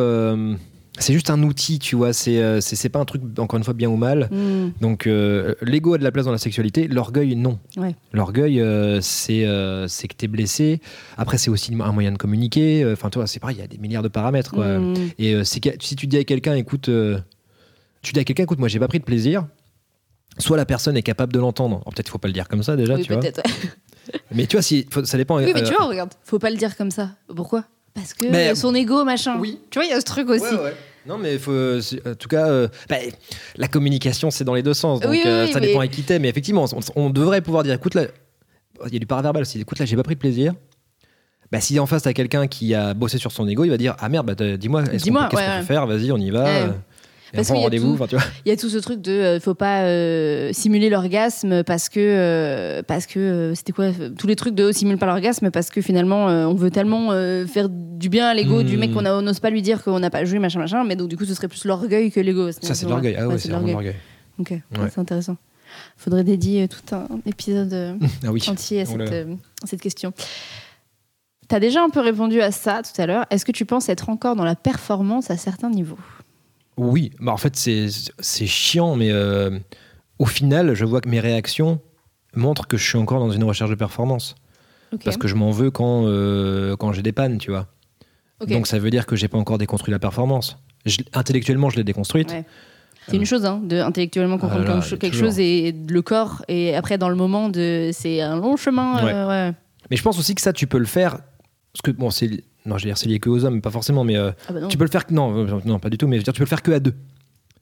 c'est 0.99 1.13
juste 1.13 1.31
un 1.31 1.43
outil, 1.43 1.79
tu 1.79 1.97
vois. 1.97 2.13
C'est 2.13 2.39
euh, 2.39 2.61
c'est 2.61 2.77
c'est 2.77 2.89
pas 2.89 2.99
un 2.99 3.05
truc, 3.05 3.23
encore 3.39 3.57
une 3.59 3.65
fois, 3.65 3.75
bien 3.75 3.89
ou 3.89 3.97
mal. 3.97 4.29
Hmm. 4.31 4.71
Donc, 4.81 5.07
euh, 5.07 5.55
l'ego 5.63 5.95
a 5.95 5.99
de 5.99 6.05
la 6.05 6.11
place 6.13 6.25
dans 6.27 6.33
la 6.33 6.39
sexualité, 6.39 6.89
l'orgueil, 6.89 7.37
non. 7.37 7.59
Ouais. 7.77 7.95
L'orgueil, 8.13 8.61
euh, 8.61 9.01
c'est 9.01 9.47
euh, 9.47 9.89
c'est 9.89 10.09
que 10.09 10.15
t'es 10.15 10.29
blessé. 10.29 10.81
Après, 11.17 11.39
c'est 11.39 11.51
aussi 11.51 11.73
un 11.79 11.93
moyen 11.93 12.13
de 12.13 12.19
communiquer. 12.19 12.89
Enfin, 12.93 13.11
toi, 13.11 13.27
c'est 13.27 13.41
pareil, 13.41 13.57
il 13.57 13.61
y 13.61 13.65
a 13.65 13.69
des 13.69 13.79
milliards 13.79 14.03
de 14.03 14.09
paramètres, 14.09 14.53
quoi. 14.53 14.79
Hmm. 14.79 14.95
Et 15.19 15.45
c'est 15.45 15.61
si 15.83 15.97
tu 15.97 16.07
dis 16.07 16.19
à 16.19 16.25
quelqu'un, 16.25 16.55
écoute, 16.55 16.91
tu 18.03 18.13
dis 18.13 18.21
à 18.21 18.25
quelqu'un, 18.25 18.45
écoute, 18.45 18.59
moi, 18.59 18.69
j'ai 18.69 18.79
pas 18.79 18.89
pris 18.89 18.99
de 18.99 19.05
plaisir. 19.05 19.47
Soit 20.39 20.57
la 20.57 20.67
personne 20.67 20.97
est 20.97 21.03
capable 21.03 21.33
de 21.33 21.41
l'entendre. 21.41 21.81
Peut-être 21.85 22.05
qu'il 22.05 22.11
faut 22.11 22.19
pas 22.19 22.29
le 22.29 22.35
dire 22.35 22.47
comme 22.49 22.63
ça 22.63 22.77
déjà, 22.77 22.95
Oui, 22.95 23.03
tu 23.03 23.13
vois. 23.13 23.23
Mais 24.35 24.47
tu 24.47 24.57
vois, 24.57 24.63
si, 24.63 24.87
faut- 24.91 25.05
ça 25.05 25.17
dépend. 25.19 25.37
Oui, 25.39 25.51
mais 25.53 25.63
tu 25.63 25.75
vois, 25.75 25.87
regarde, 25.87 26.11
faut 26.25 26.39
pas 26.39 26.51
le 26.51 26.57
dire 26.57 26.77
comme 26.77 26.91
ça. 26.91 27.11
Pourquoi? 27.35 27.65
Parce 27.95 28.15
que 28.15 28.27
Mais- 28.27 28.55
son 28.55 28.75
ego, 28.75 29.05
machin. 29.05 29.39
Oui. 29.39 29.59
Tu 29.71 29.79
vois, 29.79 29.85
il 29.87 29.91
y 29.91 29.93
a 29.93 30.01
ce 30.01 30.05
truc 30.05 30.29
aussi. 30.31 30.45
Ouais, 30.45 30.63
ouais. 30.63 30.75
Non, 31.09 31.17
mais 31.17 31.39
faut, 31.39 31.51
euh, 31.53 31.81
en 32.07 32.15
tout 32.15 32.29
cas, 32.29 32.49
euh, 32.49 32.69
bah, 32.89 32.97
la 33.57 33.67
communication, 33.69 34.31
c'est 34.31 34.45
dans 34.45 34.55
les 34.55 34.63
deux 34.63 34.75
sens. 34.75 35.01
Donc, 35.01 35.11
Oui, 35.11 35.23
oui, 35.25 35.31
euh, 35.31 35.47
ça 35.47 35.59
mais- 35.61 35.69
dépend 35.69 35.81
à 35.81 35.89
qui 35.89 36.03
t'es. 36.03 36.19
Mais 36.19 36.29
effectivement, 36.29 36.67
on, 36.97 37.05
on 37.07 37.11
devrait 37.11 37.41
pouvoir 37.41 37.63
dire 37.63 37.75
écoute, 37.75 37.95
là, 37.95 38.03
il 38.87 38.93
y 38.93 38.97
a 38.97 38.99
du 38.99 39.07
paraverbal. 39.07 39.47
Si 39.47 39.59
écoute, 39.61 39.79
là, 39.79 39.87
j'ai 39.87 39.97
pas 39.97 40.03
pris 40.03 40.15
de 40.15 40.21
plaisir. 40.21 40.53
Bah, 41.51 41.63
si 41.63 41.79
en 41.81 41.87
face, 41.87 42.03
t'as 42.03 42.13
quelqu'un 42.13 42.47
qui 42.47 42.75
a 42.75 42.93
bossé 42.93 43.17
sur 43.17 43.33
son 43.33 43.49
ego, 43.49 43.65
il 43.65 43.71
va 43.71 43.79
dire 43.79 43.97
ah 44.01 44.09
merde, 44.11 44.27
bah, 44.27 44.57
dis-moi, 44.59 44.83
est-ce 44.83 44.91
qu'on 45.11 45.15
qu'est-ce 45.29 45.37
ouais, 45.37 45.49
qu'on 45.55 45.61
peut 45.61 45.65
faire? 45.67 45.87
Vas-y, 45.87 46.13
on 46.13 46.19
y 46.19 46.31
va. 46.31 46.45
Ouais. 46.45 46.67
Parce 47.35 47.49
qu'il 47.49 47.61
y 47.61 47.65
a 47.67 47.71
tout- 47.71 47.93
enfin, 47.95 48.07
tu 48.07 48.17
vois. 48.17 48.25
Il 48.47 48.49
y 48.49 48.53
a 48.53 48.57
tout 48.57 48.69
ce 48.69 48.79
truc 48.79 49.01
de 49.01 49.13
euh, 49.13 49.41
faut 49.41 49.55
pas 49.55 49.83
euh, 49.83 50.51
simuler 50.53 50.89
l'orgasme 50.91 51.63
parce 51.65 51.89
que 51.89 52.01
euh, 52.01 52.83
parce 52.83 53.07
que 53.07 53.19
euh, 53.19 53.55
c'était 53.55 53.73
quoi 53.73 53.91
tous 54.19 54.27
les 54.27 54.37
trucs 54.37 54.55
de 54.55 54.73
simule 54.73 54.99
pas 54.99 55.07
l'orgasme 55.07 55.51
parce 55.51 55.71
que 55.71 55.81
finalement 55.83 56.27
on 56.27 56.55
veut 56.55 56.71
tellement 56.71 57.11
faire 57.47 57.69
du 57.69 58.09
bien 58.09 58.27
à 58.29 58.35
l'ego 58.35 58.63
du 58.63 58.77
mec 58.77 58.93
qu'on 58.93 59.03
n'ose 59.03 59.41
pas 59.41 59.51
lui 59.51 59.63
dire 59.63 59.83
qu'on 59.85 59.99
n'a 60.01 60.11
pas 60.11 60.25
joué 60.25 60.39
machin 60.39 60.59
machin 60.59 60.85
mais 60.85 60.97
donc 60.97 61.09
du 61.09 61.17
coup 61.17 61.25
ce 61.25 61.35
serait 61.35 61.49
plus 61.49 61.65
l'orgueil 61.65 62.11
que 62.11 62.21
l'ego. 62.21 62.51
Ça, 62.53 62.75
c'est 62.75 62.87
l'orgueil. 62.89 63.17
Ah 63.19 63.27
ouais, 63.27 63.35
Ouais, 63.35 63.39
c'est 63.39 63.49
l'orgueil. 63.51 63.95
Ok, 64.39 64.51
ouais, 64.51 64.61
c'est 64.93 65.01
intéressant. 65.01 65.37
Faudrait 65.97 66.25
dédier 66.25 66.67
tout 66.69 66.95
un 66.95 67.07
épisode 67.27 67.99
Ah 68.25 68.33
oui. 68.33 68.43
entier 68.49 68.81
à 68.81 68.85
Oh 68.89 68.97
cette, 68.99 69.13
à 69.63 69.67
cette 69.67 69.81
question. 69.83 70.13
Tu 71.49 71.55
as 71.55 71.61
déjà 71.61 71.83
un 71.83 71.91
peu 71.91 72.01
répondu 72.01 72.41
à 72.41 72.51
ça 72.53 72.83
tout 72.83 73.01
à 73.01 73.07
l'heure. 73.07 73.25
Est-ce 73.31 73.45
que 73.45 73.53
tu 73.53 73.65
penses 73.65 73.89
être 73.89 74.09
encore 74.11 74.37
dans 74.37 74.45
la 74.45 74.55
performance 74.55 75.31
à 75.31 75.37
certains 75.37 75.71
niveaux? 75.71 75.99
Oui, 76.79 77.11
bah, 77.21 77.33
en 77.33 77.37
fait, 77.37 77.57
c'est 77.57 77.89
c'est 78.21 78.47
chiant, 78.47 78.97
mais 78.97 79.11
euh, 79.11 79.59
au 80.19 80.25
final, 80.27 80.75
je 80.75 80.85
vois 80.85 81.01
que 81.01 81.09
mes 81.09 81.21
réactions 81.21 81.81
montrent 82.35 82.67
que 82.67 82.77
je 82.77 82.85
suis 82.89 82.99
encore 82.99 83.19
dans 83.21 83.31
une 83.31 83.45
recherche 83.45 83.71
de 83.71 83.75
performance. 83.75 84.35
Parce 85.05 85.19
que 85.19 85.29
je 85.29 85.35
m'en 85.35 85.51
veux 85.51 85.71
quand, 85.71 86.05
euh, 86.07 86.75
quand 86.77 86.93
j'ai 86.95 87.03
des 87.03 87.13
pannes, 87.13 87.37
tu 87.39 87.51
vois. 87.51 87.67
Donc 88.47 88.67
ça 88.67 88.79
veut 88.79 88.91
dire 88.91 89.05
que 89.05 89.17
j'ai 89.17 89.29
pas 89.29 89.37
encore 89.37 89.59
déconstruit 89.59 89.93
la 89.93 89.99
performance. 89.99 90.57
Je- 90.87 90.99
intellectuellement, 91.13 91.69
je 91.69 91.77
l'ai 91.77 91.85
déconstruite. 91.85 92.31
Ouais. 92.31 92.45
C'est 93.09 93.17
une 93.17 93.27
chose, 93.27 93.45
hein, 93.45 93.61
de 93.65 93.79
intellectuellement 93.81 94.39
comprendre 94.39 94.65
Ah 94.69 94.75
là, 94.77 94.97
quelque, 94.99 95.17
chose 95.17 95.39
et 95.41 95.73
le 95.73 96.03
corps, 96.03 96.45
et 96.47 96.77
après 96.77 96.99
dans 96.99 97.09
le 97.09 97.17
moment, 97.17 97.49
de, 97.49 97.91
c'est 97.93 98.21
un 98.21 98.37
long 98.37 98.57
chemin. 98.57 99.05
euh, 99.05 99.29
ouais. 99.51 99.55
Mais 99.91 99.97
je 99.97 100.03
pense 100.03 100.19
aussi 100.19 100.35
que 100.35 100.41
ça, 100.43 100.53
tu 100.53 100.67
peux 100.67 100.79
le 100.79 100.85
faire. 100.87 101.13
Parce 101.73 101.83
que, 101.85 101.91
bon, 101.91 102.11
c'est. 102.11 102.45
Non, 102.67 102.77
je 102.79 102.85
vais 102.85 102.91
dire, 102.91 102.99
c'est 102.99 103.09
lié 103.09 103.19
que 103.19 103.31
aux 103.31 103.45
hommes, 103.45 103.61
pas 103.61 103.71
forcément, 103.71 104.05
mais 104.05 104.17
euh, 104.17 104.31
Ah 104.49 104.53
bah 104.53 104.61
tu 104.69 104.77
peux 104.77 104.85
le 104.85 104.91
faire. 104.91 105.05
Non, 105.11 105.47
euh, 105.47 105.61
non, 105.65 105.79
pas 105.79 105.91
du 105.91 105.97
tout, 105.99 106.07
mais 106.07 106.17
je 106.17 106.21
veux 106.21 106.25
dire, 106.25 106.33
tu 106.33 106.39
peux 106.39 106.45
le 106.45 106.49
faire 106.49 106.63
que 106.63 106.73
à 106.73 106.81
deux. 106.81 106.95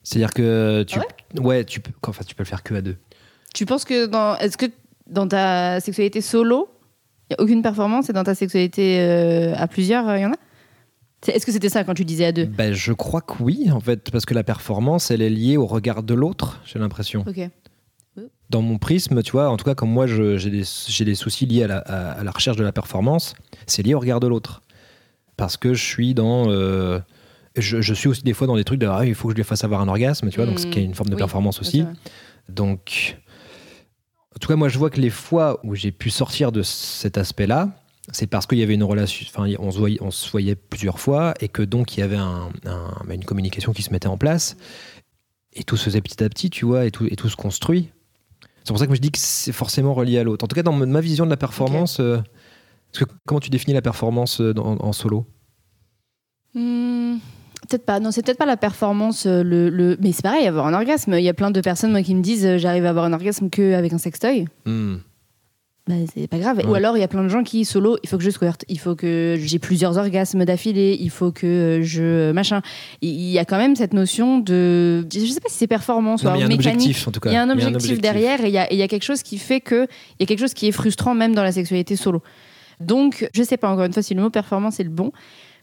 C'est-à-dire 0.02 0.32
que 0.34 0.82
tu. 0.84 0.98
Ah 0.98 1.40
ouais, 1.40 1.64
tu 1.64 1.80
peux. 1.80 1.92
Enfin, 2.06 2.24
tu 2.26 2.34
peux 2.34 2.42
le 2.42 2.48
faire 2.48 2.62
que 2.62 2.74
à 2.74 2.80
deux. 2.82 2.96
Tu 3.54 3.66
penses 3.66 3.84
que 3.84 4.06
dans, 4.06 4.36
est-ce 4.38 4.56
que 4.56 4.66
dans 5.08 5.26
ta 5.28 5.80
sexualité 5.80 6.20
solo, 6.20 6.68
il 7.30 7.34
n'y 7.34 7.36
a 7.36 7.42
aucune 7.42 7.62
performance 7.62 8.08
et 8.10 8.12
dans 8.12 8.24
ta 8.24 8.34
sexualité 8.34 9.00
euh, 9.00 9.54
à 9.56 9.66
plusieurs, 9.68 10.16
il 10.16 10.22
y 10.22 10.26
en 10.26 10.32
a? 10.32 10.36
Est-ce 11.28 11.44
que 11.46 11.50
c'était 11.52 11.68
ça 11.70 11.82
quand 11.82 11.94
tu 11.94 12.04
disais 12.04 12.26
à 12.26 12.32
deux? 12.32 12.44
Ben, 12.44 12.72
je 12.72 12.92
crois 12.92 13.20
que 13.20 13.42
oui, 13.42 13.68
en 13.72 13.80
fait, 13.80 14.10
parce 14.12 14.26
que 14.26 14.34
la 14.34 14.44
performance, 14.44 15.10
elle 15.10 15.22
est 15.22 15.30
liée 15.30 15.56
au 15.56 15.66
regard 15.66 16.02
de 16.04 16.14
l'autre, 16.14 16.60
j'ai 16.64 16.78
l'impression. 16.78 17.24
Ok. 17.26 17.48
Dans 18.48 18.62
mon 18.62 18.78
prisme, 18.78 19.22
tu 19.22 19.32
vois, 19.32 19.50
en 19.50 19.56
tout 19.56 19.64
cas, 19.64 19.74
comme 19.74 19.90
moi, 19.90 20.06
j'ai 20.06 20.50
des, 20.50 20.64
soucis 21.14 21.46
liés 21.46 21.64
à 21.64 21.66
la, 21.66 21.78
à- 21.78 22.12
à 22.12 22.22
la 22.22 22.30
recherche 22.30 22.56
de 22.56 22.62
la 22.62 22.70
performance, 22.70 23.34
c'est 23.66 23.82
lié 23.82 23.94
au 23.94 23.98
regard 23.98 24.20
de 24.20 24.28
l'autre. 24.28 24.62
Parce 25.36 25.56
que 25.56 25.74
je 25.74 25.84
suis 25.84 26.14
dans. 26.14 26.50
euh, 26.50 26.98
je, 27.56 27.80
je 27.80 27.94
suis 27.94 28.08
aussi 28.08 28.22
des 28.22 28.32
fois 28.32 28.46
dans 28.46 28.56
des 28.56 28.64
trucs 28.64 28.80
de. 28.80 28.86
Ah, 28.86 29.04
il 29.04 29.14
faut 29.14 29.28
que 29.28 29.32
je 29.32 29.36
lui 29.36 29.44
fasse 29.44 29.64
avoir 29.64 29.80
un 29.80 29.88
orgasme, 29.88 30.28
tu 30.30 30.36
vois, 30.36 30.46
donc 30.46 30.58
ce 30.60 30.66
qui 30.66 30.78
est 30.78 30.84
une 30.84 30.94
forme 30.94 31.08
de 31.10 31.14
Oui, 31.14 31.18
performance 31.18 31.60
aussi. 31.60 31.84
Donc, 32.48 33.16
en 34.34 34.38
tout 34.38 34.48
cas, 34.48 34.56
moi, 34.56 34.68
je 34.68 34.78
vois 34.78 34.90
que 34.90 35.00
les 35.00 35.10
fois 35.10 35.58
où 35.64 35.74
j'ai 35.74 35.92
pu 35.92 36.10
sortir 36.10 36.52
de 36.52 36.62
cet 36.62 37.18
aspect-là, 37.18 37.70
c'est 38.12 38.26
parce 38.26 38.46
qu'il 38.46 38.58
y 38.58 38.62
avait 38.62 38.74
une 38.74 38.84
relation, 38.84 39.26
enfin, 39.28 39.50
on 39.58 39.70
se 39.70 39.78
voyait, 39.78 39.98
on 40.00 40.10
se 40.10 40.30
voyait 40.30 40.54
plusieurs 40.54 41.00
fois 41.00 41.34
et 41.40 41.48
que 41.48 41.62
donc 41.62 41.96
il 41.96 42.00
y 42.00 42.02
avait 42.02 42.16
un- 42.16 42.50
un- 42.64 42.92
bah, 43.06 43.14
une 43.14 43.24
communication 43.24 43.72
qui 43.72 43.82
se 43.82 43.90
mettait 43.90 44.06
en 44.06 44.16
place 44.18 44.56
et 45.52 45.64
tout 45.64 45.76
se 45.76 45.84
faisait 45.84 46.00
petit 46.02 46.22
à 46.22 46.28
petit, 46.28 46.48
tu 46.50 46.66
vois, 46.66 46.84
et 46.84 46.90
tout, 46.90 47.06
et 47.10 47.16
tout 47.16 47.28
se 47.28 47.34
construit. 47.36 47.88
C'est 48.62 48.68
pour 48.72 48.78
ça 48.78 48.86
que 48.86 48.94
je 48.94 49.00
dis 49.00 49.10
que 49.10 49.18
c'est 49.18 49.52
forcément 49.52 49.94
relié 49.94 50.18
à 50.18 50.24
l'autre. 50.24 50.44
En 50.44 50.48
tout 50.48 50.54
cas, 50.54 50.62
dans 50.62 50.72
ma 50.72 51.00
vision 51.00 51.24
de 51.24 51.30
la 51.30 51.36
performance, 51.36 51.98
euh, 52.00 52.18
parce 52.96 53.08
Parce 53.08 53.12
que 53.12 53.18
comment 53.26 53.40
tu 53.40 53.50
définis 53.50 53.74
la 53.74 53.82
performance 53.82 54.40
euh, 54.40 54.54
en 54.56 54.92
solo? 54.92 55.26
Hmm, 56.54 57.16
peut-être 57.68 57.84
pas. 57.84 58.00
Non, 58.00 58.10
c'est 58.10 58.24
peut-être 58.24 58.38
pas 58.38 58.46
la 58.46 58.56
performance. 58.56 59.26
euh, 59.26 59.42
Le, 59.42 59.68
le... 59.68 59.96
Mais 60.00 60.12
c'est 60.12 60.22
pareil, 60.22 60.46
avoir 60.46 60.66
un 60.66 60.74
orgasme. 60.74 61.14
Il 61.14 61.24
y 61.24 61.28
a 61.28 61.34
plein 61.34 61.50
de 61.50 61.60
personnes 61.60 61.90
moi, 61.90 62.02
qui 62.02 62.14
me 62.14 62.22
disent 62.22 62.46
euh, 62.46 62.58
j'arrive 62.58 62.86
à 62.86 62.90
avoir 62.90 63.04
un 63.04 63.12
orgasme 63.12 63.50
qu'avec 63.50 63.92
un 63.92 63.98
sextoy. 63.98 64.46
Hmm. 64.64 64.96
Bah, 65.88 65.94
c'est 66.12 66.26
pas 66.26 66.38
grave. 66.38 66.56
Ouais. 66.56 66.66
Ou 66.66 66.74
alors 66.74 66.96
il 66.96 67.00
y 67.00 67.04
a 67.04 67.08
plein 67.08 67.22
de 67.22 67.28
gens 67.28 67.44
qui 67.44 67.64
solo, 67.64 67.96
il 68.02 68.08
faut 68.08 68.18
que 68.18 68.24
je 68.24 68.30
squirte, 68.30 68.64
il 68.68 68.80
faut 68.80 68.96
que 68.96 69.36
j'ai 69.38 69.60
plusieurs 69.60 69.96
orgasmes 69.98 70.44
d'affilée, 70.44 70.96
il 71.00 71.10
faut 71.10 71.30
que 71.30 71.78
je 71.84 72.32
machin. 72.32 72.60
Il 73.02 73.10
y 73.30 73.38
a 73.38 73.44
quand 73.44 73.56
même 73.56 73.76
cette 73.76 73.92
notion 73.92 74.38
de, 74.40 75.06
je 75.12 75.26
sais 75.30 75.38
pas 75.38 75.48
si 75.48 75.58
c'est 75.58 75.68
performance 75.68 76.24
Non, 76.24 76.30
ou 76.30 76.32
mais 76.32 76.38
il 76.38 76.40
y 76.40 76.42
a 76.42 76.46
un 76.46 76.48
mécanique. 76.48 76.74
objectif 76.80 77.06
en 77.06 77.12
tout 77.12 77.20
cas. 77.20 77.30
Il 77.30 77.34
y 77.34 77.36
a 77.36 77.42
un 77.42 77.50
objectif, 77.50 78.00
derrière 78.00 78.40
et 78.44 78.48
il 78.48 78.52
y 78.52 78.58
a, 78.58 78.64
et 78.72 78.74
il 78.74 78.78
y 78.78 78.82
a 78.82 78.88
quelque 78.88 79.04
chose 79.04 79.22
qui 79.22 79.38
fait 79.38 79.60
que 79.60 79.84
il 79.84 80.16
y 80.20 80.22
a 80.24 80.26
quelque 80.26 80.40
chose 80.40 80.54
qui 80.54 80.66
est 80.66 80.72
frustrant 80.72 81.14
même 81.14 81.36
dans 81.36 81.44
la 81.44 81.52
sexualité 81.52 81.94
solo. 81.94 82.20
Donc 82.80 83.28
je 83.34 83.42
sais 83.42 83.56
pas 83.56 83.70
encore 83.70 83.84
une 83.84 83.92
fois 83.92 84.02
si 84.02 84.14
le 84.14 84.22
mot 84.22 84.30
performance 84.30 84.80
est 84.80 84.84
le 84.84 84.90
bon, 84.90 85.12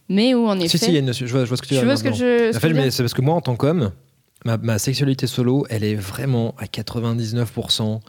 mais 0.10 0.34
où 0.34 0.48
en 0.48 0.58
effet. 0.60 0.68
Si, 0.70 0.78
si, 0.80 0.86
il 0.92 0.94
y 0.94 0.98
a 0.98 1.00
une- 1.00 1.14
je, 1.14 1.26
vois, 1.26 1.44
je 1.44 1.48
vois 1.50 1.58
ce 1.58 1.62
que 1.62 1.68
tu 1.68 1.74
tu 1.76 1.80
veux 1.80 1.86
vois 1.86 1.96
dire 1.96 2.00
ce 2.00 2.04
que 2.04 2.14
je. 2.52 2.56
En 2.58 2.60
fait, 2.60 2.74
mais 2.74 2.92
c'est 2.92 3.04
parce 3.04 3.14
que 3.14 3.22
moi, 3.22 3.36
en 3.36 3.42
tant 3.42 3.56
qu'homme, 3.56 3.92
ma, 4.46 4.58
ma 4.58 4.80
sexualité 4.80 5.28
solo, 5.28 5.66
elle 5.70 5.84
est 5.84 5.96
vraiment 5.96 6.56
à 6.58 6.66
99%, 6.66 8.02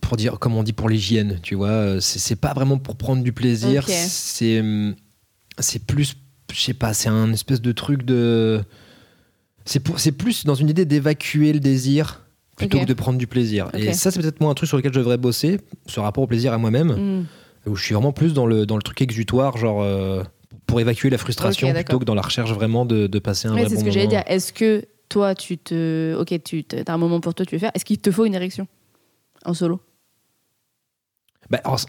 pour 0.00 0.16
dire, 0.16 0.38
comme 0.38 0.54
on 0.56 0.62
dit 0.62 0.72
pour 0.72 0.88
l'hygiène, 0.88 1.38
tu 1.42 1.54
vois. 1.54 1.68
euh, 1.68 2.00
C'est 2.00 2.36
pas 2.36 2.52
vraiment 2.54 2.78
pour 2.78 2.96
prendre 2.96 3.22
du 3.22 3.32
plaisir, 3.32 3.84
c'est 4.08 4.60
hum, 4.60 4.94
c'est 5.58 5.84
plus, 5.84 6.14
je 6.52 6.60
sais 6.60 6.74
pas, 6.74 6.94
c'est 6.94 7.08
un 7.08 7.32
espèce 7.32 7.60
de 7.60 7.72
truc 7.72 8.02
de. 8.04 8.62
C'est 9.64 9.80
pour- 9.80 10.00
c'est 10.00 10.12
plus 10.12 10.44
dans 10.46 10.54
une 10.54 10.68
idée 10.70 10.84
d'évacuer 10.86 11.52
le 11.52 11.60
désir 11.60 12.24
plutôt 12.56 12.78
que 12.84 12.88
de 12.88 12.94
prendre 12.94 13.18
du 13.18 13.26
plaisir. 13.26 13.68
Et 13.74 13.92
ça, 13.92 14.10
c'est 14.10 14.20
peut-être 14.20 14.40
moi 14.40 14.50
un 14.50 14.54
truc 14.54 14.68
sur 14.68 14.76
lequel 14.76 14.92
je 14.92 14.98
devrais 14.98 15.18
bosser, 15.18 15.60
ce 15.86 16.00
rapport 16.00 16.24
au 16.24 16.26
plaisir 16.26 16.52
à 16.52 16.58
moi-même, 16.58 16.92
Hmm. 16.92 17.24
Où 17.66 17.76
je 17.76 17.84
suis 17.84 17.94
vraiment 17.94 18.12
plus 18.12 18.32
dans 18.34 18.46
le, 18.46 18.66
dans 18.66 18.76
le 18.76 18.82
truc 18.82 19.00
exutoire, 19.02 19.56
genre. 19.56 19.82
euh, 19.82 20.22
pour 20.66 20.80
évacuer 20.80 21.10
la 21.10 21.18
frustration 21.18 21.72
plutôt 21.72 21.98
que 21.98 22.04
dans 22.04 22.14
la 22.14 22.22
recherche 22.22 22.52
vraiment 22.52 22.84
de, 22.84 23.06
de 23.08 23.18
passer 23.18 23.48
un 23.48 23.54
Ouais, 23.54 23.60
vrai 23.60 23.68
c'est 23.68 23.74
bon 23.74 23.80
ce 23.80 23.84
que 23.86 23.90
j'allais 23.90 24.06
moment. 24.06 24.20
dire. 24.22 24.32
Est-ce 24.32 24.52
que 24.52 24.84
toi, 25.08 25.34
tu 25.34 25.58
te. 25.58 26.14
Ok, 26.18 26.32
tu 26.44 26.64
as 26.86 26.92
un 26.92 26.96
moment 26.98 27.20
pour 27.20 27.34
toi, 27.34 27.44
tu 27.44 27.56
veux 27.56 27.58
faire. 27.58 27.72
Est-ce 27.74 27.84
qu'il 27.84 27.98
te 27.98 28.10
faut 28.12 28.24
une 28.24 28.34
érection 28.34 28.68
en 29.44 29.52
solo? 29.54 29.80
Bah, 31.50 31.60
alors, 31.64 31.80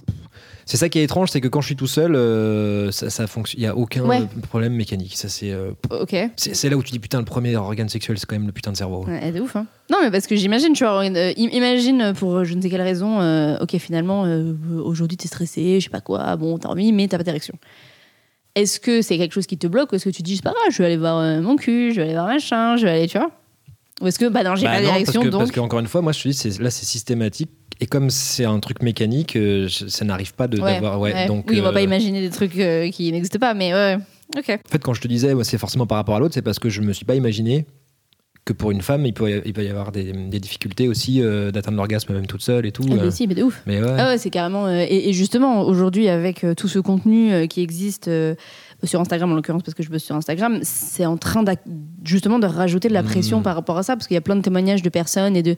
c'est- 0.66 0.78
ça 0.78 0.90
qui 0.90 1.00
est 1.00 1.04
étrange, 1.04 1.30
c'est 1.32 1.42
que 1.42 1.48
quand 1.48 1.62
je 1.62 1.68
suis 1.68 1.76
tout 1.76 1.88
seul, 1.88 2.16
euh, 2.16 2.92
ça, 2.92 3.10
ça 3.10 3.28
fonctionne. 3.28 3.60
Il 3.62 3.64
y 3.64 3.68
a 3.68 3.76
aucun 3.76 4.04
Ouais. 4.04 4.22
problème 4.50 4.74
mécanique. 4.74 5.16
Ça 5.18 5.30
c'est, 5.30 5.52
euh, 5.52 5.72
Ok. 5.90 6.16
c'est, 6.36 6.70
là 6.70 6.78
où 6.78 6.84
tu 6.84 6.92
dis 6.92 7.00
putain 7.00 7.20
le 7.20 7.26
premier 7.26 7.56
organe 7.56 7.90
sexuel, 7.90 8.18
c'est 8.18 8.26
quand 8.26 8.36
même 8.36 8.46
le 8.48 8.52
putain 8.52 8.72
de 8.72 8.78
cerveau. 8.78 9.06
Ouais, 9.06 9.32
de 9.32 9.40
ouf, 9.42 9.56
hein. 9.56 9.66
Non, 9.92 9.98
mais 10.02 10.12
parce 10.12 10.28
que 10.28 10.36
j'imagine, 10.36 10.74
tu 10.74 10.84
vois, 10.84 11.04
euh, 11.04 11.34
im- 11.38 11.50
imagine 11.52 12.14
pour 12.18 12.44
je 12.46 12.54
ne 12.56 12.62
sais 12.62 12.70
quelle 12.70 12.82
raison, 12.82 13.20
ok, 13.60 13.78
finalement, 13.78 14.24
aujourd'hui 14.84 15.18
t'es 15.18 15.28
stressé, 15.28 15.80
je 15.80 15.86
sais 15.86 15.90
pas 15.90 16.02
quoi, 16.02 16.36
bon, 16.38 16.58
t'as 16.58 16.70
envie, 16.70 16.92
mais 16.94 17.08
t'as 17.08 17.18
pas 17.18 17.24
d'érection. 17.24 17.56
Est-ce 18.56 18.80
que 18.82 19.02
c'est 19.02 19.18
quelque 19.18 19.34
chose 19.34 19.48
qui 19.48 19.58
te 19.58 19.68
bloque 19.68 19.92
ou 19.92 19.96
est-ce 19.96 20.06
que 20.06 20.10
tu 20.10 20.22
te 20.22 20.28
dis, 20.28 20.36
c'est 20.36 20.44
pas 20.44 20.52
grave, 20.52 20.72
je 20.72 20.78
vais 20.80 20.86
aller 20.86 20.98
voir 20.98 21.42
mon 21.42 21.56
cul, 21.56 21.92
je 21.92 21.98
vais 21.98 22.04
aller 22.04 22.14
voir 22.14 22.28
machin, 22.28 22.76
je 22.76 22.86
vais 22.86 22.92
aller, 22.92 23.08
tu 23.08 23.18
vois? 23.18 23.32
Ou 24.02 24.08
est-ce 24.08 24.18
que, 24.20 24.26
bah 24.28 24.44
non, 24.44 24.56
j'ai 24.56 24.66
Bah 24.66 24.74
pas 24.74 24.82
d'érection, 24.82 25.24
donc. 25.24 25.38
parce 25.40 25.52
que 25.52 25.60
encore 25.60 25.80
une 25.80 25.88
fois, 25.88 26.02
moi 26.02 26.12
je 26.12 26.22
te 26.24 26.28
dis, 26.28 26.58
là 26.60 26.70
c'est 26.72 26.86
systématique. 26.86 27.50
Et 27.82 27.88
comme 27.88 28.10
c'est 28.12 28.46
un 28.46 28.60
truc 28.60 28.84
mécanique, 28.84 29.36
euh, 29.36 29.68
ça 29.68 30.06
n'arrive 30.06 30.34
pas 30.36 30.48
de, 30.48 30.62
Ouais, 30.62 30.76
d'avoir. 30.76 31.00
Ouais, 31.00 31.14
ouais. 31.14 31.28
donc, 31.28 31.48
oui, 31.50 31.60
on 31.60 31.64
va 31.64 31.70
euh, 31.70 31.74
pas 31.74 31.82
imaginer 31.82 32.22
des 32.22 32.30
trucs 32.30 32.58
euh, 32.60 32.90
qui 32.92 33.12
n'existent 33.12 33.40
pas, 33.40 33.54
mais 33.56 33.74
ouais. 33.74 33.98
En 34.38 34.42
fait, 34.44 34.82
quand 34.82 34.94
je 34.94 35.02
te 35.02 35.08
disais, 35.10 35.34
c'est 35.44 35.58
forcément 35.58 35.88
par 35.88 35.98
rapport 35.98 36.16
à 36.16 36.20
l'autre, 36.20 36.34
c'est 36.34 36.42
parce 36.42 36.60
que 36.60 36.70
je 36.70 36.80
me 36.82 36.94
suis 36.94 37.04
pas 37.06 37.16
imaginé 37.16 37.66
que 38.46 38.54
pour 38.54 38.72
une 38.72 38.82
femme, 38.82 39.06
il 39.06 39.14
peut 39.14 39.30
y, 39.30 39.42
il 39.46 39.54
peut 39.54 39.64
y 39.64 39.68
avoir 39.68 39.92
des, 39.92 40.14
des 40.14 40.40
difficultés 40.40 40.88
aussi 40.88 41.22
euh, 41.22 41.52
d'atteindre 41.52 41.78
l'orgasme 41.78 42.14
même 42.14 42.26
toute 42.28 42.42
seule 42.42 42.66
et 42.66 42.72
tout. 42.72 42.84
Ah, 42.90 42.94
euh. 42.94 43.00
mais 43.06 43.12
si, 43.12 43.28
mais 43.28 43.36
de 43.36 43.44
ouf. 43.44 43.62
Mais 43.68 43.82
ouais. 43.82 43.96
Ah 43.98 44.08
ouais, 44.10 44.18
c'est 44.18 44.30
carrément. 44.30 44.66
euh, 44.68 44.86
et, 44.88 45.10
et 45.10 45.14
justement, 45.14 45.62
aujourd'hui, 45.64 46.08
avec 46.08 46.46
tout 46.58 46.68
ce 46.68 46.80
contenu 46.80 47.48
qui 47.48 47.62
existe 47.62 48.10
sur 48.84 49.00
Instagram, 49.00 49.32
en 49.32 49.36
l'occurrence, 49.36 49.64
parce 49.64 49.76
que 49.76 49.84
je 49.84 49.90
bosse 49.90 50.04
sur 50.04 50.16
Instagram, 50.16 50.60
c'est 50.64 51.06
en 51.06 51.18
train 51.18 51.44
justement 52.04 52.40
de 52.40 52.48
rajouter 52.48 52.88
de 52.88 52.94
la 52.94 53.04
pression 53.04 53.40
Mm. 53.40 53.44
par 53.44 53.56
rapport 53.56 53.78
à 53.78 53.84
ça, 53.84 53.96
parce 53.96 54.08
qu'il 54.08 54.16
y 54.16 54.18
a 54.18 54.22
plein 54.22 54.36
de 54.36 54.42
témoignages 54.42 54.82
de 54.82 54.90
personnes 54.90 55.36
et 55.36 55.44
de 55.44 55.56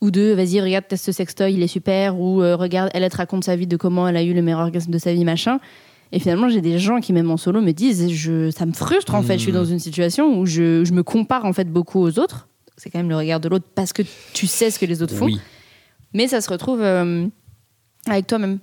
ou 0.00 0.10
de 0.10 0.32
vas-y, 0.32 0.60
regarde, 0.60 0.86
teste 0.86 1.06
ce 1.06 1.12
sextoy, 1.12 1.54
il 1.54 1.62
est 1.62 1.68
super, 1.68 2.18
ou 2.18 2.42
euh, 2.42 2.56
regarde, 2.56 2.90
elle, 2.94 3.02
elle 3.02 3.10
te 3.10 3.16
raconte 3.16 3.44
sa 3.44 3.56
vie 3.56 3.66
de 3.66 3.76
comment 3.76 4.06
elle 4.06 4.16
a 4.16 4.22
eu 4.22 4.34
le 4.34 4.42
meilleur 4.42 4.60
orgasme 4.60 4.90
de 4.90 4.98
sa 4.98 5.12
vie, 5.12 5.24
machin. 5.24 5.58
Et 6.12 6.20
finalement, 6.20 6.48
j'ai 6.48 6.60
des 6.60 6.78
gens 6.78 7.00
qui, 7.00 7.12
même 7.12 7.30
en 7.30 7.36
solo, 7.36 7.60
me 7.60 7.72
disent 7.72 8.10
je, 8.10 8.50
ça 8.50 8.64
me 8.64 8.72
frustre 8.72 9.14
en 9.14 9.22
fait. 9.22 9.34
Je 9.34 9.42
suis 9.42 9.52
dans 9.52 9.64
une 9.64 9.78
situation 9.78 10.38
où 10.38 10.46
je, 10.46 10.84
je 10.84 10.92
me 10.92 11.02
compare 11.02 11.44
en 11.44 11.52
fait 11.52 11.70
beaucoup 11.70 12.00
aux 12.00 12.18
autres. 12.18 12.48
C'est 12.76 12.90
quand 12.90 12.98
même 12.98 13.10
le 13.10 13.16
regard 13.16 13.40
de 13.40 13.48
l'autre 13.48 13.66
parce 13.74 13.92
que 13.92 14.02
tu 14.32 14.46
sais 14.46 14.70
ce 14.70 14.78
que 14.78 14.86
les 14.86 15.02
autres 15.02 15.14
font 15.14 15.26
oui. 15.26 15.40
mais 16.14 16.28
ça 16.28 16.40
se 16.40 16.48
retrouve 16.48 16.80
euh, 16.80 17.26
avec 18.06 18.26
toi-même. 18.26 18.58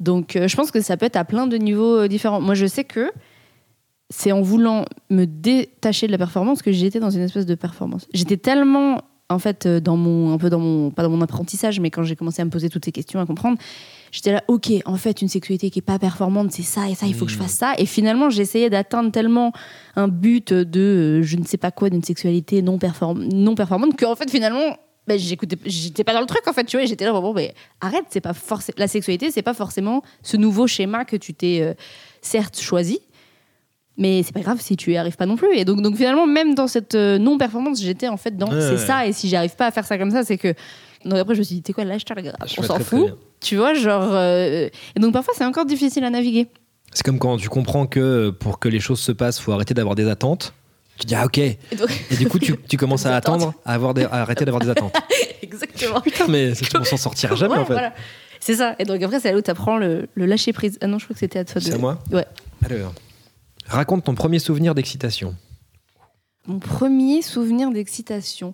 Donc, 0.00 0.34
euh, 0.34 0.48
je 0.48 0.56
pense 0.56 0.70
que 0.70 0.80
ça 0.80 0.96
peut 0.96 1.06
être 1.06 1.16
à 1.16 1.24
plein 1.24 1.46
de 1.46 1.56
niveaux 1.56 2.08
différents. 2.08 2.40
Moi, 2.40 2.54
je 2.54 2.66
sais 2.66 2.84
que 2.84 3.10
c'est 4.12 4.30
en 4.30 4.42
voulant 4.42 4.84
me 5.10 5.24
détacher 5.24 6.06
de 6.06 6.12
la 6.12 6.18
performance 6.18 6.60
que 6.60 6.70
j'étais 6.70 7.00
dans 7.00 7.10
une 7.10 7.22
espèce 7.22 7.46
de 7.46 7.54
performance. 7.54 8.06
J'étais 8.12 8.36
tellement, 8.36 9.00
en 9.30 9.38
fait, 9.38 9.64
euh, 9.64 9.80
dans 9.80 9.96
mon, 9.96 10.34
un 10.34 10.38
peu 10.38 10.50
dans 10.50 10.58
mon, 10.58 10.90
pas 10.90 11.02
dans 11.02 11.08
mon 11.08 11.22
apprentissage, 11.22 11.80
mais 11.80 11.90
quand 11.90 12.02
j'ai 12.02 12.14
commencé 12.14 12.42
à 12.42 12.44
me 12.44 12.50
poser 12.50 12.68
toutes 12.68 12.84
ces 12.84 12.92
questions, 12.92 13.20
à 13.20 13.26
comprendre, 13.26 13.56
j'étais 14.10 14.32
là, 14.32 14.44
ok, 14.48 14.70
en 14.84 14.96
fait, 14.96 15.22
une 15.22 15.28
sexualité 15.28 15.70
qui 15.70 15.78
est 15.78 15.82
pas 15.82 15.98
performante, 15.98 16.52
c'est 16.52 16.62
ça 16.62 16.90
et 16.90 16.94
ça, 16.94 17.06
il 17.06 17.14
faut 17.14 17.24
que 17.24 17.30
je 17.30 17.38
fasse 17.38 17.52
ça. 17.54 17.72
Et 17.78 17.86
finalement, 17.86 18.28
j'essayais 18.28 18.68
d'atteindre 18.68 19.10
tellement 19.10 19.52
un 19.96 20.08
but 20.08 20.52
de 20.52 20.80
euh, 20.80 21.22
je 21.22 21.38
ne 21.38 21.44
sais 21.44 21.56
pas 21.56 21.70
quoi 21.70 21.88
d'une 21.88 22.04
sexualité 22.04 22.60
non, 22.60 22.78
perform 22.78 23.24
non 23.24 23.54
performante 23.54 23.96
que, 23.96 24.04
en 24.04 24.14
fait, 24.14 24.30
finalement, 24.30 24.76
ben, 25.06 25.18
j'écoutais, 25.18 25.56
j'étais 25.64 26.04
pas 26.04 26.12
dans 26.12 26.20
le 26.20 26.26
truc 26.26 26.46
en 26.46 26.52
fait, 26.52 26.64
tu 26.64 26.76
vois, 26.76 26.86
j'étais 26.86 27.06
là 27.06 27.12
bon, 27.12 27.32
mais 27.32 27.54
arrête, 27.80 28.04
c'est 28.10 28.20
pas 28.20 28.34
forcément 28.34 28.76
la 28.78 28.86
sexualité, 28.86 29.32
c'est 29.32 29.42
pas 29.42 29.54
forcément 29.54 30.02
ce 30.22 30.36
nouveau 30.36 30.68
schéma 30.68 31.04
que 31.04 31.16
tu 31.16 31.34
t'es 31.34 31.60
euh, 31.60 31.74
certes 32.20 32.60
choisi, 32.60 33.00
mais 33.98 34.22
c'est 34.22 34.32
pas 34.32 34.40
grave 34.40 34.58
si 34.60 34.76
tu 34.76 34.92
y 34.92 34.96
arrives 34.96 35.16
pas 35.16 35.26
non 35.26 35.36
plus. 35.36 35.54
Et 35.56 35.64
donc, 35.64 35.82
donc 35.82 35.96
finalement, 35.96 36.26
même 36.26 36.54
dans 36.54 36.66
cette 36.66 36.94
euh, 36.94 37.18
non-performance, 37.18 37.80
j'étais 37.80 38.08
en 38.08 38.16
fait 38.16 38.36
dans 38.36 38.48
Ouais, 38.50 38.60
c'est 38.60 38.70
ouais. 38.72 38.76
ça, 38.78 39.06
et 39.06 39.12
si 39.12 39.28
j'arrive 39.28 39.54
pas 39.56 39.66
à 39.66 39.70
faire 39.70 39.84
ça 39.84 39.98
comme 39.98 40.10
ça, 40.10 40.24
c'est 40.24 40.38
que. 40.38 40.54
Donc 41.04 41.18
après, 41.18 41.34
je 41.34 41.40
me 41.40 41.44
suis 41.44 41.56
dit, 41.56 41.62
t'es 41.62 41.72
quoi, 41.72 41.84
lâche-toi, 41.84 42.16
Je 42.46 42.54
on 42.58 42.62
s'en 42.62 42.78
fout, 42.78 43.16
tu 43.40 43.56
vois, 43.56 43.74
genre. 43.74 44.08
euh, 44.12 44.68
Et 44.96 45.00
donc 45.00 45.12
parfois, 45.12 45.34
c'est 45.36 45.44
encore 45.44 45.64
difficile 45.66 46.04
à 46.04 46.10
naviguer. 46.10 46.46
C'est 46.94 47.04
comme 47.04 47.18
quand 47.18 47.36
tu 47.38 47.48
comprends 47.48 47.86
que 47.86 48.30
pour 48.30 48.58
que 48.58 48.68
les 48.68 48.78
choses 48.80 49.00
se 49.00 49.12
passent, 49.12 49.40
faut 49.40 49.52
arrêter 49.52 49.74
d'avoir 49.74 49.94
des 49.94 50.08
attentes. 50.08 50.52
Tu 50.98 51.06
dis 51.06 51.14
ah 51.14 51.24
ok. 51.24 51.38
Et 51.38 51.56
du 52.18 52.28
coup 52.28 52.38
tu, 52.38 52.54
tu 52.68 52.76
commences 52.76 53.06
à 53.06 53.16
attendre, 53.16 53.54
à, 53.64 53.72
avoir 53.74 53.94
des, 53.94 54.04
à 54.04 54.16
arrêter 54.22 54.44
d'avoir 54.44 54.62
des 54.62 54.68
attentes. 54.68 54.94
exactement. 55.42 56.00
Putain 56.02 56.26
mais 56.28 56.52
on 56.78 56.84
s'en 56.84 56.96
sortira 56.98 57.34
jamais 57.34 57.54
Ouais, 57.54 57.60
en 57.60 57.64
fait. 57.64 57.72
voilà. 57.72 57.92
C'est 58.40 58.56
ça. 58.56 58.76
Et 58.78 58.84
donc 58.84 59.02
après, 59.02 59.18
c'est 59.20 59.32
là 59.32 59.38
où 59.38 59.40
t'apprends 59.40 59.78
le, 59.78 60.06
le 60.14 60.26
lâcher 60.26 60.52
prise. 60.52 60.76
Ah 60.82 60.86
non, 60.86 60.98
je 60.98 61.04
crois 61.04 61.14
que 61.14 61.20
c'était 61.20 61.38
à 61.38 61.44
toi 61.46 61.60
de. 61.60 61.64
C'est 61.64 61.74
à 61.74 61.78
moi 61.78 61.98
Ouais. 62.12 62.26
Alors, 62.64 62.92
raconte 63.66 64.04
ton 64.04 64.14
premier 64.14 64.38
souvenir 64.38 64.74
d'excitation. 64.74 65.36
Mon 66.46 66.58
premier 66.58 67.22
souvenir 67.22 67.70
d'excitation. 67.70 68.52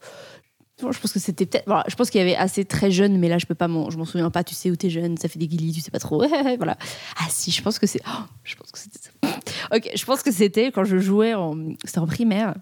Je 0.81 0.85
pense 0.87 1.12
que 1.12 1.18
c'était 1.18 1.47
peut-être. 1.47 1.66
je 1.88 1.94
pense 1.97 2.09
qu'il 2.11 2.21
y 2.21 2.23
avait 2.23 2.37
assez 2.37 2.64
très 2.64 2.90
jeune, 2.90 3.18
mais 3.18 3.29
là, 3.29 3.38
je 3.38 3.47
peux 3.47 3.55
pas 3.57 3.66
m'en, 3.66 3.90
je 3.90 3.99
m'en 3.99 4.05
souviens 4.05 4.31
pas. 4.31 4.44
Tu 4.44 4.55
sais 4.55 4.71
où 4.71 4.77
t'es 4.77 4.90
jeune, 4.90 5.16
ça 5.16 5.29
fait 5.29 5.38
des 5.38 5.49
guilis, 5.49 5.73
tu 5.73 5.81
sais 5.81 5.90
pas 5.90 5.99
trop. 5.99 6.25
voilà. 6.59 6.77
Ah 7.18 7.27
si, 7.31 7.51
je 7.51 7.62
pense 7.62 7.79
que 7.79 7.87
c'est. 7.87 8.01
oh, 8.07 8.23
je 8.44 8.55
pense 8.55 8.71
que 8.71 8.79
c'était 8.79 8.99
ça. 8.99 9.11
Ok, 9.75 9.90
je 9.94 10.05
pense 10.05 10.23
que 10.23 10.31
c'était 10.31 10.71
quand 10.71 10.85
je 10.85 10.99
jouais 10.99 11.35
en. 11.35 11.57
C'était 11.85 11.99
en 11.99 12.07
primaire. 12.07 12.55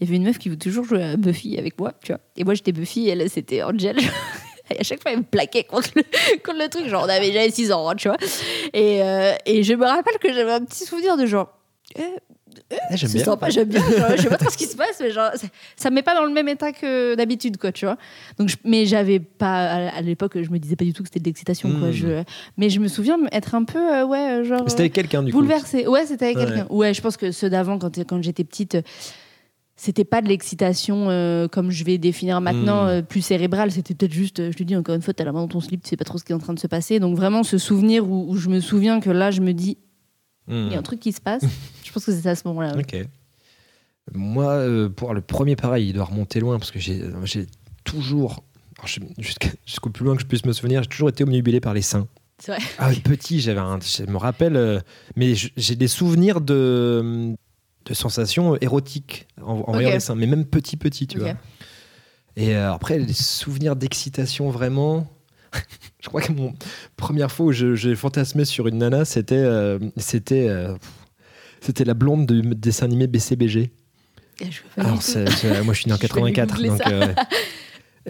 Il 0.00 0.06
y 0.06 0.10
avait 0.10 0.16
une 0.16 0.24
meuf 0.24 0.38
qui 0.38 0.48
voulait 0.48 0.58
toujours 0.58 0.84
jouer 0.84 1.02
à 1.02 1.16
Buffy 1.16 1.58
avec 1.58 1.78
moi, 1.80 1.94
tu 2.02 2.12
vois. 2.12 2.20
Et 2.36 2.44
moi, 2.44 2.54
j'étais 2.54 2.70
Buffy, 2.70 3.08
elle, 3.08 3.28
c'était 3.28 3.62
Angel. 3.62 3.96
À 4.78 4.82
chaque 4.82 5.00
fois, 5.00 5.12
elle 5.12 5.20
me 5.20 5.24
plaquait 5.24 5.64
contre 5.64 5.88
le, 5.96 6.02
contre 6.44 6.58
le 6.58 6.68
truc. 6.68 6.88
Genre, 6.88 7.02
on 7.02 7.08
avait 7.08 7.30
déjà 7.30 7.50
6 7.50 7.72
ans, 7.72 7.88
hein, 7.88 7.94
tu 7.96 8.08
vois. 8.08 8.18
Et, 8.74 9.02
euh, 9.02 9.32
et 9.46 9.62
je 9.62 9.72
me 9.72 9.86
rappelle 9.86 10.18
que 10.20 10.30
j'avais 10.30 10.52
un 10.52 10.62
petit 10.62 10.84
souvenir 10.84 11.16
de 11.16 11.24
genre. 11.24 11.57
Eh, 11.96 12.02
Ah, 12.90 12.96
j'aime 12.96 13.10
bien. 13.12 13.24
sympa, 13.24 13.50
j'aime 13.50 13.68
bien. 13.68 13.80
Genre, 13.80 14.16
je 14.16 14.22
sais 14.22 14.28
pas 14.28 14.36
trop 14.36 14.50
ce 14.50 14.56
qui 14.56 14.64
se 14.66 14.76
passe, 14.76 14.98
mais 15.00 15.10
genre, 15.10 15.30
ça, 15.76 15.90
me 15.90 15.94
met 15.96 16.02
pas 16.02 16.14
dans 16.14 16.24
le 16.24 16.32
même 16.32 16.48
état 16.48 16.72
que 16.72 17.14
d'habitude, 17.14 17.56
quoi, 17.56 17.72
tu 17.72 17.84
vois. 17.84 17.96
Donc, 18.38 18.48
je- 18.48 18.56
mais 18.64 18.84
j'avais 18.86 19.20
pas, 19.20 19.88
à, 19.88 20.00
l'époque, 20.00 20.40
je 20.42 20.50
me 20.50 20.58
disais 20.58 20.76
pas 20.76 20.84
du 20.84 20.92
tout 20.92 21.02
que 21.02 21.08
c'était 21.08 21.20
de 21.20 21.24
l'excitation, 21.26 21.70
quoi. 21.78 21.88
Hmm. 21.88 21.92
Je, 21.92 22.22
mais 22.56 22.70
je 22.70 22.80
me 22.80 22.88
souviens 22.88 23.18
être 23.32 23.54
un 23.54 23.64
peu, 23.64 23.78
euh, 23.78 24.06
ouais, 24.06 24.44
genre. 24.44 24.64
C'était 24.68 24.80
avec 24.82 24.92
quelqu'un 24.92 25.22
du 25.22 25.32
coup. 25.32 25.38
bouleversée. 25.38 25.86
Ouais, 25.86 26.04
c'était 26.06 26.26
avec 26.26 26.38
Ouais. 26.38 26.44
quelqu'un. 26.46 26.66
Ouais, 26.70 26.94
je 26.94 27.00
pense 27.00 27.16
que 27.16 27.30
ceux 27.32 27.50
d'avant, 27.50 27.78
quand, 27.78 27.96
quand 28.04 28.22
j'étais 28.22 28.44
petite, 28.44 28.74
euh, 28.76 28.82
c'était 29.76 30.04
pas 30.04 30.20
de 30.22 30.28
l'excitation 30.28 31.08
euh, 31.08 31.46
comme 31.46 31.70
je 31.70 31.84
vais 31.84 31.98
définir 31.98 32.40
maintenant, 32.40 32.84
Hmm. 32.86 32.88
euh, 32.88 33.02
plus 33.02 33.20
cérébrale. 33.22 33.70
C'était 33.70 33.94
peut-être 33.94 34.12
juste, 34.12 34.40
euh, 34.40 34.50
je 34.52 34.56
te 34.58 34.62
dis 34.64 34.74
encore 34.74 34.94
une 34.96 35.02
fois, 35.02 35.14
t'as 35.14 35.24
la 35.24 35.32
main 35.32 35.40
dans 35.42 35.48
ton 35.48 35.60
slip, 35.60 35.82
tu 35.84 35.90
sais 35.90 35.96
pas 35.96 36.04
trop 36.04 36.18
ce 36.18 36.24
qui 36.24 36.32
est 36.32 36.34
en 36.34 36.38
train 36.40 36.54
de 36.54 36.58
se 36.58 36.66
passer. 36.66 36.98
Donc, 36.98 37.16
vraiment, 37.16 37.44
ce 37.44 37.58
souvenir 37.58 38.08
où, 38.08 38.26
où 38.28 38.36
je 38.36 38.48
me 38.48 38.58
souviens 38.60 38.98
que 39.00 39.10
là, 39.10 39.30
je 39.30 39.40
me 39.40 39.52
dis, 39.52 39.78
Hmm. 40.48 40.66
il 40.66 40.72
y 40.72 40.76
a 40.76 40.78
un 40.78 40.82
truc 40.82 41.00
qui 41.00 41.12
se 41.12 41.20
passe. 41.20 41.42
je 41.84 41.92
pense 41.92 42.04
que 42.04 42.12
c'est 42.12 42.28
à 42.28 42.34
ce 42.34 42.46
moment-là. 42.48 42.74
ouais. 42.74 42.82
Ok. 42.82 43.06
Moi, 44.14 44.46
euh, 44.46 44.88
pour 44.88 45.12
le 45.12 45.20
premier, 45.20 45.54
pareil, 45.54 45.88
il 45.88 45.92
doit 45.92 46.06
remonter 46.06 46.40
loin 46.40 46.58
parce 46.58 46.70
que 46.70 46.78
j'ai 46.78 47.02
toujours, 47.84 48.42
jusqu'au 49.66 49.90
plus 49.90 50.04
loin 50.04 50.16
que 50.16 50.22
je 50.22 50.26
puisse 50.26 50.46
me 50.46 50.52
souvenir, 50.52 50.82
j'ai 50.82 50.88
toujours 50.88 51.10
été 51.10 51.24
omnibulé 51.24 51.60
par 51.60 51.74
les 51.74 51.82
seins. 51.82 52.08
C'est 52.38 52.52
vrai. 52.52 52.62
Ah, 52.78 52.90
petit, 53.04 53.40
j'avais 53.40 53.60
un, 53.60 53.78
je 53.80 54.04
me 54.10 54.16
rappelle, 54.16 54.56
euh, 54.56 54.80
mais 55.16 55.34
j'ai 55.34 55.76
des 55.76 55.88
souvenirs 55.88 56.40
de, 56.40 57.34
de 57.84 57.94
sensations 57.94 58.56
érotiques 58.60 59.26
en, 59.42 59.64
en 59.66 59.72
voyant 59.72 59.90
les 59.90 60.00
seins, 60.00 60.14
mais 60.14 60.26
même 60.26 60.46
petit, 60.46 60.76
petit, 60.76 61.06
tu 61.06 61.18
vois. 61.18 61.34
Et 62.36 62.54
euh, 62.54 62.72
après, 62.72 62.98
les 62.98 63.12
souvenirs 63.12 63.74
d'excitation 63.76 64.48
vraiment. 64.50 65.06
je 66.00 66.08
crois 66.08 66.20
que 66.20 66.32
mon 66.32 66.54
première 66.96 67.30
fois 67.30 67.46
où 67.46 67.52
j'ai 67.52 67.94
fantasmé 67.94 68.44
sur 68.44 68.68
une 68.68 68.78
nana, 68.78 69.04
c'était 69.04 69.34
euh, 69.36 69.78
c'était 69.96 70.48
euh, 70.48 70.74
c'était 71.60 71.84
la 71.84 71.94
blonde 71.94 72.26
du 72.26 72.42
dessin 72.54 72.86
animé 72.86 73.06
BCBG. 73.06 73.70
Je 74.40 74.60
Alors, 74.76 75.00
moi, 75.64 75.74
je 75.74 75.80
suis 75.80 75.88
né 75.88 75.94
en 75.94 75.96
Je 76.00 76.14
vais 76.14 76.22
lui 76.22 76.32
84, 76.32 76.54
googler 76.54 76.68
donc. 76.68 76.78
ça. 76.82 76.88
euh, 76.90 77.14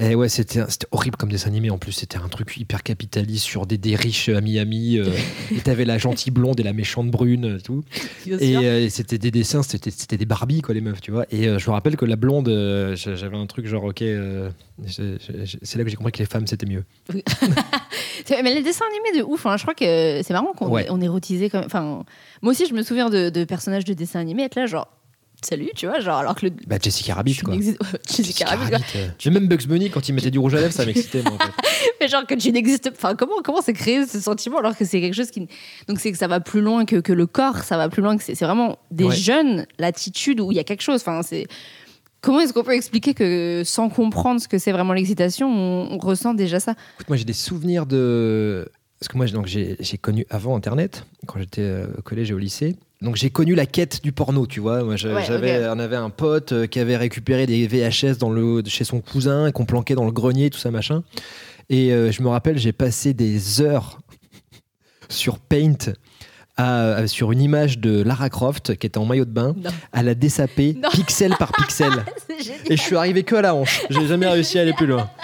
et 0.00 0.14
ouais, 0.14 0.28
c'était 0.28 0.60
horrible 0.90 1.16
comme 1.16 1.30
dessin 1.30 1.48
animé. 1.48 1.70
En 1.70 1.78
plus, 1.78 1.92
c'était 1.92 2.18
un 2.18 2.28
truc 2.28 2.56
hyper 2.56 2.82
capitaliste 2.82 3.44
sur 3.44 3.66
des, 3.66 3.78
des 3.78 3.96
riches 3.96 4.28
à 4.28 4.40
Miami. 4.40 4.98
euh, 4.98 5.10
et 5.54 5.60
t'avais 5.60 5.84
la 5.84 5.98
gentille 5.98 6.30
blonde 6.32 6.58
et 6.60 6.62
la 6.62 6.72
méchante 6.72 7.10
brune, 7.10 7.56
euh, 7.56 7.58
tout. 7.58 7.82
Et 8.26 8.56
euh, 8.56 8.88
c'était 8.88 9.18
des 9.18 9.30
dessins, 9.30 9.62
c'était 9.62 10.16
des 10.16 10.26
Barbies, 10.26 10.62
quoi, 10.62 10.74
les 10.74 10.80
meufs, 10.80 11.00
tu 11.00 11.10
vois. 11.10 11.26
Et 11.30 11.46
euh, 11.48 11.58
je 11.58 11.66
me 11.68 11.72
rappelle 11.72 11.96
que 11.96 12.04
la 12.04 12.16
blonde, 12.16 12.48
euh, 12.48 12.94
j'a- 12.96 13.14
j'avais 13.16 13.36
un 13.36 13.46
truc 13.46 13.66
genre, 13.66 13.84
ok, 13.84 14.02
euh, 14.02 14.50
c'est 14.86 15.76
là 15.76 15.84
que 15.84 15.90
j'ai 15.90 15.96
compris 15.96 16.12
que 16.12 16.18
les 16.18 16.26
femmes, 16.26 16.46
c'était 16.46 16.66
mieux. 16.66 16.84
Mais 18.30 18.54
les 18.54 18.62
dessins 18.62 18.84
animés 18.90 19.18
de 19.20 19.24
ouf, 19.24 19.46
hein, 19.46 19.56
je 19.56 19.62
crois 19.62 19.74
que 19.74 20.20
c'est 20.22 20.32
marrant 20.32 20.52
qu'on 20.52 20.68
Ouais. 20.68 20.86
on 20.90 20.98
quand 21.00 21.58
même. 21.58 21.64
Enfin, 21.66 22.04
moi 22.42 22.52
aussi, 22.52 22.66
je 22.66 22.74
me 22.74 22.82
souviens 22.82 23.08
de, 23.10 23.30
de 23.30 23.44
personnages 23.44 23.84
de 23.84 23.94
dessins 23.94 24.20
animés 24.20 24.44
être 24.44 24.54
là, 24.56 24.66
genre, 24.66 24.88
salut, 25.44 25.70
tu 25.76 25.86
vois, 25.86 26.00
genre, 26.00 26.18
alors 26.18 26.34
que 26.34 26.46
le. 26.46 26.52
Bah, 26.66 26.76
Jessica 26.82 27.14
Rabbit, 27.14 27.36
quoi. 27.38 27.54
Jessica 28.16 28.46
Rabbit, 28.46 28.70
quoi. 28.70 28.78
euh. 28.96 29.08
Mais 29.24 29.30
même 29.32 29.48
Bugs 29.48 29.66
Bunny, 29.66 29.90
quand 29.90 30.08
il 30.08 30.12
mettait 30.14 30.30
du 30.30 30.38
rouge 30.38 30.54
à 30.54 30.60
lèvres, 30.60 30.72
ça 30.72 30.84
m'excitait, 30.86 31.22
moi, 31.22 31.34
en 31.34 31.38
fait. 31.38 31.52
Mais 32.00 32.08
genre 32.08 32.26
que 32.26 32.34
tu 32.34 32.52
n'existes 32.52 32.90
enfin 32.96 33.16
comment 33.16 33.42
comment 33.42 33.60
c'est 33.60 33.72
créé 33.72 34.06
ce 34.06 34.20
sentiment 34.20 34.58
alors 34.58 34.76
que 34.76 34.84
c'est 34.84 35.00
quelque 35.00 35.14
chose 35.14 35.32
qui 35.32 35.48
donc 35.88 35.98
c'est 35.98 36.12
que 36.12 36.18
ça 36.18 36.28
va 36.28 36.38
plus 36.38 36.60
loin 36.60 36.84
que, 36.84 36.96
que 36.96 37.12
le 37.12 37.26
corps 37.26 37.58
ça 37.64 37.76
va 37.76 37.88
plus 37.88 38.02
loin 38.02 38.16
que 38.16 38.22
c'est 38.22 38.36
c'est 38.36 38.44
vraiment 38.44 38.78
des 38.92 39.04
Ouais. 39.04 39.16
jeunes 39.16 39.66
l'attitude 39.80 40.40
où 40.40 40.52
il 40.52 40.56
y 40.56 40.60
a 40.60 40.64
quelque 40.64 40.82
chose 40.82 41.00
enfin 41.00 41.22
c'est 41.22 41.48
comment 42.20 42.38
est-ce 42.38 42.52
qu'on 42.52 42.62
peut 42.62 42.74
expliquer 42.76 43.14
que 43.14 43.62
sans 43.64 43.88
comprendre 43.88 44.40
ce 44.40 44.46
que 44.46 44.58
c'est 44.58 44.70
vraiment 44.70 44.92
l'excitation 44.92 45.48
on, 45.50 45.92
on 45.92 45.98
ressent 45.98 46.34
déjà 46.34 46.60
ça? 46.60 46.74
Écoute, 46.96 47.08
moi, 47.08 47.16
j'ai 47.16 47.24
des 47.24 47.32
souvenirs 47.32 47.84
de. 47.86 48.68
Parce 49.00 49.08
que 49.08 49.16
moi, 49.16 49.26
j'ai- 49.26 49.32
donc, 49.34 49.46
j'ai 49.46 49.76
j'ai 49.80 49.98
connu 49.98 50.24
avant 50.30 50.56
Internet, 50.56 51.04
quand 51.26 51.38
j'étais 51.40 51.62
euh, 51.62 51.86
au 51.98 52.02
collège 52.02 52.30
et 52.30 52.34
au 52.34 52.38
lycée. 52.38 52.76
Donc, 53.00 53.14
j'ai 53.16 53.30
connu 53.30 53.54
la 53.54 53.66
quête 53.66 54.02
du 54.02 54.10
porno, 54.12 54.46
tu 54.46 54.58
vois. 54.60 54.82
Moi, 54.82 54.94
Ouais, 54.94 54.96
j'avais, 54.98 55.68
on 55.68 55.78
avait 55.78 55.96
un 55.96 56.10
pote 56.10 56.52
euh, 56.52 56.66
qui 56.66 56.80
avait 56.80 56.96
récupéré 56.96 57.46
des 57.46 57.66
VHS 57.68 58.18
dans 58.18 58.30
le, 58.30 58.62
chez 58.66 58.82
son 58.84 59.00
cousin, 59.00 59.52
qu'on 59.52 59.64
planquait 59.66 59.94
dans 59.94 60.04
le 60.04 60.10
grenier, 60.12 60.50
tout 60.50 60.58
ça, 60.58 60.70
machin. 60.72 61.04
Et 61.70 61.92
euh, 61.92 62.10
je 62.10 62.22
me 62.22 62.28
rappelle, 62.28 62.58
j'ai 62.58 62.72
passé 62.72 63.14
des 63.14 63.60
heures 63.62 64.00
sur 65.08 65.38
Paint. 65.38 65.92
à- 66.56 66.94
à- 66.96 67.06
sur 67.06 67.30
une 67.30 67.40
image 67.40 67.78
de 67.78 68.02
Lara 68.02 68.28
Croft 68.30 68.76
qui 68.76 68.86
était 68.88 68.98
en 68.98 69.04
maillot 69.04 69.24
de 69.26 69.30
bain, 69.30 69.54
Non. 69.56 69.70
à 69.92 70.02
la 70.02 70.14
désaper 70.16 70.74
Non. 70.82 70.88
pixel 70.90 71.36
par 71.38 71.52
pixel. 71.56 71.92
Et 72.68 72.76
je 72.76 72.82
suis 72.82 72.96
arrivé 72.96 73.22
que 73.22 73.36
à 73.36 73.42
la 73.42 73.54
hanche. 73.54 73.82
J'ai 73.90 74.08
jamais 74.08 74.26
réussi 74.26 74.58
à 74.58 74.62
aller 74.62 74.72
plus 74.72 74.86
loin. 74.88 75.08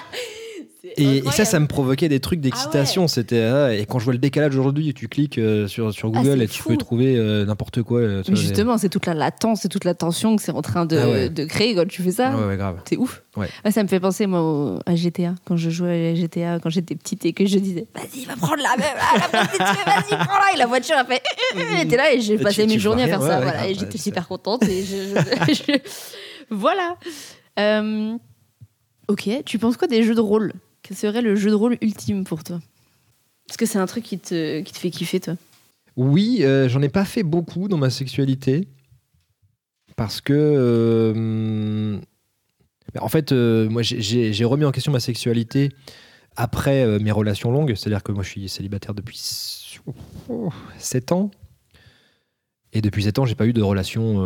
C'est 0.96 1.02
Et, 1.02 1.16
et 1.18 1.30
ça, 1.30 1.44
ça 1.44 1.58
me 1.60 1.66
provoquait 1.66 2.08
des 2.08 2.20
trucs 2.20 2.40
d'excitation. 2.40 3.08
C'était 3.08 3.42
ah, 3.42 3.74
et 3.74 3.84
quand 3.86 3.98
je 3.98 4.04
vois 4.04 4.12
le 4.12 4.18
décalage 4.18 4.54
aujourd'hui, 4.56 4.94
tu 4.94 5.08
cliques 5.08 5.38
euh, 5.38 5.66
sur, 5.66 5.92
sur 5.92 6.08
Ah, 6.14 6.18
Google 6.18 6.38
c'est 6.38 6.44
et 6.44 6.48
tu 6.48 6.62
fou. 6.62 6.68
peux 6.70 6.76
trouver 6.76 7.16
euh, 7.16 7.44
n'importe 7.44 7.82
quoi. 7.82 8.00
euh, 8.00 8.22
mais 8.28 8.36
justement 8.36 8.78
c'est 8.78 8.88
toute 8.88 9.06
la 9.06 9.14
latence 9.14 9.64
et 9.64 9.68
toute 9.68 9.84
la 9.84 9.94
tension 9.94 10.36
que 10.36 10.42
c'est 10.42 10.52
en 10.52 10.62
train 10.62 10.86
de, 10.86 10.96
Ah 10.96 11.08
ouais. 11.08 11.28
de 11.30 11.44
créer 11.44 11.74
quand 11.74 11.86
tu 11.88 12.02
fais 12.02 12.12
ça 12.12 12.36
Ouais, 12.36 12.44
ouais, 12.46 12.56
grave. 12.56 12.80
C'est 12.88 12.96
ouf. 12.96 13.22
Ouais. 13.36 13.48
Ah, 13.64 13.70
ça 13.72 13.82
me 13.82 13.88
fait 13.88 13.98
penser, 13.98 14.26
moi, 14.26 14.40
au- 14.42 14.78
à 14.86 14.94
GTA. 14.94 15.34
Quand 15.44 15.56
je 15.56 15.68
jouais 15.70 16.10
à 16.10 16.14
GTA, 16.14 16.60
quand 16.60 16.70
j'étais 16.70 16.94
petite 16.94 17.24
et 17.26 17.32
que 17.32 17.44
je 17.46 17.58
disais, 17.58 17.86
vas-y, 17.94 18.24
va 18.26 18.36
prendre 18.36 18.62
la 18.62 18.76
même, 18.76 18.94
ah, 19.00 19.28
vas-y, 19.32 20.08
prends-la. 20.16 20.54
Et 20.54 20.58
la 20.58 20.66
voiture 20.66 20.96
a 20.96 21.04
fait, 21.04 21.20
elle 21.80 21.86
était 21.86 21.96
là 21.96 22.12
et 22.12 22.20
j'ai 22.20 22.38
passé 22.38 22.66
mes 22.66 22.78
journées 22.78 23.02
à 23.02 23.08
faire 23.08 23.20
ça. 23.22 23.38
ouais, 23.38 23.42
voilà, 23.44 23.62
ouais, 23.62 23.72
et 23.72 23.74
j'étais 23.74 23.98
c'est 23.98 24.04
super 24.04 24.28
contente. 24.28 24.62
Et 24.68 24.84
je, 24.84 24.96
je- 25.48 25.54
je- 25.72 25.78
Voilà. 26.50 26.96
Euh, 27.58 28.16
ok, 29.08 29.28
tu 29.44 29.58
penses 29.58 29.76
quoi 29.76 29.88
des 29.88 30.02
jeux 30.04 30.14
de 30.14 30.20
rôle? 30.20 30.52
Quel 30.86 30.96
serait 30.96 31.22
le 31.22 31.34
jeu 31.34 31.48
de 31.50 31.54
rôle 31.54 31.78
ultime 31.80 32.24
pour 32.24 32.44
toi? 32.44 32.60
Est-ce 33.48 33.58
que 33.58 33.66
c'est 33.66 33.78
un 33.78 33.86
truc 33.86 34.04
qui 34.04 34.18
te, 34.18 34.60
qui 34.60 34.72
te 34.72 34.78
fait 34.78 34.90
kiffer, 34.90 35.18
toi? 35.18 35.34
Oui, 35.96 36.38
euh, 36.42 36.68
j'en 36.68 36.82
ai 36.82 36.88
pas 36.88 37.04
fait 37.04 37.22
beaucoup 37.22 37.68
dans 37.68 37.78
ma 37.78 37.88
sexualité 37.90 38.68
parce 39.96 40.20
que 40.20 40.32
euh, 40.34 41.98
en 42.98 43.08
fait, 43.08 43.32
euh, 43.32 43.68
moi, 43.70 43.82
j'ai- 43.82 44.44
remis 44.44 44.64
en 44.64 44.72
question 44.72 44.92
ma 44.92 45.00
sexualité 45.00 45.70
après 46.36 46.98
mes 46.98 47.12
relations 47.12 47.50
longues. 47.50 47.74
C'est-à-dire 47.74 48.02
que 48.02 48.12
moi, 48.12 48.22
je 48.22 48.28
suis 48.28 48.48
célibataire 48.48 48.92
depuis 48.94 49.18
7 50.78 51.12
ans. 51.12 51.30
Et 52.72 52.82
depuis 52.82 53.04
7 53.04 53.18
ans, 53.20 53.24
j'ai 53.24 53.36
pas 53.36 53.46
eu 53.46 53.52
de 53.52 53.62
relation 53.62 54.20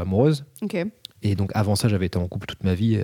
amoureuse. 0.00 0.44
Ok. 0.62 0.76
Et 1.22 1.34
donc 1.34 1.50
avant 1.54 1.76
ça, 1.76 1.88
j'avais 1.88 2.06
été 2.06 2.18
en 2.18 2.26
couple 2.28 2.46
toute 2.46 2.64
ma 2.64 2.74
vie 2.74 2.98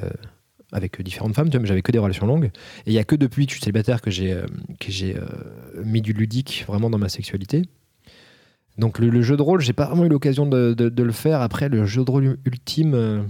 avec 0.72 1.00
différentes 1.02 1.34
femmes, 1.34 1.48
tu 1.48 1.52
vois, 1.56 1.62
mais 1.62 1.68
j'avais 1.68 1.82
que 1.82 1.92
des 1.92 1.98
relations 1.98 2.26
longues. 2.26 2.46
Et 2.86 2.90
il 2.90 2.92
y 2.92 2.98
a 2.98 3.04
que 3.04 3.14
depuis 3.16 3.46
que 3.46 3.52
je 3.52 3.56
suis 3.56 3.62
célibataire 3.64 4.00
que 4.02 4.10
j'ai 4.10 4.32
euh, 4.32 4.46
que 4.80 4.90
j'ai 4.90 5.16
euh, 5.16 5.24
mis 5.84 6.02
du 6.02 6.12
ludique 6.12 6.64
vraiment 6.66 6.90
dans 6.90 6.98
ma 6.98 7.08
sexualité. 7.08 7.62
Donc 8.78 8.98
le, 8.98 9.08
le 9.08 9.22
jeu 9.22 9.36
de 9.36 9.42
rôle, 9.42 9.60
j'ai 9.62 9.72
pas 9.72 9.86
vraiment 9.86 10.04
eu 10.04 10.08
l'occasion 10.08 10.44
de, 10.46 10.74
de- 10.74 10.88
de 10.90 11.02
le 11.02 11.12
faire. 11.12 11.40
Après, 11.40 11.68
le 11.68 11.86
jeu 11.86 12.04
de 12.04 12.10
rôle 12.10 12.36
ultime, 12.44 12.94
euh, 12.94 13.22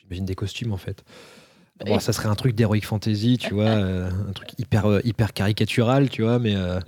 j'imagine 0.00 0.24
des 0.24 0.34
costumes 0.34 0.72
en 0.72 0.76
fait. 0.78 1.04
Bon, 1.84 1.94
ça 2.00 2.12
serait 2.12 2.28
un 2.28 2.34
truc 2.34 2.54
d'heroic 2.56 2.80
fantasy, 2.82 3.38
tu 3.38 3.54
vois, 3.54 3.64
euh, 3.66 4.10
un 4.28 4.32
truc 4.32 4.48
hyper 4.58 5.00
hyper 5.04 5.32
caricatural, 5.32 6.08
tu 6.08 6.22
vois, 6.22 6.38
mais 6.38 6.56
euh, 6.56 6.80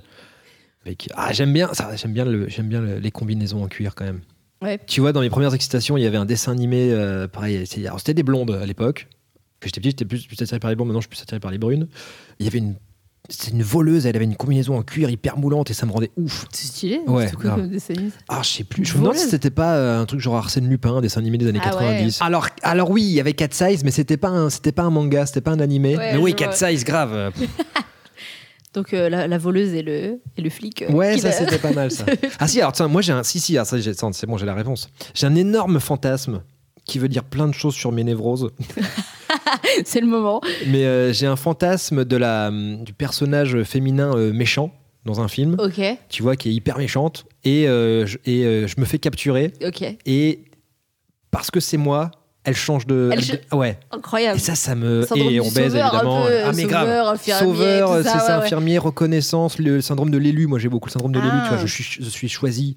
avec- 0.87 1.09
ah, 1.15 1.33
j'aime 1.33 1.53
bien 1.53 1.73
ça, 1.75 1.95
j'aime 1.97 2.13
bien 2.13 2.25
le, 2.25 2.49
j'aime 2.49 2.69
bien 2.69 2.81
le- 2.81 2.99
les 2.99 3.11
combinaisons 3.11 3.63
en 3.63 3.69
cuir 3.69 3.95
quand 3.95 4.05
même. 4.05 4.21
Ouais. 4.63 4.79
Tu 4.87 5.01
vois, 5.01 5.13
dans 5.13 5.21
mes 5.21 5.31
premières 5.31 5.55
excitations, 5.55 5.97
il 5.97 6.03
y 6.03 6.07
avait 6.07 6.19
un 6.19 6.27
dessin 6.27 6.53
animé, 6.53 6.91
euh, 6.93 7.27
pareil, 7.29 7.67
c'était 7.67 8.15
des 8.15 8.23
blondes 8.23 8.51
à 8.51 8.67
l'époque. 8.67 9.09
Quand 9.61 9.67
j'étais 9.67 9.81
petit, 9.81 9.91
j'étais 9.91 10.05
plus, 10.05 10.27
plus 10.27 10.41
attiré 10.41 10.59
par 10.59 10.71
les 10.71 10.77
blondes, 10.77 10.89
maintenant 10.89 11.01
je 11.01 11.07
suis 11.07 11.17
plus 11.17 11.23
attiré 11.23 11.41
par 11.41 11.51
les 11.51 11.59
brunes. 11.59 11.87
Il 12.39 12.45
y 12.45 12.49
avait 12.49 12.59
une, 12.59 12.75
c'était 13.29 13.51
une 13.53 13.63
voleuse, 13.63 14.07
elle 14.07 14.17
avait 14.17 14.25
une 14.25 14.37
combinaison 14.37 14.77
en 14.77 14.83
cuir 14.83 15.09
hyper 15.11 15.37
moulante 15.39 15.71
et 15.71 15.75
ça 15.75 15.87
me 15.87 15.93
rendait 15.93 16.11
ouf. 16.17 16.47
C'est 16.53 16.67
stylé. 16.67 17.01
Ouais, 17.07 17.29
c'est 17.29 17.37
grave. 17.39 17.61
comme 17.69 17.79
Ah, 18.29 18.41
je 18.43 18.49
sais 18.49 18.65
plus, 18.65 18.85
je 18.85 18.95
me 18.95 19.01
demande 19.01 19.17
si 19.17 19.29
c'était 19.29 19.51
pas 19.51 19.77
euh, 19.77 20.01
un 20.01 20.07
truc 20.07 20.21
genre 20.21 20.37
Arsène 20.37 20.69
Lupin, 20.69 20.97
un 20.97 21.01
dessin 21.01 21.21
animé 21.21 21.39
des 21.39 21.47
années 21.49 21.61
Ah 21.63 21.77
ouais. 21.77 21.85
90. 21.85 22.21
Alors, 22.23 22.49
alors 22.63 22.91
oui, 22.91 23.03
il 23.03 23.13
y 23.13 23.21
avait 23.21 23.35
Cat 23.35 23.49
Size, 23.51 23.85
mais 23.85 23.91
c'était 23.91 24.17
pas 24.17 24.29
un, 24.29 24.51
c'était 24.51 24.73
pas 24.73 24.83
un 24.83 24.91
manga, 24.91 25.27
c'était 25.27 25.41
pas 25.43 25.53
un 25.53 25.61
animé. 25.61 25.97
Ouais, 25.97 26.13
mais 26.15 26.19
oui, 26.19 26.35
Cat. 26.35 26.53
Size, 26.53 26.85
grave. 26.85 27.33
Donc 28.75 28.95
euh, 28.95 29.09
la, 29.09 29.27
la 29.27 29.39
voleuse 29.39 29.75
et 29.75 29.83
le, 29.83 30.21
et 30.37 30.41
le 30.43 30.51
flic. 30.51 30.83
euh, 30.83 30.93
Ouais, 30.93 31.19
ça 31.19 31.33
c'était 31.33 31.59
pas 31.59 31.73
mal 31.73 31.91
ça. 31.91 32.05
Ah 32.39 32.47
si, 32.47 32.61
alors 32.61 32.73
tiens, 32.73 32.87
moi 32.89 33.03
j'ai 33.03 33.13
un. 33.13 33.23
Si, 33.23 33.41
si, 33.41 33.59
ah, 33.59 33.65
ça, 33.65 33.77
c'est 33.81 34.27
bon, 34.27 34.37
j'ai 34.37 34.47
la 34.47 34.55
réponse. 34.55 34.89
J'ai 35.15 35.27
un 35.27 35.35
énorme 35.35 35.81
fantasme 35.81 36.43
qui 36.85 36.99
veut 36.99 37.09
dire 37.09 37.25
plein 37.25 37.49
de 37.49 37.53
choses 37.53 37.75
sur 37.75 37.91
mes 37.93 38.05
névroses. 38.05 38.51
c'est 39.85 40.01
le 40.01 40.07
moment. 40.07 40.41
Mais 40.69 40.85
euh, 40.85 41.13
j'ai 41.13 41.27
un 41.27 41.37
fantasme 41.37 42.05
de 42.05 42.17
la, 42.17 42.51
du 42.51 42.93
personnage 42.93 43.63
féminin 43.65 44.15
méchant 44.33 44.73
dans 45.05 45.21
un 45.21 45.29
film, 45.29 45.57
Ok, 45.59 45.81
tu 46.09 46.23
vois, 46.23 46.37
qui 46.37 46.51
est 46.51 46.53
hyper 46.53 46.79
méchante. 46.79 47.25
Et, 47.45 47.65
je, 47.67 48.17
et 48.27 48.67
je 48.69 48.81
me 48.81 48.85
fais 48.85 48.99
capturer. 48.99 49.53
ok. 49.67 49.83
Et 50.07 50.45
parce 51.31 51.51
que 51.51 51.59
c'est 51.61 51.77
moi, 51.77 52.11
elle 52.45 52.57
change 52.57 52.87
de. 52.87 53.11
Elle 53.13 53.57
ouais. 53.59 53.79
Incroyable. 53.91 54.37
Et 54.39 54.41
ça, 54.41 54.55
ça 54.55 54.75
me. 54.75 55.03
Syndrome 55.05 55.31
et 55.33 55.41
on 55.41 55.45
baise 55.51 55.73
sauveur, 55.73 55.87
évidemment. 55.95 56.23
peu, 56.25 56.33
ah, 56.45 56.53
mais 56.55 56.63
sauveur, 56.63 56.85
grave. 57.05 57.21
Sauveur, 57.39 57.97
c'est 57.99 58.03
ça, 58.05 58.11
ça, 58.11 58.19
ouais, 58.19 58.29
ouais. 58.39 58.45
infirmier, 58.45 58.79
reconnaissance, 58.79 59.59
le 59.59 59.81
syndrome 59.81 60.11
de 60.11 60.19
l'élu. 60.19 60.47
Moi, 60.47 60.59
j'ai 60.59 60.69
beaucoup 60.69 60.89
le 60.89 60.93
syndrome 60.93 61.13
de 61.13 61.19
l'élu, 61.19 61.31
Ah. 61.33 61.45
tu 61.49 61.55
vois. 61.55 61.65
Je 61.65 61.67
suis, 61.71 61.85
je 62.03 62.09
suis 62.09 62.29
choisi. 62.29 62.77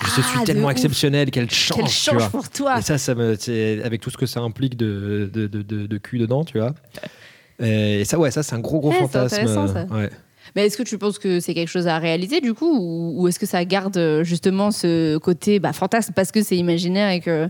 Je 0.00 0.06
Ah, 0.18 0.22
suis 0.22 0.44
tellement 0.44 0.70
exceptionnel 0.70 1.30
qu'elle 1.30 1.50
change. 1.50 1.76
Qu'elle 1.78 1.86
tu 1.88 1.92
change 1.92 2.16
vois. 2.16 2.28
pour 2.30 2.48
toi. 2.48 2.78
Et 2.78 2.82
ça, 2.82 2.96
ça 2.98 3.14
me, 3.14 3.36
c'est- 3.38 3.82
avec 3.82 4.00
tout 4.00 4.08
ce 4.10 4.16
que 4.16 4.24
ça 4.26 4.40
implique 4.40 4.76
de, 4.76 5.28
de, 5.32 5.46
de, 5.46 5.60
de- 5.62 5.86
de 5.86 5.98
cul 5.98 6.18
dedans, 6.18 6.44
tu 6.44 6.58
vois. 6.58 6.74
Et 7.62 8.04
ça, 8.06 8.18
ouais, 8.18 8.30
ça, 8.30 8.42
c'est 8.42 8.54
un 8.54 8.60
gros, 8.60 8.80
gros 8.80 8.90
Ouais, 8.90 8.98
fantasme. 9.00 9.34
intéressant, 9.34 9.66
ça. 9.66 9.84
Ouais. 9.90 10.08
Mais 10.56 10.66
est-ce 10.66 10.78
que 10.78 10.82
tu 10.82 10.96
penses 10.96 11.18
que 11.18 11.38
c'est 11.38 11.52
quelque 11.54 11.68
chose 11.68 11.86
à 11.86 11.98
réaliser 11.98 12.40
du 12.40 12.54
coup 12.54 12.74
ou, 12.76 13.22
ou 13.22 13.28
est-ce 13.28 13.38
que 13.38 13.44
ça 13.46 13.62
garde 13.64 13.96
euh, 13.98 14.24
justement 14.24 14.70
ce 14.70 15.18
côté 15.18 15.60
bah, 15.60 15.72
fantasme? 15.74 16.12
Parce 16.16 16.32
que 16.32 16.42
c'est 16.42 16.56
imaginaire 16.56 17.10
et 17.10 17.20
que 17.20 17.48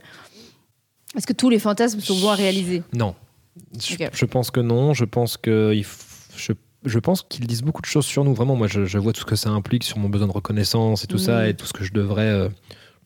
est-ce 1.17 1.27
que 1.27 1.33
tous 1.33 1.51
les 1.51 1.59
fantasmes 1.59 2.01
sont 2.01 2.19
bons 2.19 2.31
à 2.31 2.35
réaliser 2.35 2.83
Non. 2.93 3.15
Je, 3.79 4.25
pense 4.27 4.51
que 4.51 4.61
non. 4.61 4.95
Je 4.95 5.05
pense 5.05 5.37
que 5.37 5.73
il 5.75 5.85
je, 6.37 6.53
je 6.85 6.99
pense 6.99 7.23
qu'ils 7.23 7.47
disent 7.47 7.63
beaucoup 7.63 7.83
de 7.83 7.87
choses 7.87 8.07
sur 8.07 8.25
nous. 8.25 8.33
Vraiment, 8.35 8.57
moi, 8.57 8.67
je, 8.69 8.85
je 8.87 8.99
vois 8.99 9.13
tout 9.13 9.21
ce 9.21 9.27
que 9.27 9.37
ça 9.37 9.51
implique 9.51 9.85
sur 9.85 9.99
mon 9.99 10.09
besoin 10.09 10.29
de 10.29 10.33
reconnaissance 10.33 11.05
et 11.05 11.07
tout 11.07 11.19
ça, 11.19 11.41
Mhm. 11.43 11.49
et 11.49 11.55
tout 11.55 11.67
ce 11.67 11.73
que 11.73 11.85
je 11.85 11.93
devrais 11.93 12.29
euh, 12.31 12.49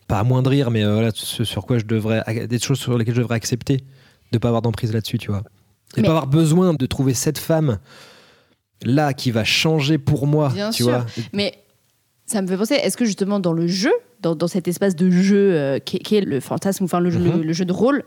pas 0.06 0.18
amoindrir, 0.20 0.70
mais 0.70 0.84
euh, 0.84 0.92
voilà, 0.94 1.10
ce 1.14 1.44
sur 1.44 1.64
quoi 1.66 1.78
je 1.78 1.84
devrais, 1.86 2.46
des 2.46 2.58
choses 2.60 2.78
sur 2.78 2.96
lesquelles 2.98 3.14
je 3.14 3.20
devrais 3.22 3.36
accepter, 3.36 3.78
de 4.32 4.38
pas 4.38 4.48
avoir 4.48 4.62
d'emprise 4.62 4.92
là-dessus, 4.92 5.18
tu 5.18 5.30
vois, 5.30 5.42
et 5.96 6.02
Mais- 6.02 6.06
pas 6.06 6.10
avoir 6.10 6.26
besoin 6.26 6.74
de 6.74 6.86
trouver 6.86 7.14
cette 7.14 7.38
femme 7.38 7.78
là 8.82 9.14
qui 9.14 9.30
va 9.30 9.44
changer 9.44 9.96
pour 9.98 10.26
moi, 10.26 10.50
Bien 10.50 10.70
tu 10.70 10.82
sûr. 10.84 10.92
vois. 10.92 11.06
Mais 11.32 11.54
ça 12.34 12.42
me 12.42 12.46
fait 12.46 12.56
penser, 12.56 12.74
est-ce 12.74 12.96
que 12.96 13.04
justement 13.04 13.40
dans 13.40 13.52
le 13.52 13.66
jeu, 13.66 13.92
dans, 14.20 14.34
dans 14.34 14.46
cet 14.48 14.68
espace 14.68 14.94
de 14.96 15.10
jeu 15.10 15.52
euh, 15.54 15.78
qui, 15.78 15.96
est- 15.96 16.00
qui 16.00 16.16
est 16.16 16.20
le 16.20 16.40
fantasme, 16.40 16.84
enfin 16.84 17.00
le, 17.00 17.10
jeu- 17.10 17.18
Mhm. 17.20 17.38
le, 17.38 17.42
le 17.44 17.52
jeu 17.52 17.64
de 17.64 17.72
rôle, 17.72 18.02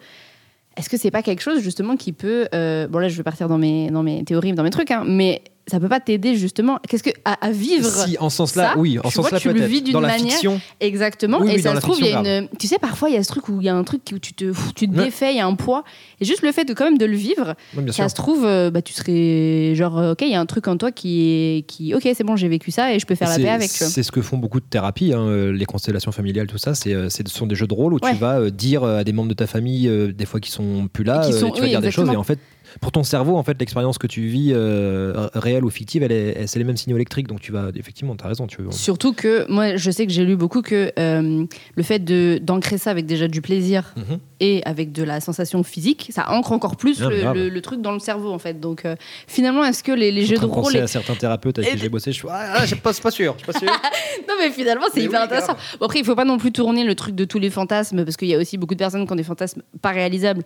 est-ce 0.78 0.90
que 0.90 0.98
c'est 0.98 1.12
pas 1.12 1.24
quelque 1.24 1.42
chose 1.42 1.62
justement 1.62 1.96
qui 1.98 2.14
peut, 2.14 2.48
euh, 2.54 2.88
bon 2.88 3.00
là 3.00 3.08
je 3.10 3.18
vais 3.18 3.24
partir 3.24 3.48
dans 3.48 3.58
mes, 3.58 3.90
dans 3.90 4.04
mes 4.04 4.24
théories, 4.24 4.54
dans 4.54 4.64
mes 4.64 4.70
trucs, 4.70 4.92
hein, 4.92 5.04
mais 5.08 5.42
ça 5.68 5.80
peut 5.80 5.90
pas 5.90 6.00
t'aider 6.00 6.36
justement 6.36 6.80
Qu'est-ce 6.88 7.04
que 7.04 7.10
à, 7.26 7.34
à 7.46 7.52
vivre 7.52 7.86
Si, 7.90 8.18
en 8.20 8.30
ce 8.30 8.38
sens-là, 8.38 8.74
ça, 8.74 8.80
oui, 8.80 8.98
en 9.00 9.10
sens-là 9.10 9.30
vois, 9.32 9.40
tu 9.40 9.52
le 9.54 9.66
vis 9.66 9.82
d'une 9.82 10.00
manière- 10.00 10.18
fiction, 10.32 10.60
Exactement. 10.80 11.40
Oui, 11.42 11.52
et 11.52 11.56
oui, 11.56 11.62
ça 11.62 11.76
se 11.76 11.82
trouve, 11.82 11.98
il 12.00 12.08
y 12.08 12.14
a 12.14 12.20
une. 12.20 12.48
Tu 12.60 12.68
sais, 12.68 12.78
parfois, 12.80 13.10
il 13.10 13.16
y 13.16 13.18
a 13.18 13.24
ce 13.24 13.28
truc 13.30 13.50
où 13.50 13.60
il 13.62 13.66
y 13.66 13.70
a 13.70 13.76
un 13.76 13.84
truc 13.84 14.02
où 14.14 14.20
tu 14.20 14.34
te, 14.34 14.52
tu 14.76 14.88
te 14.90 14.98
Ouais. 14.98 15.06
défais, 15.06 15.34
il 15.34 15.38
y 15.38 15.40
a 15.42 15.46
un 15.46 15.56
poids. 15.56 15.84
Et 16.22 16.26
juste 16.26 16.42
le 16.42 16.52
fait 16.52 16.66
de 16.66 16.74
quand 16.74 16.86
même 16.86 16.98
de 16.98 17.06
le 17.06 17.16
vivre, 17.18 17.56
sûr. 17.74 17.94
ça 17.94 18.10
se 18.10 18.16
trouve, 18.16 18.46
euh, 18.46 18.72
bah, 18.72 18.82
tu 18.82 18.94
serais 18.94 19.76
genre, 19.76 19.98
euh, 19.98 20.12
ok, 20.14 20.22
il 20.22 20.30
y 20.30 20.36
a 20.36 20.40
un 20.40 20.46
truc 20.46 20.68
en 20.68 20.78
toi 20.78 20.92
qui 20.92 21.22
est. 21.22 21.62
Qui, 21.68 21.94
ok, 21.94 22.08
c'est 22.16 22.24
bon, 22.24 22.36
j'ai 22.36 22.48
vécu 22.48 22.72
ça 22.72 22.94
et 22.94 23.00
je 23.00 23.06
peux 23.06 23.16
faire 23.16 23.30
la 23.30 23.36
paix 23.38 23.50
avec. 23.50 23.70
C'est 23.70 24.04
ce 24.04 24.12
que 24.12 24.22
font 24.22 24.38
beaucoup 24.38 24.60
de 24.60 24.66
thérapies, 24.66 25.14
hein, 25.14 25.22
euh, 25.22 25.52
les 25.52 25.66
constellations 25.66 26.12
familiales, 26.12 26.48
tout 26.48 26.58
ça. 26.58 26.74
C'est, 26.76 26.94
ce 27.10 27.24
sont 27.28 27.48
des 27.48 27.56
jeux 27.56 27.68
de 27.68 27.74
rôle 27.74 27.94
où 27.94 28.00
Ouais. 28.02 28.12
tu 28.14 28.18
vas 28.18 28.50
dire 28.50 28.84
à 28.84 29.04
des 29.04 29.12
membres 29.12 29.30
de 29.30 29.34
ta 29.34 29.48
famille, 29.48 29.90
des 30.14 30.26
fois 30.26 30.40
qui 30.40 30.52
sont 30.52 30.88
plus 30.92 31.04
là, 31.04 31.24
Et 31.28 31.32
qui 31.32 31.38
sont- 31.38 31.52
tu 31.52 31.62
vas 31.62 31.68
dire 31.68 31.82
des 31.82 31.92
choses. 31.92 32.10
Et 32.10 32.16
en 32.16 32.24
fait, 32.24 32.40
pour 32.82 32.92
ton 32.92 33.04
cerveau, 33.04 33.36
en 33.38 33.44
fait, 33.44 33.58
l'expérience 33.60 33.98
que 33.98 34.08
tu 34.08 34.22
vis, 34.28 34.52
euh, 34.54 35.28
réelle 35.34 35.66
ou 35.66 35.70
fictive, 35.70 36.04
elle 36.04 36.12
est, 36.12 36.34
elle- 36.38 36.48
c'est 36.48 36.60
les 36.60 36.66
mêmes 36.66 36.78
signaux 36.78 36.96
électriques. 36.98 37.28
Donc 37.28 37.40
tu 37.42 37.52
vas, 37.52 37.70
effectivement, 37.76 38.16
tu 38.16 38.24
as 38.24 38.28
raison. 38.28 38.48
Tu, 38.48 38.58
Surtout 38.72 39.14
que 39.14 39.46
moi, 39.52 39.76
je 39.76 39.92
sais 39.92 40.06
que 40.06 40.12
j'ai 40.14 40.26
lu 40.26 40.36
beaucoup 40.36 40.62
que 40.62 40.92
euh, 41.00 41.46
le 41.76 41.84
fait 41.84 42.00
d'ancrer 42.44 42.78
ça 42.78 42.92
avec 42.92 43.06
déjà 43.06 43.28
du 43.28 43.42
plaisir 43.42 43.94
Mhm. 43.96 44.20
et 44.40 44.62
avec 44.66 44.92
de 44.92 45.04
la 45.04 45.20
sensation 45.20 45.64
physique, 45.64 46.10
ça 46.12 46.30
ancre 46.32 46.52
encore 46.52 46.76
plus 46.78 47.00
le, 47.02 47.18
grave. 47.22 47.36
le- 47.36 47.50
le 47.50 47.62
truc 47.62 47.82
dans 47.82 47.92
le 47.92 48.00
cerveau 48.00 48.32
en 48.32 48.40
fait. 48.40 48.60
Donc 48.60 48.86
euh, 48.86 48.96
finalement, 49.28 49.64
est-ce 49.64 49.84
que 49.84 49.92
les, 49.92 50.12
les 50.12 50.24
Je 50.24 50.36
jeux 50.36 50.42
de 50.42 50.46
rôle, 50.46 50.76
et- 50.76 50.80
à 50.80 50.88
certains 50.88 51.16
thérapeutes 51.16 51.60
avec 51.60 51.72
Et- 51.72 51.74
qui 51.76 51.80
j'ai 51.80 51.90
bossé. 51.90 52.12
Je 52.12 52.18
suis, 52.18 52.28
ah, 52.32 52.66
je 52.66 52.76
pas, 52.76 52.94
sûr. 53.12 53.36
Je 53.38 53.44
suis 53.44 53.52
pas 53.54 53.60
sûr. 53.60 53.68
non 54.28 54.36
mais 54.40 54.50
finalement 54.52 54.86
c'est 54.94 55.02
hyper 55.02 55.20
oui, 55.22 55.26
intéressant. 55.26 55.54
Bon, 55.80 55.86
après, 55.86 56.00
il 56.00 56.06
faut 56.06 56.16
pas 56.16 56.26
non 56.26 56.38
plus 56.38 56.52
tourner 56.52 56.84
le 56.84 56.96
truc 56.96 57.16
de 57.16 57.26
tous 57.26 57.40
les 57.40 57.50
fantasmes 57.50 58.04
parce 58.04 58.18
qu'il 58.18 58.28
y 58.28 58.36
a 58.36 58.38
aussi 58.38 58.58
beaucoup 58.58 58.74
de 58.76 58.80
personnes 58.80 59.06
qui 59.06 59.12
ont 59.12 59.16
des 59.16 59.24
fantasmes 59.24 59.62
pas 59.82 59.90
réalisables 59.92 60.44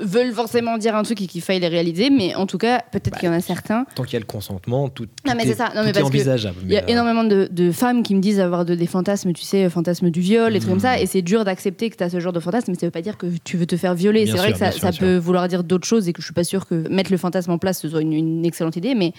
veulent 0.00 0.32
forcément 0.32 0.78
dire 0.78 0.94
un 0.96 1.02
truc 1.02 1.20
et 1.22 1.26
qu'il 1.26 1.40
faille 1.42 1.60
les 1.60 1.68
réaliser, 1.68 2.10
mais 2.10 2.34
en 2.34 2.46
tout 2.46 2.58
cas, 2.58 2.82
peut-être 2.90 3.18
qu'il 3.18 3.26
y 3.28 3.30
en 3.30 3.34
a 3.34 3.40
certains. 3.40 3.84
Tant 3.94 4.02
qu'il 4.04 4.14
y 4.14 4.16
a 4.16 4.20
le 4.20 4.24
consentement, 4.26 4.88
tout, 4.88 5.06
tout 5.06 5.12
Non, 5.26 5.34
mais 5.36 5.44
est, 5.48 5.54
ça. 5.54 5.66
Non, 5.74 5.80
tout 5.80 5.86
mais 5.86 5.92
parce 5.92 6.06
envisageable. 6.06 6.56
Il 6.64 6.72
y 6.72 6.76
a 6.76 6.82
euh, 6.82 6.86
énormément 6.88 7.24
de, 7.24 7.48
de 7.50 7.72
femmes 7.72 8.02
qui 8.02 8.14
me 8.14 8.20
disent 8.20 8.40
avoir 8.40 8.64
de, 8.64 8.74
des 8.74 8.86
fantasmes, 8.86 9.32
tu 9.32 9.44
sais, 9.44 9.68
fantasmes 9.70 10.10
du 10.10 10.20
viol, 10.20 10.52
des 10.52 10.58
trucs 10.58 10.70
comme 10.70 10.80
ça, 10.80 10.96
Mhm. 10.96 11.02
et 11.02 11.06
c'est 11.06 11.22
dur 11.22 11.44
d'accepter 11.44 11.90
que 11.90 11.96
tu 11.96 12.04
as 12.04 12.10
ce 12.10 12.20
genre 12.20 12.32
de 12.32 12.40
fantasme, 12.40 12.70
mais 12.72 12.78
ça 12.78 12.86
veut 12.86 12.90
pas 12.90 13.02
dire 13.02 13.16
que 13.18 13.26
tu 13.44 13.56
veux 13.56 13.66
te 13.66 13.76
faire 13.76 13.94
violer. 13.94 14.26
C'est 14.26 14.32
vrai 14.36 14.52
que 14.52 14.58
ça, 14.58 14.72
sûr, 14.72 14.90
peut 14.98 15.16
vouloir 15.16 15.48
dire 15.48 15.64
d'autres 15.64 15.86
choses 15.86 16.08
et 16.08 16.12
que 16.12 16.20
je 16.22 16.26
suis 16.26 16.34
pas 16.34 16.44
sûre 16.44 16.66
que 16.66 16.88
mettre 16.88 17.10
le 17.12 17.18
fantasme 17.18 17.50
en 17.52 17.58
place 17.58 17.80
ce 17.80 17.88
soit 17.88 18.02
une, 18.02 18.12
une 18.12 18.44
excellente 18.46 18.76
idée, 18.76 18.94
mais 18.94 19.12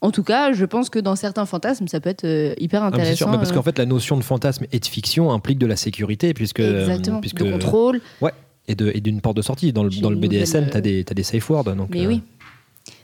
en 0.00 0.10
tout 0.10 0.22
cas, 0.22 0.52
je 0.52 0.66
pense 0.66 0.90
que 0.90 0.98
dans 0.98 1.16
certains 1.16 1.46
fantasmes, 1.46 1.88
ça 1.88 1.98
peut 1.98 2.10
être 2.10 2.24
euh, 2.24 2.52
hyper 2.58 2.82
Ah, 2.82 2.88
intéressant. 2.88 3.16
sûr, 3.16 3.28
mais 3.30 3.38
parce 3.38 3.50
euh, 3.50 3.54
qu'en 3.54 3.62
fait, 3.62 3.78
la 3.78 3.86
notion 3.86 4.18
de 4.18 4.22
fantasme 4.22 4.66
et 4.70 4.78
de 4.78 4.84
fiction 4.84 5.32
implique 5.32 5.58
de 5.58 5.66
la 5.66 5.76
sécurité, 5.76 6.34
puisque, 6.34 6.60
Exactement, 6.60 7.20
puisque 7.20 7.42
de 7.42 7.50
contrôle. 7.50 7.96
et 7.96 7.98
de- 8.26 8.30
et 8.68 8.74
d'une 8.74 9.20
porte 9.20 9.36
de 9.36 9.42
sortie. 9.42 9.72
Dans 9.72 9.84
le, 9.84 9.90
dans 9.90 10.10
BDSM, 10.10 10.70
tu 10.70 10.76
as 10.76 10.80
des, 10.80 11.04
t'as 11.04 11.14
des 11.14 11.22
safe 11.22 11.48
words. 11.50 11.64
Donc, 11.74 11.90
Mais 11.90 12.04
euh, 12.04 12.08
oui, 12.08 12.22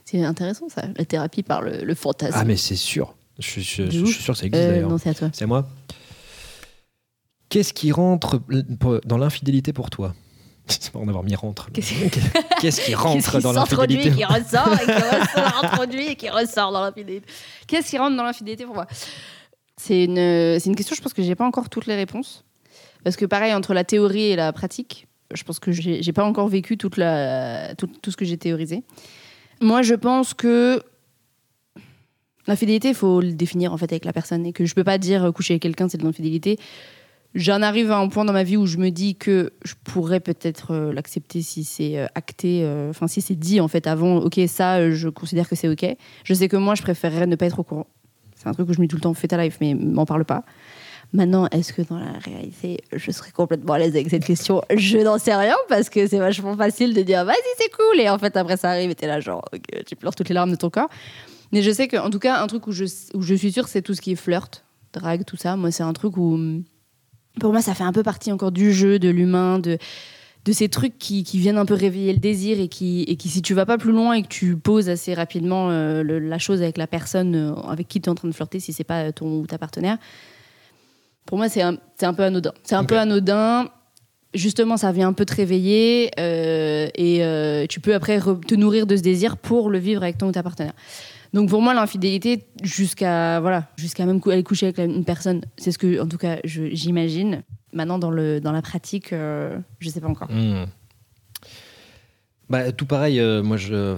c'est 0.05 0.23
intéressant 0.23 0.69
ça, 0.69 0.83
la 0.97 1.05
thérapie 1.05 1.43
par 1.43 1.61
le, 1.61 1.83
le 1.83 1.95
fantasme. 1.95 2.33
Ah, 2.35 2.43
mais 2.43 2.55
c'est 2.57 2.75
sûr. 2.75 3.15
Je, 3.39 3.47
suis- 3.49 3.63
je- 3.63 3.83
De 3.83 3.91
je 3.91 3.99
ouf. 4.01 4.09
suis 4.13 4.23
sûr 4.23 4.33
que 4.33 4.39
ça 4.39 4.45
existe 4.45 4.63
Euh, 4.63 4.71
d'ailleurs. 4.71 4.89
non, 4.89 4.97
c'est 4.97 5.09
à 5.09 5.13
toi. 5.13 5.29
C'est 5.33 5.43
à 5.43 5.47
moi. 5.47 5.67
Qu'est-ce 7.49 7.73
qui 7.73 7.91
rentre 7.91 8.39
dans 9.05 9.17
l'infidélité 9.17 9.73
pour 9.73 9.89
toi? 9.89 10.13
C'est 10.67 10.93
marrant 10.93 11.05
d'avoir 11.05 11.23
mis 11.23 11.35
rentre. 11.35 11.69
Qu'est-ce 11.71 12.81
qui 12.85 12.95
rentre 12.95 13.41
dans 13.41 13.51
l'infidélité 13.51 14.11
qui 14.11 14.23
ressort, 14.23 14.71
et 14.73 14.85
qui 14.85 14.91
ressort, 14.91 15.63
introduit 15.63 16.07
et 16.07 16.15
qui 16.15 16.29
ressort 16.29 16.71
dans 16.71 16.81
l'infidélité? 16.81 17.25
Qu'est-ce 17.67 17.89
qui 17.89 17.97
rentre 17.97 18.15
dans 18.15 18.23
l'infidélité 18.23 18.65
pour 18.65 18.75
moi? 18.75 18.87
C'est 19.75 20.03
une, 20.05 20.17
une 20.19 20.75
question, 20.75 20.95
je 20.95 21.01
pense 21.01 21.13
que 21.13 21.23
j'ai 21.23 21.35
pas 21.35 21.45
encore 21.45 21.67
toutes 21.69 21.87
les 21.87 21.95
réponses. 21.95 22.45
Parce 23.03 23.15
que 23.15 23.25
pareil, 23.25 23.53
entre 23.53 23.73
la 23.73 23.83
théorie 23.83 24.25
et 24.27 24.35
la 24.35 24.53
pratique, 24.53 25.07
je 25.33 25.43
pense 25.43 25.59
que 25.59 25.71
j'ai 25.71 26.13
pas 26.13 26.23
encore 26.23 26.47
vécu 26.47 26.77
la, 26.97 27.73
tout, 27.75 28.11
ce 28.11 28.17
que 28.17 28.25
j'ai 28.25 28.37
théorisé. 28.37 28.83
Moi, 29.61 29.81
je 29.81 29.95
pense 29.95 30.33
que 30.33 30.81
l'infidélité, 32.47 32.89
il 32.89 32.95
faut 32.95 33.21
le 33.21 33.33
définir 33.33 33.73
en 33.73 33.77
fait 33.77 33.91
avec 33.91 34.05
la 34.05 34.13
personne 34.13 34.45
et 34.45 34.53
que 34.53 34.65
je 34.65 34.73
peux 34.73 34.83
pas 34.83 34.97
dire 34.97 35.25
euh, 35.25 35.31
coucher 35.31 35.53
avec 35.53 35.61
quelqu'un, 35.61 35.87
c'est 35.87 35.97
de 35.97 36.03
l'infidélité. 36.03 36.57
J'en 37.33 37.61
arrive 37.61 37.91
à 37.91 37.97
un 37.97 38.09
point 38.09 38.25
dans 38.25 38.33
ma 38.33 38.43
vie 38.43 38.57
où 38.57 38.65
je 38.65 38.77
me 38.77 38.89
dis 38.89 39.15
que 39.15 39.53
je 39.63 39.73
pourrais 39.83 40.19
peut-être 40.19 40.71
euh, 40.71 40.91
l'accepter 40.91 41.41
si 41.41 41.63
c'est 41.63 41.97
euh, 41.97 42.07
acté, 42.13 42.67
enfin 42.89 43.07
si 43.07 43.21
c'est 43.21 43.35
dit 43.35 43.61
en 43.61 43.69
fait 43.69 43.87
avant, 43.87 44.17
ok 44.17 44.39
ça 44.47 44.91
je 44.91 45.07
considère 45.07 45.47
que 45.47 45.55
c'est 45.55 45.69
ok. 45.69 45.95
Je 46.23 46.33
sais 46.33 46.49
que 46.49 46.57
moi 46.57 46.75
je 46.75 46.81
préférerais 46.81 47.27
ne 47.27 47.35
pas 47.35 47.45
être 47.45 47.59
au 47.59 47.63
courant. 47.63 47.87
C'est 48.35 48.49
un 48.49 48.53
truc 48.53 48.67
que 48.67 48.73
je 48.73 48.81
me 48.81 48.85
dis 48.85 48.89
tout 48.89 48.97
le 48.97 49.01
temps, 49.01 49.13
fais 49.13 49.27
ta 49.27 49.41
life, 49.41 49.59
mais 49.61 49.75
m'en 49.75 50.05
parle 50.05 50.25
pas. 50.25 50.43
Maintenant, 51.13 51.47
est-ce 51.51 51.73
que 51.73 51.81
dans 51.81 51.97
la 51.97 52.13
réalité, 52.23 52.77
je 52.93 53.11
serais 53.11 53.31
complètement 53.31 53.73
à 53.73 53.79
l'aise 53.79 53.95
avec 53.95 54.09
cette 54.09 54.23
question? 54.23 54.61
Je 54.73 54.97
n'en 54.97 55.17
sais 55.17 55.35
rien 55.35 55.57
parce 55.67 55.89
que 55.89 56.07
c'est 56.07 56.19
vachement 56.19 56.55
facile 56.55 56.93
de 56.93 57.01
dire 57.01 57.25
vas-y, 57.25 57.35
c'est 57.57 57.69
cool. 57.71 57.99
Et 57.99 58.09
en 58.09 58.17
fait, 58.17 58.37
après, 58.37 58.55
ça 58.55 58.69
arrive 58.69 58.89
et 58.89 58.95
t'es 58.95 59.07
là, 59.07 59.19
genre, 59.19 59.43
tu 59.85 59.95
pleures 59.97 60.15
toutes 60.15 60.29
les 60.29 60.35
larmes 60.35 60.51
de 60.51 60.55
ton 60.55 60.69
corps. 60.69 60.89
Mais 61.51 61.61
je 61.61 61.71
sais 61.71 61.89
qu'en 61.89 62.09
tout 62.09 62.19
cas, 62.19 62.41
un 62.41 62.47
truc 62.47 62.65
où 62.67 62.71
je, 62.71 62.85
suis 62.85 63.51
sûre, 63.51 63.67
c'est 63.67 63.81
tout 63.81 63.93
ce 63.93 64.01
qui 64.01 64.13
est 64.13 64.15
flirt, 64.15 64.63
drague, 64.93 65.25
tout 65.25 65.35
ça. 65.35 65.57
Moi, 65.57 65.71
c'est 65.71 65.83
un 65.83 65.91
truc 65.91 66.15
où, 66.15 66.35
hum, 66.35 66.63
pour 67.41 67.51
moi, 67.51 67.61
ça 67.61 67.73
fait 67.73 67.83
un 67.83 67.91
peu 67.91 68.03
partie 68.03 68.31
encore 68.31 68.53
du 68.53 68.71
jeu, 68.71 68.97
de 68.97 69.09
l'humain, 69.09 69.59
de, 69.59 69.77
ces 70.49 70.69
trucs 70.69 70.97
qui, 70.97 71.23
viennent 71.33 71.57
un 71.57 71.65
peu 71.65 71.73
réveiller 71.73 72.13
le 72.13 72.19
désir 72.19 72.57
et 72.59 72.69
qui, 72.69 73.17
si 73.19 73.41
tu 73.41 73.53
vas 73.53 73.65
pas 73.65 73.77
plus 73.77 73.91
loin 73.91 74.13
et 74.13 74.23
que 74.23 74.29
tu 74.29 74.55
poses 74.55 74.87
assez 74.87 75.13
rapidement 75.13 75.69
euh, 75.71 76.03
la 76.03 76.39
chose 76.39 76.61
avec 76.61 76.77
la 76.77 76.87
personne 76.87 77.35
euh, 77.35 77.53
avec 77.67 77.89
qui 77.89 77.99
tu 77.99 78.07
es 78.07 78.09
en 78.09 78.15
train 78.15 78.29
de 78.29 78.33
flirter, 78.33 78.61
si 78.61 78.71
c'est 78.71 78.85
pas 78.85 79.11
ton 79.11 79.39
ou 79.39 79.45
ta 79.45 79.57
partenaire, 79.57 79.97
pour 81.31 81.37
moi, 81.37 81.47
c'est 81.47 81.61
un, 81.61 81.77
c'est 81.97 82.05
un 82.05 82.13
peu 82.13 82.23
anodin. 82.23 82.51
C'est 82.61 82.75
un 82.75 82.83
peu 82.83 82.99
anodin. 82.99 83.69
Justement, 84.33 84.75
ça 84.75 84.91
vient 84.91 85.07
un 85.07 85.13
peu 85.13 85.23
te 85.23 85.33
réveiller 85.33 86.11
euh, 86.19 86.89
et 86.93 87.23
euh, 87.23 87.65
tu 87.69 87.79
peux 87.79 87.95
après 87.95 88.19
te 88.19 88.53
nourrir 88.55 88.85
de 88.85 88.97
ce 88.97 89.01
désir 89.01 89.37
pour 89.37 89.69
le 89.69 89.77
vivre 89.79 90.03
avec 90.03 90.17
ton 90.17 90.27
ou 90.27 90.31
ta 90.33 90.43
partenaire. 90.43 90.73
Donc 91.31 91.47
pour 91.47 91.61
moi, 91.61 91.73
l'infidélité, 91.73 92.43
jusqu'à 92.61 93.39
voilà, 93.39 93.69
jusqu'à 93.77 94.05
même 94.05 94.19
aller 94.25 94.43
coucher 94.43 94.65
avec 94.67 94.79
une 94.79 95.05
personne, 95.05 95.39
c'est 95.57 95.71
ce 95.71 95.77
que, 95.77 96.01
en 96.01 96.07
tout 96.07 96.17
cas, 96.17 96.39
je- 96.43 96.73
j'imagine. 96.75 97.43
Maintenant, 97.71 97.97
dans, 97.97 98.11
le, 98.11 98.41
dans 98.41 98.51
la 98.51 98.61
pratique, 98.61 99.13
euh, 99.13 99.57
je 99.79 99.89
sais 99.89 100.01
pas 100.01 100.09
encore. 100.09 100.29
Hmm. 100.29 100.65
Bah, 102.49 102.73
tout 102.73 102.85
pareil, 102.85 103.21
moi 103.41 103.55
je. 103.55 103.95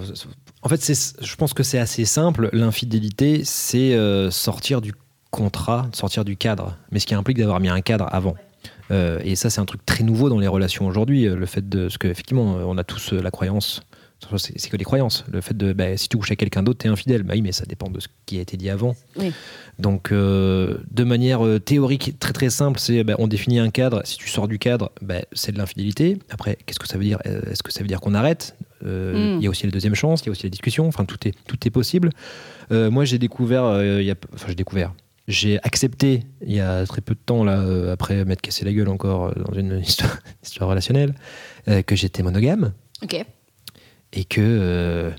En 0.62 0.68
fait, 0.68 0.80
c'est- 0.80 1.20
je 1.20 1.34
pense 1.34 1.52
que 1.52 1.64
c'est 1.64 1.80
assez 1.80 2.04
simple. 2.04 2.48
L'infidélité, 2.52 3.42
c'est 3.44 3.96
sortir 4.30 4.80
du 4.80 4.92
contrat, 5.34 5.88
sortir 5.92 6.24
du 6.24 6.36
cadre. 6.36 6.76
Mais 6.92 6.98
ce 7.00 7.06
qui 7.06 7.14
implique 7.14 7.38
d'avoir 7.38 7.60
mis 7.60 7.68
un 7.68 7.80
cadre 7.80 8.06
avant. 8.12 8.34
Euh, 8.90 9.18
et 9.24 9.34
ça, 9.34 9.50
c'est 9.50 9.60
un 9.60 9.64
truc 9.66 9.84
très 9.84 10.04
nouveau 10.04 10.28
dans 10.28 10.38
les 10.38 10.46
relations 10.46 10.86
aujourd'hui. 10.86 11.26
euh, 11.26 11.36
Le 11.36 11.46
fait 11.46 11.68
de. 11.68 11.82
Parce 11.86 11.98
qu'effectivement, 11.98 12.56
on 12.66 12.78
a 12.78 12.84
tous 12.84 13.12
euh, 13.12 13.20
la 13.22 13.30
croyance. 13.30 13.82
C'est 14.38 14.70
que 14.70 14.76
des 14.78 14.84
croyances. 14.84 15.24
Le 15.30 15.40
fait 15.42 15.54
de. 15.56 15.72
bah, 15.74 15.96
si 15.98 16.08
tu 16.08 16.16
couches 16.16 16.30
avec 16.30 16.38
quelqu'un 16.38 16.62
d'autre, 16.62 16.78
t'es 16.78 16.88
infidèle. 16.88 17.24
Bah 17.24 17.34
oui, 17.34 17.42
mais 17.42 17.52
ça 17.52 17.66
dépend 17.66 17.90
de 17.90 18.00
ce 18.00 18.08
qui 18.24 18.38
a 18.38 18.40
été 18.40 18.56
dit 18.56 18.70
avant. 18.70 18.94
Oui. 19.18 19.32
Donc, 19.78 20.12
euh, 20.12 20.78
de 20.90 21.04
manière 21.04 21.44
euh, 21.44 21.58
théorique, 21.58 22.18
très 22.18 22.32
très 22.32 22.48
simple, 22.48 22.78
c'est 22.78 23.04
bah, 23.04 23.16
on 23.18 23.26
définit 23.26 23.58
un 23.58 23.68
cadre. 23.70 24.00
Si 24.04 24.16
tu 24.16 24.28
sors 24.28 24.48
du 24.48 24.58
cadre, 24.58 24.92
bah, 25.02 25.16
c'est 25.32 25.52
de 25.52 25.58
l'infidélité. 25.58 26.18
Après, 26.30 26.56
qu'est-ce 26.64 26.78
que 26.78 26.88
ça 26.88 26.96
veut 26.96 27.04
dire? 27.04 27.18
Euh, 27.26 27.42
Est-ce 27.50 27.62
que 27.62 27.72
ça 27.72 27.80
veut 27.80 27.86
dire 27.88 28.00
qu'on 28.00 28.14
arrête? 28.14 28.56
Euh, 28.86 29.34
Mm. 29.34 29.38
Il 29.40 29.44
y 29.44 29.46
a 29.46 29.50
aussi 29.50 29.64
la 29.66 29.72
deuxième 29.72 29.94
chance, 29.94 30.22
il 30.22 30.26
y 30.26 30.28
a 30.28 30.32
aussi 30.32 30.42
la 30.44 30.50
discussion. 30.50 30.86
Enfin, 30.86 31.04
tout 31.04 31.26
est, 31.28 31.34
tout 31.46 31.56
est 31.66 31.70
possible. 31.70 32.10
Euh, 32.70 32.90
moi, 32.90 33.04
j'ai 33.04 33.18
découvert, 33.18 33.64
euh, 33.64 34.00
il 34.00 34.06
y 34.06 34.10
a, 34.10 34.14
enfin, 34.34 34.46
j'ai 34.48 34.54
découvert. 34.54 34.92
J'ai 35.26 35.58
accepté 35.62 36.24
il 36.46 36.52
y 36.54 36.60
a 36.60 36.84
très 36.86 37.00
peu 37.00 37.14
de 37.14 37.20
temps, 37.24 37.44
là, 37.44 37.58
euh, 37.60 37.92
après 37.92 38.24
m'être 38.26 38.42
cassé 38.42 38.64
la 38.64 38.72
gueule 38.72 38.88
encore 38.90 39.26
euh, 39.26 39.32
dans 39.46 39.54
une 39.58 39.78
histoire, 39.86 40.18
histoire 40.42 40.68
relationnelle, 40.68 41.14
euh, 41.68 41.80
que 41.82 41.96
j'étais 41.96 42.22
monogame 42.22 42.72
Ok. 43.02 43.24
et 44.12 44.24
que 44.24 44.40
euh, 44.40 45.10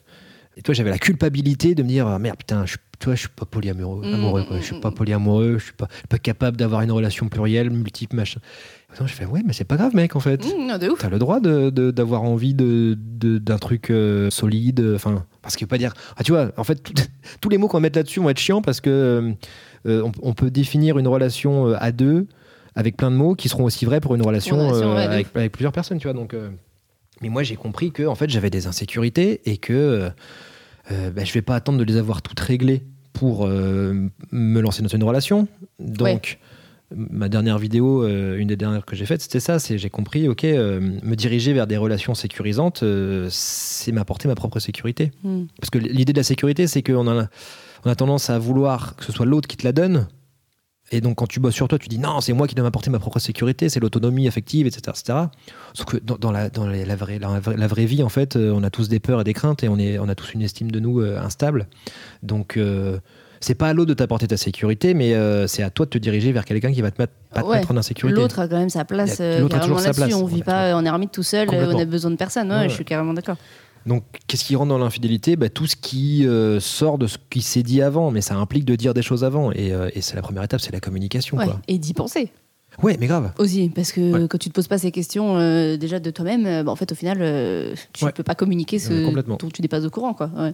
et 0.58 0.62
toi 0.62 0.74
j'avais 0.76 0.92
la 0.92 1.00
culpabilité 1.00 1.74
de 1.76 1.82
me 1.84 1.88
dire 1.88 2.08
ah, 2.08 2.20
merde 2.20 2.38
putain 2.38 2.66
je 2.66 2.78
toi 3.00 3.14
je 3.16 3.22
suis 3.22 3.30
pas 3.30 3.46
polyamoureux 3.46 4.06
Mm, 4.10 4.14
amoureux, 4.14 4.42
mm, 4.42 4.46
quoi. 4.46 4.58
je 4.60 4.64
suis 4.64 4.76
mm, 4.78 4.82
pas 4.82 4.92
mm. 4.92 4.94
polyamoureux 4.94 5.58
je 5.58 5.64
suis 5.66 5.74
pas, 5.74 5.88
pas 6.08 6.18
capable 6.20 6.56
d'avoir 6.56 6.82
une 6.82 6.92
relation 6.92 7.28
plurielle 7.28 7.70
multiple 7.72 8.16
machin 8.16 8.40
je 8.98 9.12
fais 9.12 9.26
ouais 9.26 9.42
mais 9.46 9.52
c'est 9.52 9.66
pas 9.66 9.76
grave 9.76 9.94
mec 9.94 10.16
en 10.16 10.22
fait 10.22 10.42
Mmh, 10.46 10.68
non, 10.68 10.78
de 10.78 10.88
ouf. 10.88 11.00
T'as 11.00 11.10
le 11.10 11.20
droit 11.20 11.42
de- 11.42 11.70
de- 11.72 11.92
d'avoir 11.92 12.22
envie 12.24 12.54
de- 12.54 12.96
d'un 12.98 13.58
truc 13.58 13.90
euh, 13.90 14.30
solide, 14.30 14.94
enfin, 14.96 15.26
parce 15.46 15.56
qu'il 15.56 15.66
veut 15.66 15.70
pas 15.70 15.78
dire. 15.78 15.94
Ah, 16.18 16.24
tu 16.24 16.32
vois, 16.32 16.52
en 16.58 16.64
fait, 16.64 16.76
tout- 16.82 16.94
tous 17.42 17.50
les 17.50 17.58
mots 17.58 17.68
qu'on 17.68 17.78
va 17.78 17.82
mettre 17.82 17.98
là-dessus 18.00 18.20
vont 18.20 18.30
être 18.30 18.40
chiants 18.40 18.62
parce 18.62 18.82
que 18.82 19.34
euh, 19.88 20.02
on, 20.04 20.12
on 20.22 20.34
peut 20.34 20.50
définir 20.52 20.98
une 20.98 21.08
relation 21.08 21.68
euh, 21.70 21.76
à 21.80 21.92
deux 21.92 22.28
avec 22.76 22.98
plein 22.98 23.12
de 23.12 23.16
mots 23.16 23.36
qui 23.36 23.48
seront 23.48 23.64
aussi 23.64 23.86
vrais 23.86 24.02
pour 24.02 24.16
une 24.16 24.22
relation, 24.24 24.58
Une 24.58 24.68
relation, 24.68 24.92
euh, 24.98 24.98
avec, 24.98 25.28
avec 25.36 25.52
plusieurs 25.52 25.72
personnes, 25.72 25.98
tu 26.00 26.08
vois. 26.08 26.14
Donc, 26.14 26.34
euh, 26.34 26.50
mais 27.22 27.30
moi, 27.30 27.44
j'ai 27.44 27.56
compris 27.56 27.92
que 27.92 28.06
en 28.08 28.16
fait, 28.16 28.30
j'avais 28.30 28.50
des 28.50 28.68
insécurités 28.68 29.42
et 29.46 29.58
que 29.58 30.10
euh, 30.92 31.10
ben, 31.12 31.26
je 31.26 31.32
vais 31.34 31.42
pas 31.42 31.56
attendre 31.56 31.78
de 31.78 31.84
les 31.84 31.98
avoir 31.98 32.22
toutes 32.22 32.40
réglées 32.40 32.84
pour 33.14 33.48
me 33.48 34.60
lancer 34.60 34.82
dans 34.82 34.90
une 34.90 35.04
relation. 35.04 35.48
Donc, 35.80 36.38
ma 36.94 37.30
dernière 37.30 37.58
vidéo, 37.58 38.04
euh, 38.04 38.38
une 38.38 38.48
des 38.48 38.56
dernières 38.56 38.86
que 38.86 38.96
j'ai 38.96 39.06
faites, 39.06 39.22
c'était 39.22 39.40
ça. 39.40 39.60
C'est 39.60 39.78
j'ai 39.78 39.90
compris, 39.90 40.28
ok, 40.28 40.44
euh, 40.44 40.80
me 40.80 41.16
diriger 41.16 41.54
vers 41.54 41.68
des 41.68 41.78
relations 41.78 42.14
sécurisantes, 42.14 42.84
euh, 42.84 43.28
c'est 43.32 43.92
m'apporter 43.92 44.28
ma 44.28 44.36
propre 44.36 44.60
sécurité. 44.60 45.12
Mmh. 45.24 45.44
Parce 45.60 45.70
que 45.70 45.80
l'idée 45.80 46.14
de 46.14 46.20
la 46.20 46.24
sécurité, 46.24 46.68
c'est 46.68 46.84
qu'on 46.84 47.08
a, 47.08 47.28
on 47.86 47.90
a 47.90 47.96
tendance 47.96 48.30
à 48.30 48.38
vouloir 48.38 48.96
que 48.96 49.04
ce 49.04 49.12
soit 49.12 49.26
l'autre 49.26 49.48
qui 49.48 49.58
te 49.58 49.64
la 49.64 49.74
donne. 49.74 50.08
Et 50.92 51.02
donc, 51.02 51.16
quand 51.16 51.26
tu 51.26 51.40
bosses 51.40 51.56
sur 51.56 51.68
toi, 51.68 51.80
tu 51.80 51.88
dis 51.88 51.98
non, 51.98 52.22
c'est 52.22 52.34
moi 52.34 52.48
qui 52.48 52.54
dois 52.54 52.64
m'apporter 52.64 52.92
ma 52.92 53.00
propre 53.00 53.18
sécurité, 53.18 53.70
c'est 53.70 53.80
l'autonomie 53.80 54.28
affective, 54.28 54.68
etc., 54.68 54.82
etc. 54.90 55.20
Sauf 55.74 55.88
que 55.88 55.98
dans, 55.98 56.18
dans 56.18 56.32
la, 56.32 56.52
dans 56.52 56.68
la, 56.68 56.86
la 56.86 56.96
vraie, 56.96 57.18
la, 57.18 57.40
vraie, 57.40 57.58
la 57.58 57.66
vraie 57.66 57.86
vie, 57.86 58.04
en 58.04 58.10
fait, 58.10 58.36
on 58.36 58.62
a 58.62 58.70
tous 58.70 58.88
des 58.88 59.00
peurs 59.00 59.22
et 59.22 59.24
des 59.24 59.34
craintes 59.34 59.64
et 59.64 59.68
on, 59.68 59.80
est, 59.80 59.98
on 59.98 60.08
a 60.08 60.14
tous 60.14 60.36
une 60.36 60.44
estime 60.44 60.70
de 60.70 60.80
nous 60.80 61.02
instable. 61.02 61.68
Donc, 62.22 62.60
c'est 63.40 63.56
pas 63.56 63.70
à 63.70 63.74
l'autre 63.74 63.90
de 63.90 63.94
t'apporter 63.94 64.28
ta 64.28 64.38
sécurité, 64.38 64.94
mais 64.94 65.14
euh, 65.14 65.48
c'est 65.48 65.64
à 65.64 65.70
toi 65.70 65.86
de 65.86 65.92
te 65.92 65.98
diriger 65.98 66.32
vers 66.32 66.46
quelqu'un 66.46 66.72
qui 66.72 66.82
va 66.82 66.92
te 66.92 67.02
mettre, 67.02 67.14
pas 67.34 67.42
te 67.42 67.48
Ouais. 67.48 67.58
mettre 67.58 67.72
en 67.72 67.78
insécurité. 67.78 68.20
L'autre 68.20 68.40
a 68.40 68.48
quand 68.48 68.58
même 68.58 68.70
sa 68.70 68.86
place 68.86 69.18
euh, 69.20 69.40
l'autre 69.40 69.56
a 69.56 69.60
carrément 69.60 69.76
toujours 69.78 69.94
sa 69.94 70.00
place, 70.00 70.14
On 70.16 70.26
vit 70.26 70.44
pas 70.44 70.76
en 70.76 70.86
ermite 70.86 71.12
tout 71.12 71.24
seul, 71.24 71.48
euh, 71.54 71.72
on 71.74 71.80
a 71.80 71.86
besoin 71.86 72.12
de 72.12 72.16
personne. 72.16 72.52
Ouais, 72.52 72.60
Ouais, 72.60 72.70
Je 72.70 72.74
suis 72.76 72.86
carrément 72.86 73.14
d'accord. 73.14 73.38
Donc, 73.86 74.04
qu'est-ce 74.26 74.44
qui 74.44 74.56
rentre 74.56 74.70
dans 74.70 74.80
l'infidélité? 74.80 75.36
Bah, 75.36 75.50
Tout 75.50 75.68
ce 75.68 75.76
qui 75.76 76.26
euh, 76.28 76.60
sort 76.60 76.98
de 76.98 77.06
ce 77.06 77.18
qui 77.30 77.44
s'est 77.44 77.62
dit 77.62 77.84
avant, 77.84 78.10
mais 78.10 78.22
ça 78.22 78.36
implique 78.36 78.66
de 78.66 78.76
dire 78.76 78.96
des 78.96 79.04
choses 79.04 79.24
avant. 79.24 79.52
Et, 79.52 79.72
euh, 79.74 79.90
et 79.94 80.02
c'est 80.02 80.16
la 80.16 80.24
première 80.24 80.42
étape, 80.42 80.60
c'est 80.60 80.74
la 80.74 80.80
communication. 80.80 81.38
Quoi. 81.38 81.60
Et 81.68 81.78
d'y 81.78 81.94
penser 81.94 82.32
Ouais, 82.84 82.98
mais 83.00 83.08
grave. 83.08 83.32
aussi, 83.38 83.70
parce 83.74 83.92
que 83.92 84.12
Ouais. 84.24 84.28
quand 84.28 84.38
tu 84.38 84.50
te 84.50 84.54
poses 84.54 84.68
pas 84.68 84.78
ces 84.78 84.92
questions 84.92 85.38
euh, 85.38 85.78
déjà 85.78 86.00
de 86.00 86.10
toi-même, 86.12 86.46
euh, 86.46 86.64
bah, 86.64 86.72
en 86.72 86.76
fait 86.76 86.92
au 86.92 86.96
final, 86.96 87.20
euh, 87.22 87.74
tu 87.94 88.04
Ouais. 88.06 88.12
peux 88.12 88.24
pas 88.24 88.36
communiquer 88.36 88.80
ce 88.80 88.94
dont 89.24 89.38
tu 89.52 89.62
n'es 89.62 89.68
pas 89.68 89.86
au 89.86 89.90
courant. 89.90 90.14
Quoi. 90.14 90.30
Ouais. 90.36 90.54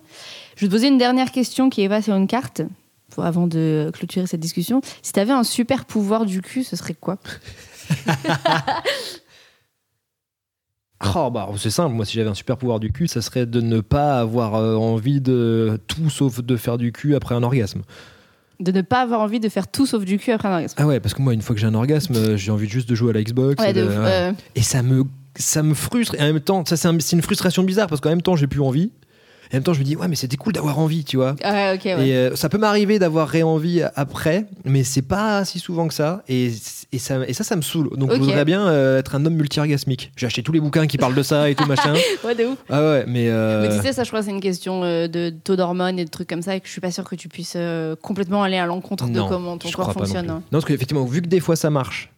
Je 0.55 0.61
vais 0.61 0.67
te 0.67 0.71
poser 0.71 0.87
une 0.87 0.97
dernière 0.97 1.31
question 1.31 1.69
qui 1.69 1.81
est 1.81 1.89
pas 1.89 2.01
sur 2.01 2.15
une 2.15 2.27
carte. 2.27 2.61
pour- 3.09 3.25
Avant 3.25 3.45
de 3.47 3.91
clôturer 3.93 4.25
cette 4.27 4.39
discussion, 4.39 4.81
si 5.01 5.11
tu 5.11 5.19
avais 5.19 5.33
un 5.33 5.43
super 5.43 5.83
pouvoir 5.85 6.25
du 6.25 6.41
cul, 6.41 6.63
ce 6.63 6.77
serait 6.77 6.93
quoi? 6.93 7.17
Oh, 11.15 11.29
bah, 11.33 11.49
c'est 11.57 11.69
simple, 11.71 11.93
moi 11.95 12.05
si 12.05 12.13
j'avais 12.13 12.29
un 12.29 12.33
super 12.35 12.57
pouvoir 12.57 12.79
du 12.79 12.91
cul, 12.91 13.07
ça 13.07 13.21
serait 13.21 13.45
de 13.45 13.59
ne 13.61 13.81
pas 13.81 14.19
avoir 14.19 14.53
envie 14.53 15.19
de 15.21 15.79
tout 15.87 16.09
sauf 16.09 16.39
de 16.41 16.55
faire 16.55 16.77
du 16.77 16.91
cul 16.91 17.15
après 17.15 17.35
un 17.35 17.43
orgasme. 17.43 17.81
De 18.61 18.71
ne 18.71 18.81
pas 18.81 19.01
avoir 19.01 19.19
envie 19.21 19.39
de 19.39 19.49
faire 19.49 19.67
tout 19.67 19.85
sauf 19.85 20.05
du 20.05 20.17
cul 20.17 20.31
après 20.31 20.47
un 20.47 20.53
orgasme. 20.53 20.75
Ah 20.77 20.85
ouais, 20.87 20.99
parce 20.99 21.13
que 21.13 21.21
moi 21.21 21.33
une 21.33 21.41
fois 21.41 21.55
que 21.55 21.59
j'ai 21.61 21.67
un 21.67 21.73
orgasme, 21.73 22.35
j'ai 22.37 22.51
envie 22.51 22.69
juste 22.69 22.87
de 22.87 22.95
jouer 22.95 23.09
à 23.09 23.13
la 23.13 23.23
Xbox. 23.23 23.61
Ouais, 23.61 23.71
et, 23.71 23.73
de. 23.73 23.85
Euh, 23.89 24.31
Et 24.55 24.61
ça 24.61 24.83
me, 24.83 25.03
ça 25.35 25.63
me 25.63 25.73
frustre. 25.73 26.15
Et 26.15 26.19
en 26.21 26.25
même 26.33 26.39
temps, 26.39 26.63
ça 26.65 26.77
c'est 26.77 26.87
un- 26.87 26.99
c'est 26.99 27.15
une 27.15 27.21
frustration 27.21 27.63
bizarre 27.63 27.87
parce 27.87 27.99
qu'en 28.01 28.09
même 28.09 28.21
temps 28.21 28.35
j'ai 28.35 28.47
plus 28.47 28.61
envie. 28.61 28.91
Et 29.51 29.55
en 29.55 29.57
même 29.57 29.63
temps 29.63 29.73
je 29.73 29.79
me 29.79 29.83
dis, 29.83 29.95
ouais 29.97 30.07
mais 30.07 30.15
c'était 30.15 30.37
cool 30.37 30.53
d'avoir 30.53 30.79
envie, 30.79 31.03
tu 31.03 31.17
vois. 31.17 31.35
ouais, 31.43 31.73
ok, 31.75 31.83
ouais. 31.85 32.07
Et 32.07 32.15
euh, 32.15 32.35
ça 32.35 32.47
peut 32.47 32.57
m'arriver 32.57 32.99
d'avoir 32.99 33.27
réenvie 33.27 33.81
après, 33.95 34.45
mais 34.65 34.83
c'est 34.83 35.01
pas 35.01 35.43
si 35.45 35.59
souvent 35.59 35.87
que 35.87 35.93
ça. 35.93 36.23
Et, 36.29 36.51
et 36.93 36.99
ça, 36.99 37.17
et 37.27 37.33
ça, 37.33 37.43
ça 37.43 37.55
me 37.55 37.61
saule. 37.61 37.89
Donc 37.97 38.11
Ok. 38.11 38.15
je 38.17 38.21
voudrais 38.21 38.45
bien 38.45 38.65
euh, 38.67 38.99
être 38.99 39.15
un 39.15 39.25
homme 39.25 39.35
multi-orgasmique. 39.35 40.11
J'ai 40.15 40.25
acheté 40.27 40.41
tous 40.43 40.51
les 40.53 40.59
bouquins 40.61 40.87
qui 40.87 40.97
parlent 40.97 41.15
de 41.15 41.23
ça 41.23 41.49
et 41.49 41.55
tout 41.55 41.65
machin. 41.65 41.93
Ouais, 42.23 42.35
de 42.35 42.45
ouf. 42.45 42.57
Ah 42.69 42.81
ouais, 42.81 43.05
mais. 43.07 43.27
euh, 43.29 43.61
Mais 43.67 43.75
tu 43.75 43.81
sais, 43.81 43.93
ça, 43.93 44.03
je 44.03 44.09
crois 44.09 44.21
c'est 44.23 44.31
une 44.31 44.41
question 44.41 44.81
de 44.81 45.29
taux 45.43 45.55
d'hormones 45.55 45.99
et 45.99 46.05
de 46.05 46.09
trucs 46.09 46.29
comme 46.29 46.41
ça, 46.41 46.55
et 46.55 46.59
que 46.61 46.67
je 46.67 46.71
suis 46.71 46.81
pas 46.81 46.91
sûre 46.91 47.03
que 47.03 47.15
tu 47.15 47.27
puisses 47.29 47.57
complètement 48.01 48.43
aller 48.43 48.57
à 48.57 48.65
l'encontre 48.65 49.07
de 49.09 49.19
comment 49.21 49.57
ton 49.57 49.69
corps 49.71 49.87
non 49.87 49.93
fonctionne. 49.93 50.29
hein. 50.29 50.43
Non, 50.51 50.59
parce 50.59 50.65
qu'effectivement, 50.65 51.03
vu 51.05 51.21
que 51.21 51.27
des 51.27 51.39
fois 51.39 51.55
ça 51.55 51.69
marche. 51.69 52.09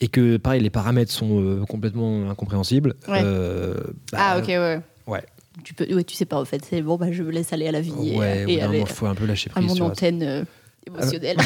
Et 0.00 0.06
que 0.06 0.36
pareil, 0.36 0.60
les 0.62 0.70
paramètres 0.70 1.10
sont 1.10 1.40
euh, 1.40 1.64
complètement 1.68 2.30
incompréhensibles. 2.30 2.94
Ouais. 3.08 3.20
euh, 3.24 3.74
bah, 4.12 4.18
ah, 4.20 4.38
ok, 4.38 4.46
ouais. 4.46 4.80
ouais. 5.08 5.22
Tu, 5.64 5.74
peux, 5.74 5.92
ouais, 5.94 6.04
tu 6.04 6.14
sais 6.14 6.24
pas, 6.26 6.40
en 6.40 6.44
fait. 6.44 6.64
C'est 6.68 6.82
bon, 6.82 6.96
bah, 6.96 7.06
je 7.10 7.22
me 7.22 7.30
laisse 7.30 7.52
aller 7.52 7.66
à 7.68 7.72
la 7.72 7.80
vie 7.80 7.92
et- 8.12 8.16
Ouais, 8.18 8.44
et, 8.48 8.56
d'un 8.58 8.68
aller 8.68 8.84
faut 8.86 9.06
un 9.06 9.14
peu 9.14 9.26
lâcher 9.26 9.50
à 9.50 9.54
prise. 9.54 9.66
mon 9.66 9.74
tu 9.74 9.80
vois. 9.80 9.90
antenne 9.90 10.22
euh, 10.22 10.44
émotionnelle. 10.86 11.36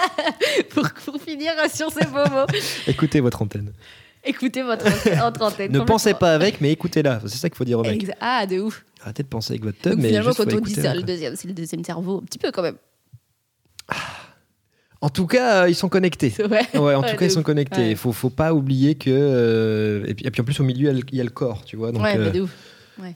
pour, 0.70 0.88
pour 1.04 1.20
finir 1.20 1.52
sur 1.72 1.90
ces 1.92 2.04
beaux 2.06 2.28
mots, 2.30 2.46
Écoutez 2.86 3.20
votre 3.20 3.42
antenne. 3.42 3.72
écoutez 4.24 4.62
votre 4.62 4.86
antenne. 5.42 5.72
Ne 5.72 5.80
pensez 5.80 6.14
pas 6.14 6.34
avec, 6.34 6.60
mais 6.60 6.72
écoutez-la. 6.72 7.20
C'est 7.26 7.36
ça 7.38 7.48
qu'il 7.48 7.56
faut 7.56 7.64
dire 7.64 7.78
au 7.78 7.82
mec. 7.82 8.02
Exa- 8.04 8.14
Ah, 8.20 8.46
de 8.46 8.60
ouf. 8.60 8.84
Arrêtez 9.02 9.22
de 9.22 9.28
penser 9.28 9.52
avec 9.52 9.64
votre 9.64 9.78
tub, 9.80 9.94
mais 9.98 10.08
finalement, 10.08 10.32
quand 10.36 10.52
on 10.52 10.60
dit 10.60 10.74
ça, 10.74 10.94
le 10.94 11.02
deuxième, 11.02 11.36
c'est 11.36 11.46
le 11.48 11.54
deuxième 11.54 11.84
cerveau, 11.84 12.18
un 12.22 12.26
petit 12.26 12.38
peu 12.38 12.50
quand 12.50 12.62
même. 12.62 12.76
En 15.02 15.10
tout 15.10 15.26
cas, 15.26 15.62
euh, 15.64 15.68
ils 15.68 15.74
sont 15.74 15.88
connectés. 15.88 16.32
Ouais. 16.38 16.46
Ouais, 16.78 16.94
en 16.94 17.02
Ouais, 17.02 17.10
tout 17.10 17.16
cas, 17.16 17.26
ils 17.26 17.30
sont 17.30 17.40
ouf. 17.40 17.44
connectés. 17.46 17.80
Ouais. 17.82 17.90
Il 17.90 17.96
faut, 17.96 18.12
faut 18.12 18.30
pas 18.30 18.54
oublier 18.54 18.94
que. 18.94 19.10
euh, 19.10 20.04
et, 20.06 20.14
puis, 20.14 20.26
et 20.26 20.30
puis 20.30 20.40
en 20.40 20.44
plus, 20.44 20.58
au 20.58 20.64
milieu, 20.64 20.90
il 20.90 21.14
y 21.16 21.20
a 21.20 21.24
le- 21.24 21.30
corps, 21.30 21.64
tu 21.64 21.76
vois. 21.76 21.92
Donc, 21.92 22.02
ouais, 22.02 22.16
euh, 22.16 22.30
mais 22.32 22.40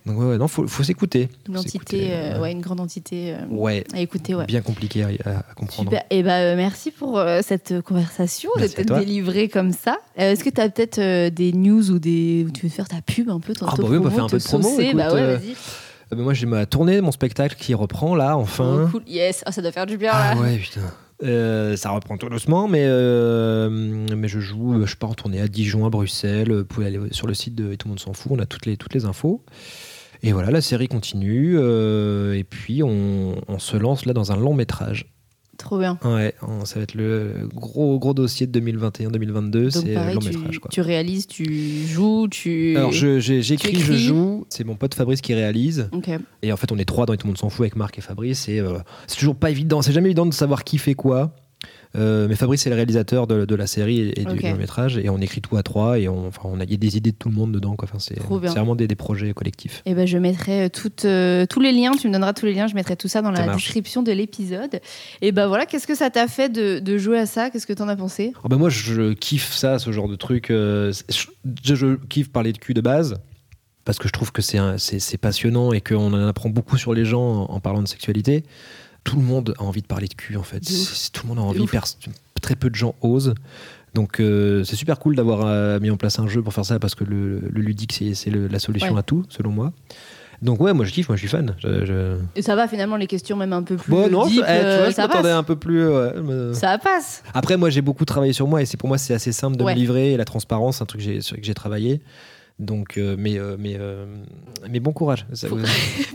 donc 0.06 0.18
ouais, 0.18 0.24
ouais, 0.26 0.38
non, 0.38 0.48
faut, 0.48 0.66
faut 0.66 0.82
s'écouter. 0.82 1.28
Une 1.48 1.54
Faut 1.54 1.60
entité, 1.60 1.70
s'écouter, 1.72 2.08
euh, 2.12 2.40
ouais. 2.40 2.52
une 2.52 2.60
grande 2.60 2.80
entité 2.80 3.32
euh, 3.34 3.38
Ouais, 3.50 3.84
à 3.94 4.00
écouter, 4.00 4.34
ouais. 4.34 4.44
bien 4.46 4.60
compliqué 4.60 5.02
à, 5.24 5.42
comprendre. 5.54 5.90
Super. 5.90 6.04
Et 6.10 6.22
bah, 6.22 6.38
euh, 6.38 6.56
merci 6.56 6.90
pour 6.90 7.22
cette 7.42 7.80
conversation, 7.82 8.50
toi. 8.86 8.98
délivré 9.00 9.48
comme 9.48 9.72
ça. 9.72 9.98
Est-ce 10.16 10.44
que 10.44 10.50
tu 10.50 10.60
as 10.60 10.68
peut-être 10.68 11.28
des 11.34 11.52
news 11.52 11.90
ou 11.90 11.98
des. 11.98 12.44
où 12.46 12.50
tu 12.50 12.66
veux 12.66 12.70
faire 12.72 12.88
ta 12.88 13.00
pub 13.02 13.30
un 13.30 13.40
peu 13.40 13.54
ton 13.54 13.66
Ah 13.66 13.74
bah 13.76 13.84
oui, 13.88 13.96
on 13.98 14.02
va 14.02 14.10
faire 14.10 14.24
un 14.24 14.28
peu 14.28 14.38
de 14.38 14.42
promo, 14.44 14.76
bah 14.76 14.82
écoute, 14.82 14.94
ouais, 15.14 15.36
vas-y. 15.36 15.54
Moi, 16.16 16.34
j'ai 16.34 16.46
ma 16.46 16.66
tournée, 16.66 17.00
mon 17.00 17.12
spectacle 17.12 17.54
qui 17.56 17.72
reprend 17.72 18.16
là, 18.16 18.36
enfin. 18.36 18.86
Oh, 18.86 18.88
cool. 18.90 19.02
Yes, 19.06 19.42
Ah, 19.46 19.52
ça 19.52 19.62
doit 19.62 19.70
faire 19.70 19.86
du 19.86 19.96
bien 19.96 20.10
Ah 20.12 20.34
là. 20.34 20.40
ouais, 20.40 20.56
putain. 20.56 20.80
Euh, 21.22 21.76
ça 21.76 21.90
reprend 21.90 22.16
tout 22.16 22.28
doucement, 22.28 22.66
mais, 22.66 22.84
euh, 22.84 24.06
je 24.26 24.40
joue, 24.40 24.74
euh, 24.74 24.86
je 24.86 24.96
pars 24.96 25.10
en 25.10 25.14
tournée 25.14 25.40
à 25.40 25.48
Dijon, 25.48 25.84
à 25.84 25.90
Bruxelles. 25.90 26.52
Vous 26.52 26.64
pouvez 26.64 26.86
aller 26.86 26.98
sur 27.10 27.26
le 27.26 27.34
site 27.34 27.54
de 27.54 27.72
Et 27.72 27.76
tout 27.76 27.88
le 27.88 27.90
monde 27.90 28.00
s'en 28.00 28.12
fout, 28.12 28.32
on 28.32 28.38
a 28.38 28.46
toutes 28.46 28.66
les, 28.66 28.76
toutes 28.76 28.94
les 28.94 29.04
infos. 29.04 29.44
Et 30.22 30.32
voilà, 30.32 30.50
la 30.50 30.60
série 30.60 30.88
continue. 30.88 31.58
et 31.58 32.44
puis, 32.44 32.82
on 32.82 33.58
se 33.58 33.76
lance 33.76 34.06
là 34.06 34.12
dans 34.12 34.32
un 34.32 34.36
long 34.36 34.54
métrage. 34.54 35.06
Trop 35.60 35.78
bien. 35.78 35.98
Ouais, 36.04 36.34
ça 36.64 36.76
va 36.76 36.84
être 36.84 36.94
le 36.94 37.48
gros, 37.54 37.98
gros 37.98 38.14
dossier 38.14 38.46
de 38.46 38.60
2021-2022, 38.60 39.50
Donc 39.50 39.70
c'est 39.72 40.14
long 40.14 40.18
tu, 40.18 40.28
métrage. 40.28 40.58
Quoi. 40.58 40.70
tu 40.70 40.80
réalises, 40.80 41.26
tu 41.26 41.86
joues, 41.86 42.28
tu. 42.28 42.76
Alors, 42.76 42.92
j'écris, 42.92 43.78
je 43.78 43.92
joue. 43.92 44.46
C'est 44.48 44.64
mon 44.64 44.76
pote 44.76 44.94
Fabrice 44.94 45.20
qui 45.20 45.34
réalise. 45.34 45.90
Et 46.42 46.52
en 46.52 46.56
fait, 46.56 46.72
on 46.72 46.78
est 46.78 46.84
trois 46.84 47.04
dans 47.06 47.12
Et 47.12 47.18
tout 47.18 47.26
le 47.26 47.30
monde 47.30 47.38
s'en 47.38 47.50
fout 47.50 47.60
avec 47.60 47.76
Marc 47.76 47.98
et 47.98 48.00
Fabrice. 48.00 48.48
Et 48.48 48.58
euh, 48.60 48.78
c'est 49.06 49.18
toujours 49.18 49.36
pas 49.36 49.50
évident. 49.50 49.82
C'est 49.82 49.92
jamais 49.92 50.08
évident 50.08 50.26
de 50.26 50.32
savoir 50.32 50.64
qui 50.64 50.78
fait 50.78 50.94
quoi. 50.94 51.34
Euh, 51.96 52.28
mais 52.28 52.36
Fabrice 52.36 52.64
est 52.66 52.70
le 52.70 52.76
réalisateur 52.76 53.26
de, 53.26 53.44
de 53.44 53.54
la 53.56 53.66
série 53.66 53.98
et, 54.00 54.20
et 54.20 54.24
du 54.24 54.36
long 54.38 54.56
métrage. 54.56 54.96
Et 54.96 55.08
on 55.10 55.18
écrit 55.18 55.40
tout 55.40 55.56
à 55.56 55.62
trois. 55.64 55.98
Et 55.98 56.08
on, 56.08 56.28
enfin, 56.28 56.42
on 56.44 56.60
a, 56.60 56.64
y 56.64 56.74
a 56.74 56.76
des 56.76 56.96
idées 56.96 57.10
de 57.10 57.16
tout 57.16 57.28
le 57.28 57.34
monde 57.34 57.50
dedans. 57.52 57.74
Quoi. 57.74 57.88
Enfin, 57.90 57.98
c'est, 57.98 58.18
vraiment 58.20 58.76
des, 58.76 58.86
des 58.86 58.94
projets 58.94 59.32
collectifs. 59.32 59.82
Et 59.86 59.94
ben, 59.94 60.06
je 60.06 60.16
mettrai 60.18 60.66
euh, 60.66 60.68
toutes, 60.68 61.04
euh, 61.04 61.46
tous 61.46 61.60
les 61.60 61.72
liens, 61.72 61.92
tu 61.92 62.06
me 62.06 62.12
donneras 62.12 62.32
tous 62.32 62.46
les 62.46 62.54
liens, 62.54 62.68
je 62.68 62.74
mettrai 62.76 62.94
tout 62.96 63.08
ça 63.08 63.22
dans 63.22 63.34
Ça 63.34 63.40
la 63.40 63.46
marche. 63.46 63.64
description 63.64 64.02
de 64.04 64.12
l'épisode. 64.12 64.80
Et 65.20 65.32
ben 65.32 65.48
voilà, 65.48 65.66
qu'est-ce 65.66 65.86
que 65.88 65.96
ça 65.96 66.10
t'a 66.10 66.28
fait 66.28 66.48
de, 66.48 66.78
de 66.78 66.96
jouer 66.98 67.18
à 67.18 67.26
ça? 67.26 67.50
Qu'est-ce 67.50 67.66
que 67.66 67.72
t'en 67.72 67.88
as 67.88 67.96
pensé? 67.96 68.32
Ah 68.44 68.48
bah 68.48 68.56
moi, 68.56 68.68
je 68.70 69.12
kiffe 69.14 69.52
ça, 69.52 69.80
ce 69.80 69.90
genre 69.90 70.08
de 70.08 70.16
truc. 70.16 70.50
euh, 70.50 70.92
je, 71.08 71.24
je- 71.64 71.74
je 71.74 71.96
kiffe 72.08 72.30
parler 72.30 72.52
de 72.52 72.58
cul 72.58 72.74
de 72.74 72.80
base. 72.80 73.16
Parce 73.84 73.98
que 73.98 74.06
je 74.06 74.12
trouve 74.12 74.30
que 74.30 74.42
c'est, 74.42 74.58
un- 74.58 74.76
c'est, 74.78 74.98
c'est 75.00 75.16
passionnant 75.16 75.72
et 75.72 75.80
qu'on 75.80 76.12
en 76.12 76.28
apprend 76.28 76.50
beaucoup 76.50 76.76
sur 76.76 76.92
les 76.94 77.04
gens 77.06 77.22
en, 77.48 77.54
en 77.54 77.60
parlant 77.60 77.82
de 77.82 77.88
sexualité. 77.88 78.44
Tout 79.04 79.16
le 79.16 79.22
monde 79.22 79.54
a 79.58 79.62
envie 79.62 79.82
de 79.82 79.86
parler 79.86 80.06
de 80.08 80.14
cul, 80.14 80.36
en 80.36 80.42
fait. 80.42 80.60
Tout 81.12 81.22
le 81.24 81.28
monde 81.28 81.38
a 81.38 81.42
envie. 81.42 81.66
très 82.42 82.56
peu 82.56 82.70
de 82.70 82.74
gens 82.74 82.94
osent. 83.02 83.34
Donc 83.94 84.20
euh, 84.20 84.62
c'est 84.62 84.76
super 84.76 84.98
cool 85.00 85.16
d'avoir 85.16 85.40
euh, 85.44 85.80
mis 85.80 85.90
en 85.90 85.96
place 85.96 86.18
un 86.20 86.28
jeu 86.28 86.42
pour 86.42 86.54
faire 86.54 86.64
ça 86.64 86.78
parce 86.78 86.94
que 86.94 87.02
le, 87.04 87.40
le 87.40 87.60
ludique, 87.60 87.92
c'est, 88.14 88.30
la 88.30 88.58
solution 88.60 88.92
Ouais. 88.94 89.00
à 89.00 89.02
tout, 89.02 89.24
selon 89.28 89.50
moi. 89.50 89.72
Donc 90.42 90.60
ouais, 90.60 90.72
moi 90.72 90.84
je 90.86 90.92
kiffe, 90.92 91.08
moi 91.08 91.16
je 91.16 91.20
suis 91.20 91.28
fan. 91.28 91.56
Je, 91.58 91.84
je- 91.84 92.16
Et 92.36 92.40
ça 92.42 92.54
va 92.54 92.68
finalement, 92.68 92.96
les 92.96 93.08
questions 93.08 93.36
même 93.36 93.52
un 93.52 93.62
peu 93.64 93.76
plus. 93.76 93.90
Bon, 93.90 94.08
non, 94.08 94.26
deep, 94.26 94.42
eh, 94.42 94.46
tu 94.46 94.48
euh, 94.48 94.76
vois, 94.78 94.90
je 94.90 94.94
ça 94.94 95.08
passe. 95.08 95.26
un 95.26 95.42
peu 95.42 95.56
plus. 95.56 95.86
ouais, 95.88 96.12
Ça 96.54 96.78
passe. 96.78 97.22
Après, 97.34 97.56
moi, 97.56 97.68
j'ai 97.68 97.82
beaucoup 97.82 98.04
travaillé 98.04 98.32
sur 98.32 98.46
moi 98.46 98.62
et 98.62 98.64
c'est 98.66 98.76
pour 98.76 98.88
moi, 98.88 98.96
c'est 98.96 99.12
assez 99.12 99.32
simple 99.32 99.56
de 99.56 99.64
Ouais. 99.64 99.74
me 99.74 99.78
livrer. 99.80 100.12
Et 100.12 100.16
la 100.16 100.24
transparence, 100.24 100.76
c'est 100.78 100.82
un 100.84 100.86
truc 100.86 101.04
que 101.04 101.20
sur 101.20 101.34
lequel 101.34 101.44
j'ai 101.44 101.54
travaillé. 101.54 102.00
Donc, 102.58 102.96
euh, 102.98 103.16
mais, 103.18 103.38
euh, 103.38 103.56
mais, 103.58 103.76
euh, 103.78 104.04
mais 104.70 104.80
bon 104.80 104.92
courage. 104.92 105.26
Ça- 105.32 105.48
Bon- 105.48 105.58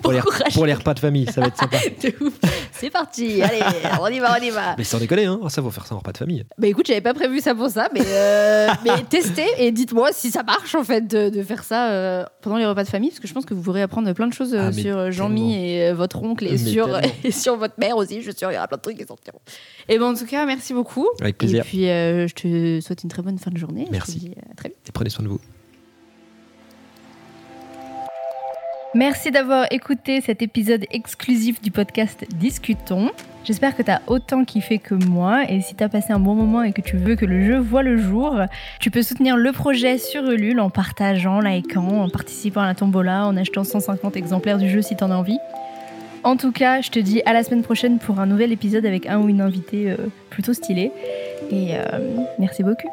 pour, 0.03 0.11
les, 0.13 0.19
courage. 0.21 0.53
pour 0.53 0.65
les 0.67 0.73
repas 0.75 0.93
de 0.93 0.99
famille, 0.99 1.25
ça 1.31 1.41
va 1.41 1.47
être 1.47 1.57
sympa. 1.57 1.77
De 2.03 2.13
ouf. 2.25 2.33
C'est 2.77 2.89
parti, 2.89 3.41
allez, 3.41 3.59
on 4.01 4.07
y 4.07 4.19
va, 4.19 4.37
on 4.39 4.43
y 4.43 4.49
va. 4.49 4.75
mais 4.77 4.83
sans 4.83 4.99
déconner, 4.99 5.25
hein, 5.25 5.39
ça, 5.49 5.61
faut 5.61 5.71
faire 5.71 5.85
ça 5.85 5.95
en 5.95 5.99
repas 5.99 6.11
de 6.11 6.17
famille. 6.17 6.43
Bah 6.57 6.67
écoute, 6.67 6.85
j'avais 6.87 7.01
pas 7.01 7.13
prévu 7.13 7.39
ça 7.39 7.55
pour 7.55 7.69
ça, 7.69 7.87
mais, 7.93 8.01
euh, 8.05 8.67
mais 8.83 9.03
testez 9.09 9.47
et 9.57 9.71
dites-moi 9.71 10.09
si 10.11 10.31
ça 10.31 10.43
marche 10.43 10.75
en 10.75 10.83
fait 10.83 11.07
de, 11.07 11.29
de 11.29 11.43
faire 11.43 11.63
ça 11.63 11.91
euh, 11.91 12.25
pendant 12.41 12.57
les 12.57 12.65
repas 12.65 12.83
de 12.83 12.89
famille, 12.89 13.09
parce 13.09 13.19
que 13.19 13.27
je 13.27 13.33
pense 13.33 13.45
que 13.45 13.53
vous 13.53 13.61
pourrez 13.61 13.81
apprendre 13.81 14.11
plein 14.13 14.27
de 14.27 14.33
choses 14.33 14.53
euh, 14.53 14.67
Ah, 14.69 14.71
sur 14.73 15.11
Jean-Mi 15.11 15.55
et 15.55 15.93
votre 15.93 16.21
oncle 16.21 16.45
et 16.45 16.51
Mais 16.51 16.57
sur, 16.57 16.89
et 17.23 17.31
sur 17.31 17.55
votre 17.57 17.75
mère 17.79 17.97
aussi. 17.97 18.17
Je 18.21 18.29
suis 18.31 18.37
sûre, 18.37 18.51
il 18.51 18.55
y 18.55 18.57
aura 18.57 18.67
plein 18.67 18.77
de 18.77 18.81
trucs 18.81 18.97
qui 18.97 19.05
sortiront. 19.05 19.39
Et 19.87 19.97
ben 19.97 20.05
en 20.05 20.13
tout 20.15 20.25
cas, 20.25 20.45
merci 20.45 20.73
beaucoup. 20.73 21.07
Avec 21.21 21.37
plaisir. 21.37 21.61
Et 21.61 21.67
puis 21.67 21.81
je 21.85 22.33
te 22.33 22.79
souhaite 22.85 23.03
une 23.03 23.09
très 23.09 23.21
bonne 23.21 23.37
fin 23.37 23.51
de 23.51 23.57
journée. 23.57 23.87
Merci. 23.91 24.13
Je 24.13 24.17
te 24.17 24.19
dis 24.25 24.35
à 24.51 24.55
très 24.55 24.69
vite. 24.69 24.77
Et 24.87 24.91
prenez 24.91 25.09
soin 25.09 25.23
de 25.23 25.29
vous. 25.29 25.39
Merci 28.95 29.29
d'avoir 29.29 29.65
écouté 29.71 30.21
cet 30.21 30.41
épisode 30.41 30.85
exclusif 30.89 31.61
du 31.61 31.69
podcast 31.69 32.25
Discutons. 32.33 33.11
J'espère 33.43 33.75
que 33.75 33.83
tu 33.83 33.91
as 33.91 34.01
autant 34.07 34.45
kiffé 34.45 34.79
que 34.79 34.95
moi 34.95 35.43
et 35.51 35.59
si 35.59 35.75
tu 35.75 35.83
as 35.83 35.89
passé 35.89 36.13
un 36.13 36.19
bon 36.19 36.33
moment 36.33 36.63
et 36.63 36.71
que 36.71 36.79
tu 36.79 36.95
veux 36.95 37.17
que 37.17 37.25
le 37.25 37.45
jeu 37.45 37.57
voit 37.57 37.83
le 37.83 37.97
jour, 37.97 38.39
tu 38.79 38.91
peux 38.91 39.01
soutenir 39.01 39.35
le 39.35 39.51
projet 39.51 39.97
sur 39.97 40.23
Ulule 40.23 40.61
en 40.61 40.69
partageant, 40.69 41.41
likant, 41.41 42.03
en 42.03 42.09
participant 42.09 42.61
à 42.61 42.67
la 42.67 42.73
tombola, 42.73 43.27
en 43.27 43.35
achetant 43.35 43.65
150 43.65 44.15
exemplaires 44.15 44.59
du 44.59 44.69
jeu 44.69 44.81
si 44.81 44.95
tu 44.95 45.03
en 45.03 45.11
as 45.11 45.15
envie. 45.15 45.39
En 46.23 46.37
tout 46.37 46.53
cas, 46.53 46.79
je 46.79 46.89
te 46.89 46.99
dis 46.99 47.21
à 47.25 47.33
la 47.33 47.43
semaine 47.43 47.63
prochaine 47.63 47.99
pour 47.99 48.21
un 48.21 48.25
nouvel 48.25 48.53
épisode 48.53 48.85
avec 48.85 49.07
un 49.07 49.19
ou 49.19 49.27
une 49.27 49.41
invitée 49.41 49.91
euh, 49.91 49.97
plutôt 50.29 50.53
stylée. 50.53 50.93
Et 51.51 51.75
euh, 51.75 51.99
merci 52.39 52.63
beaucoup. 52.63 52.87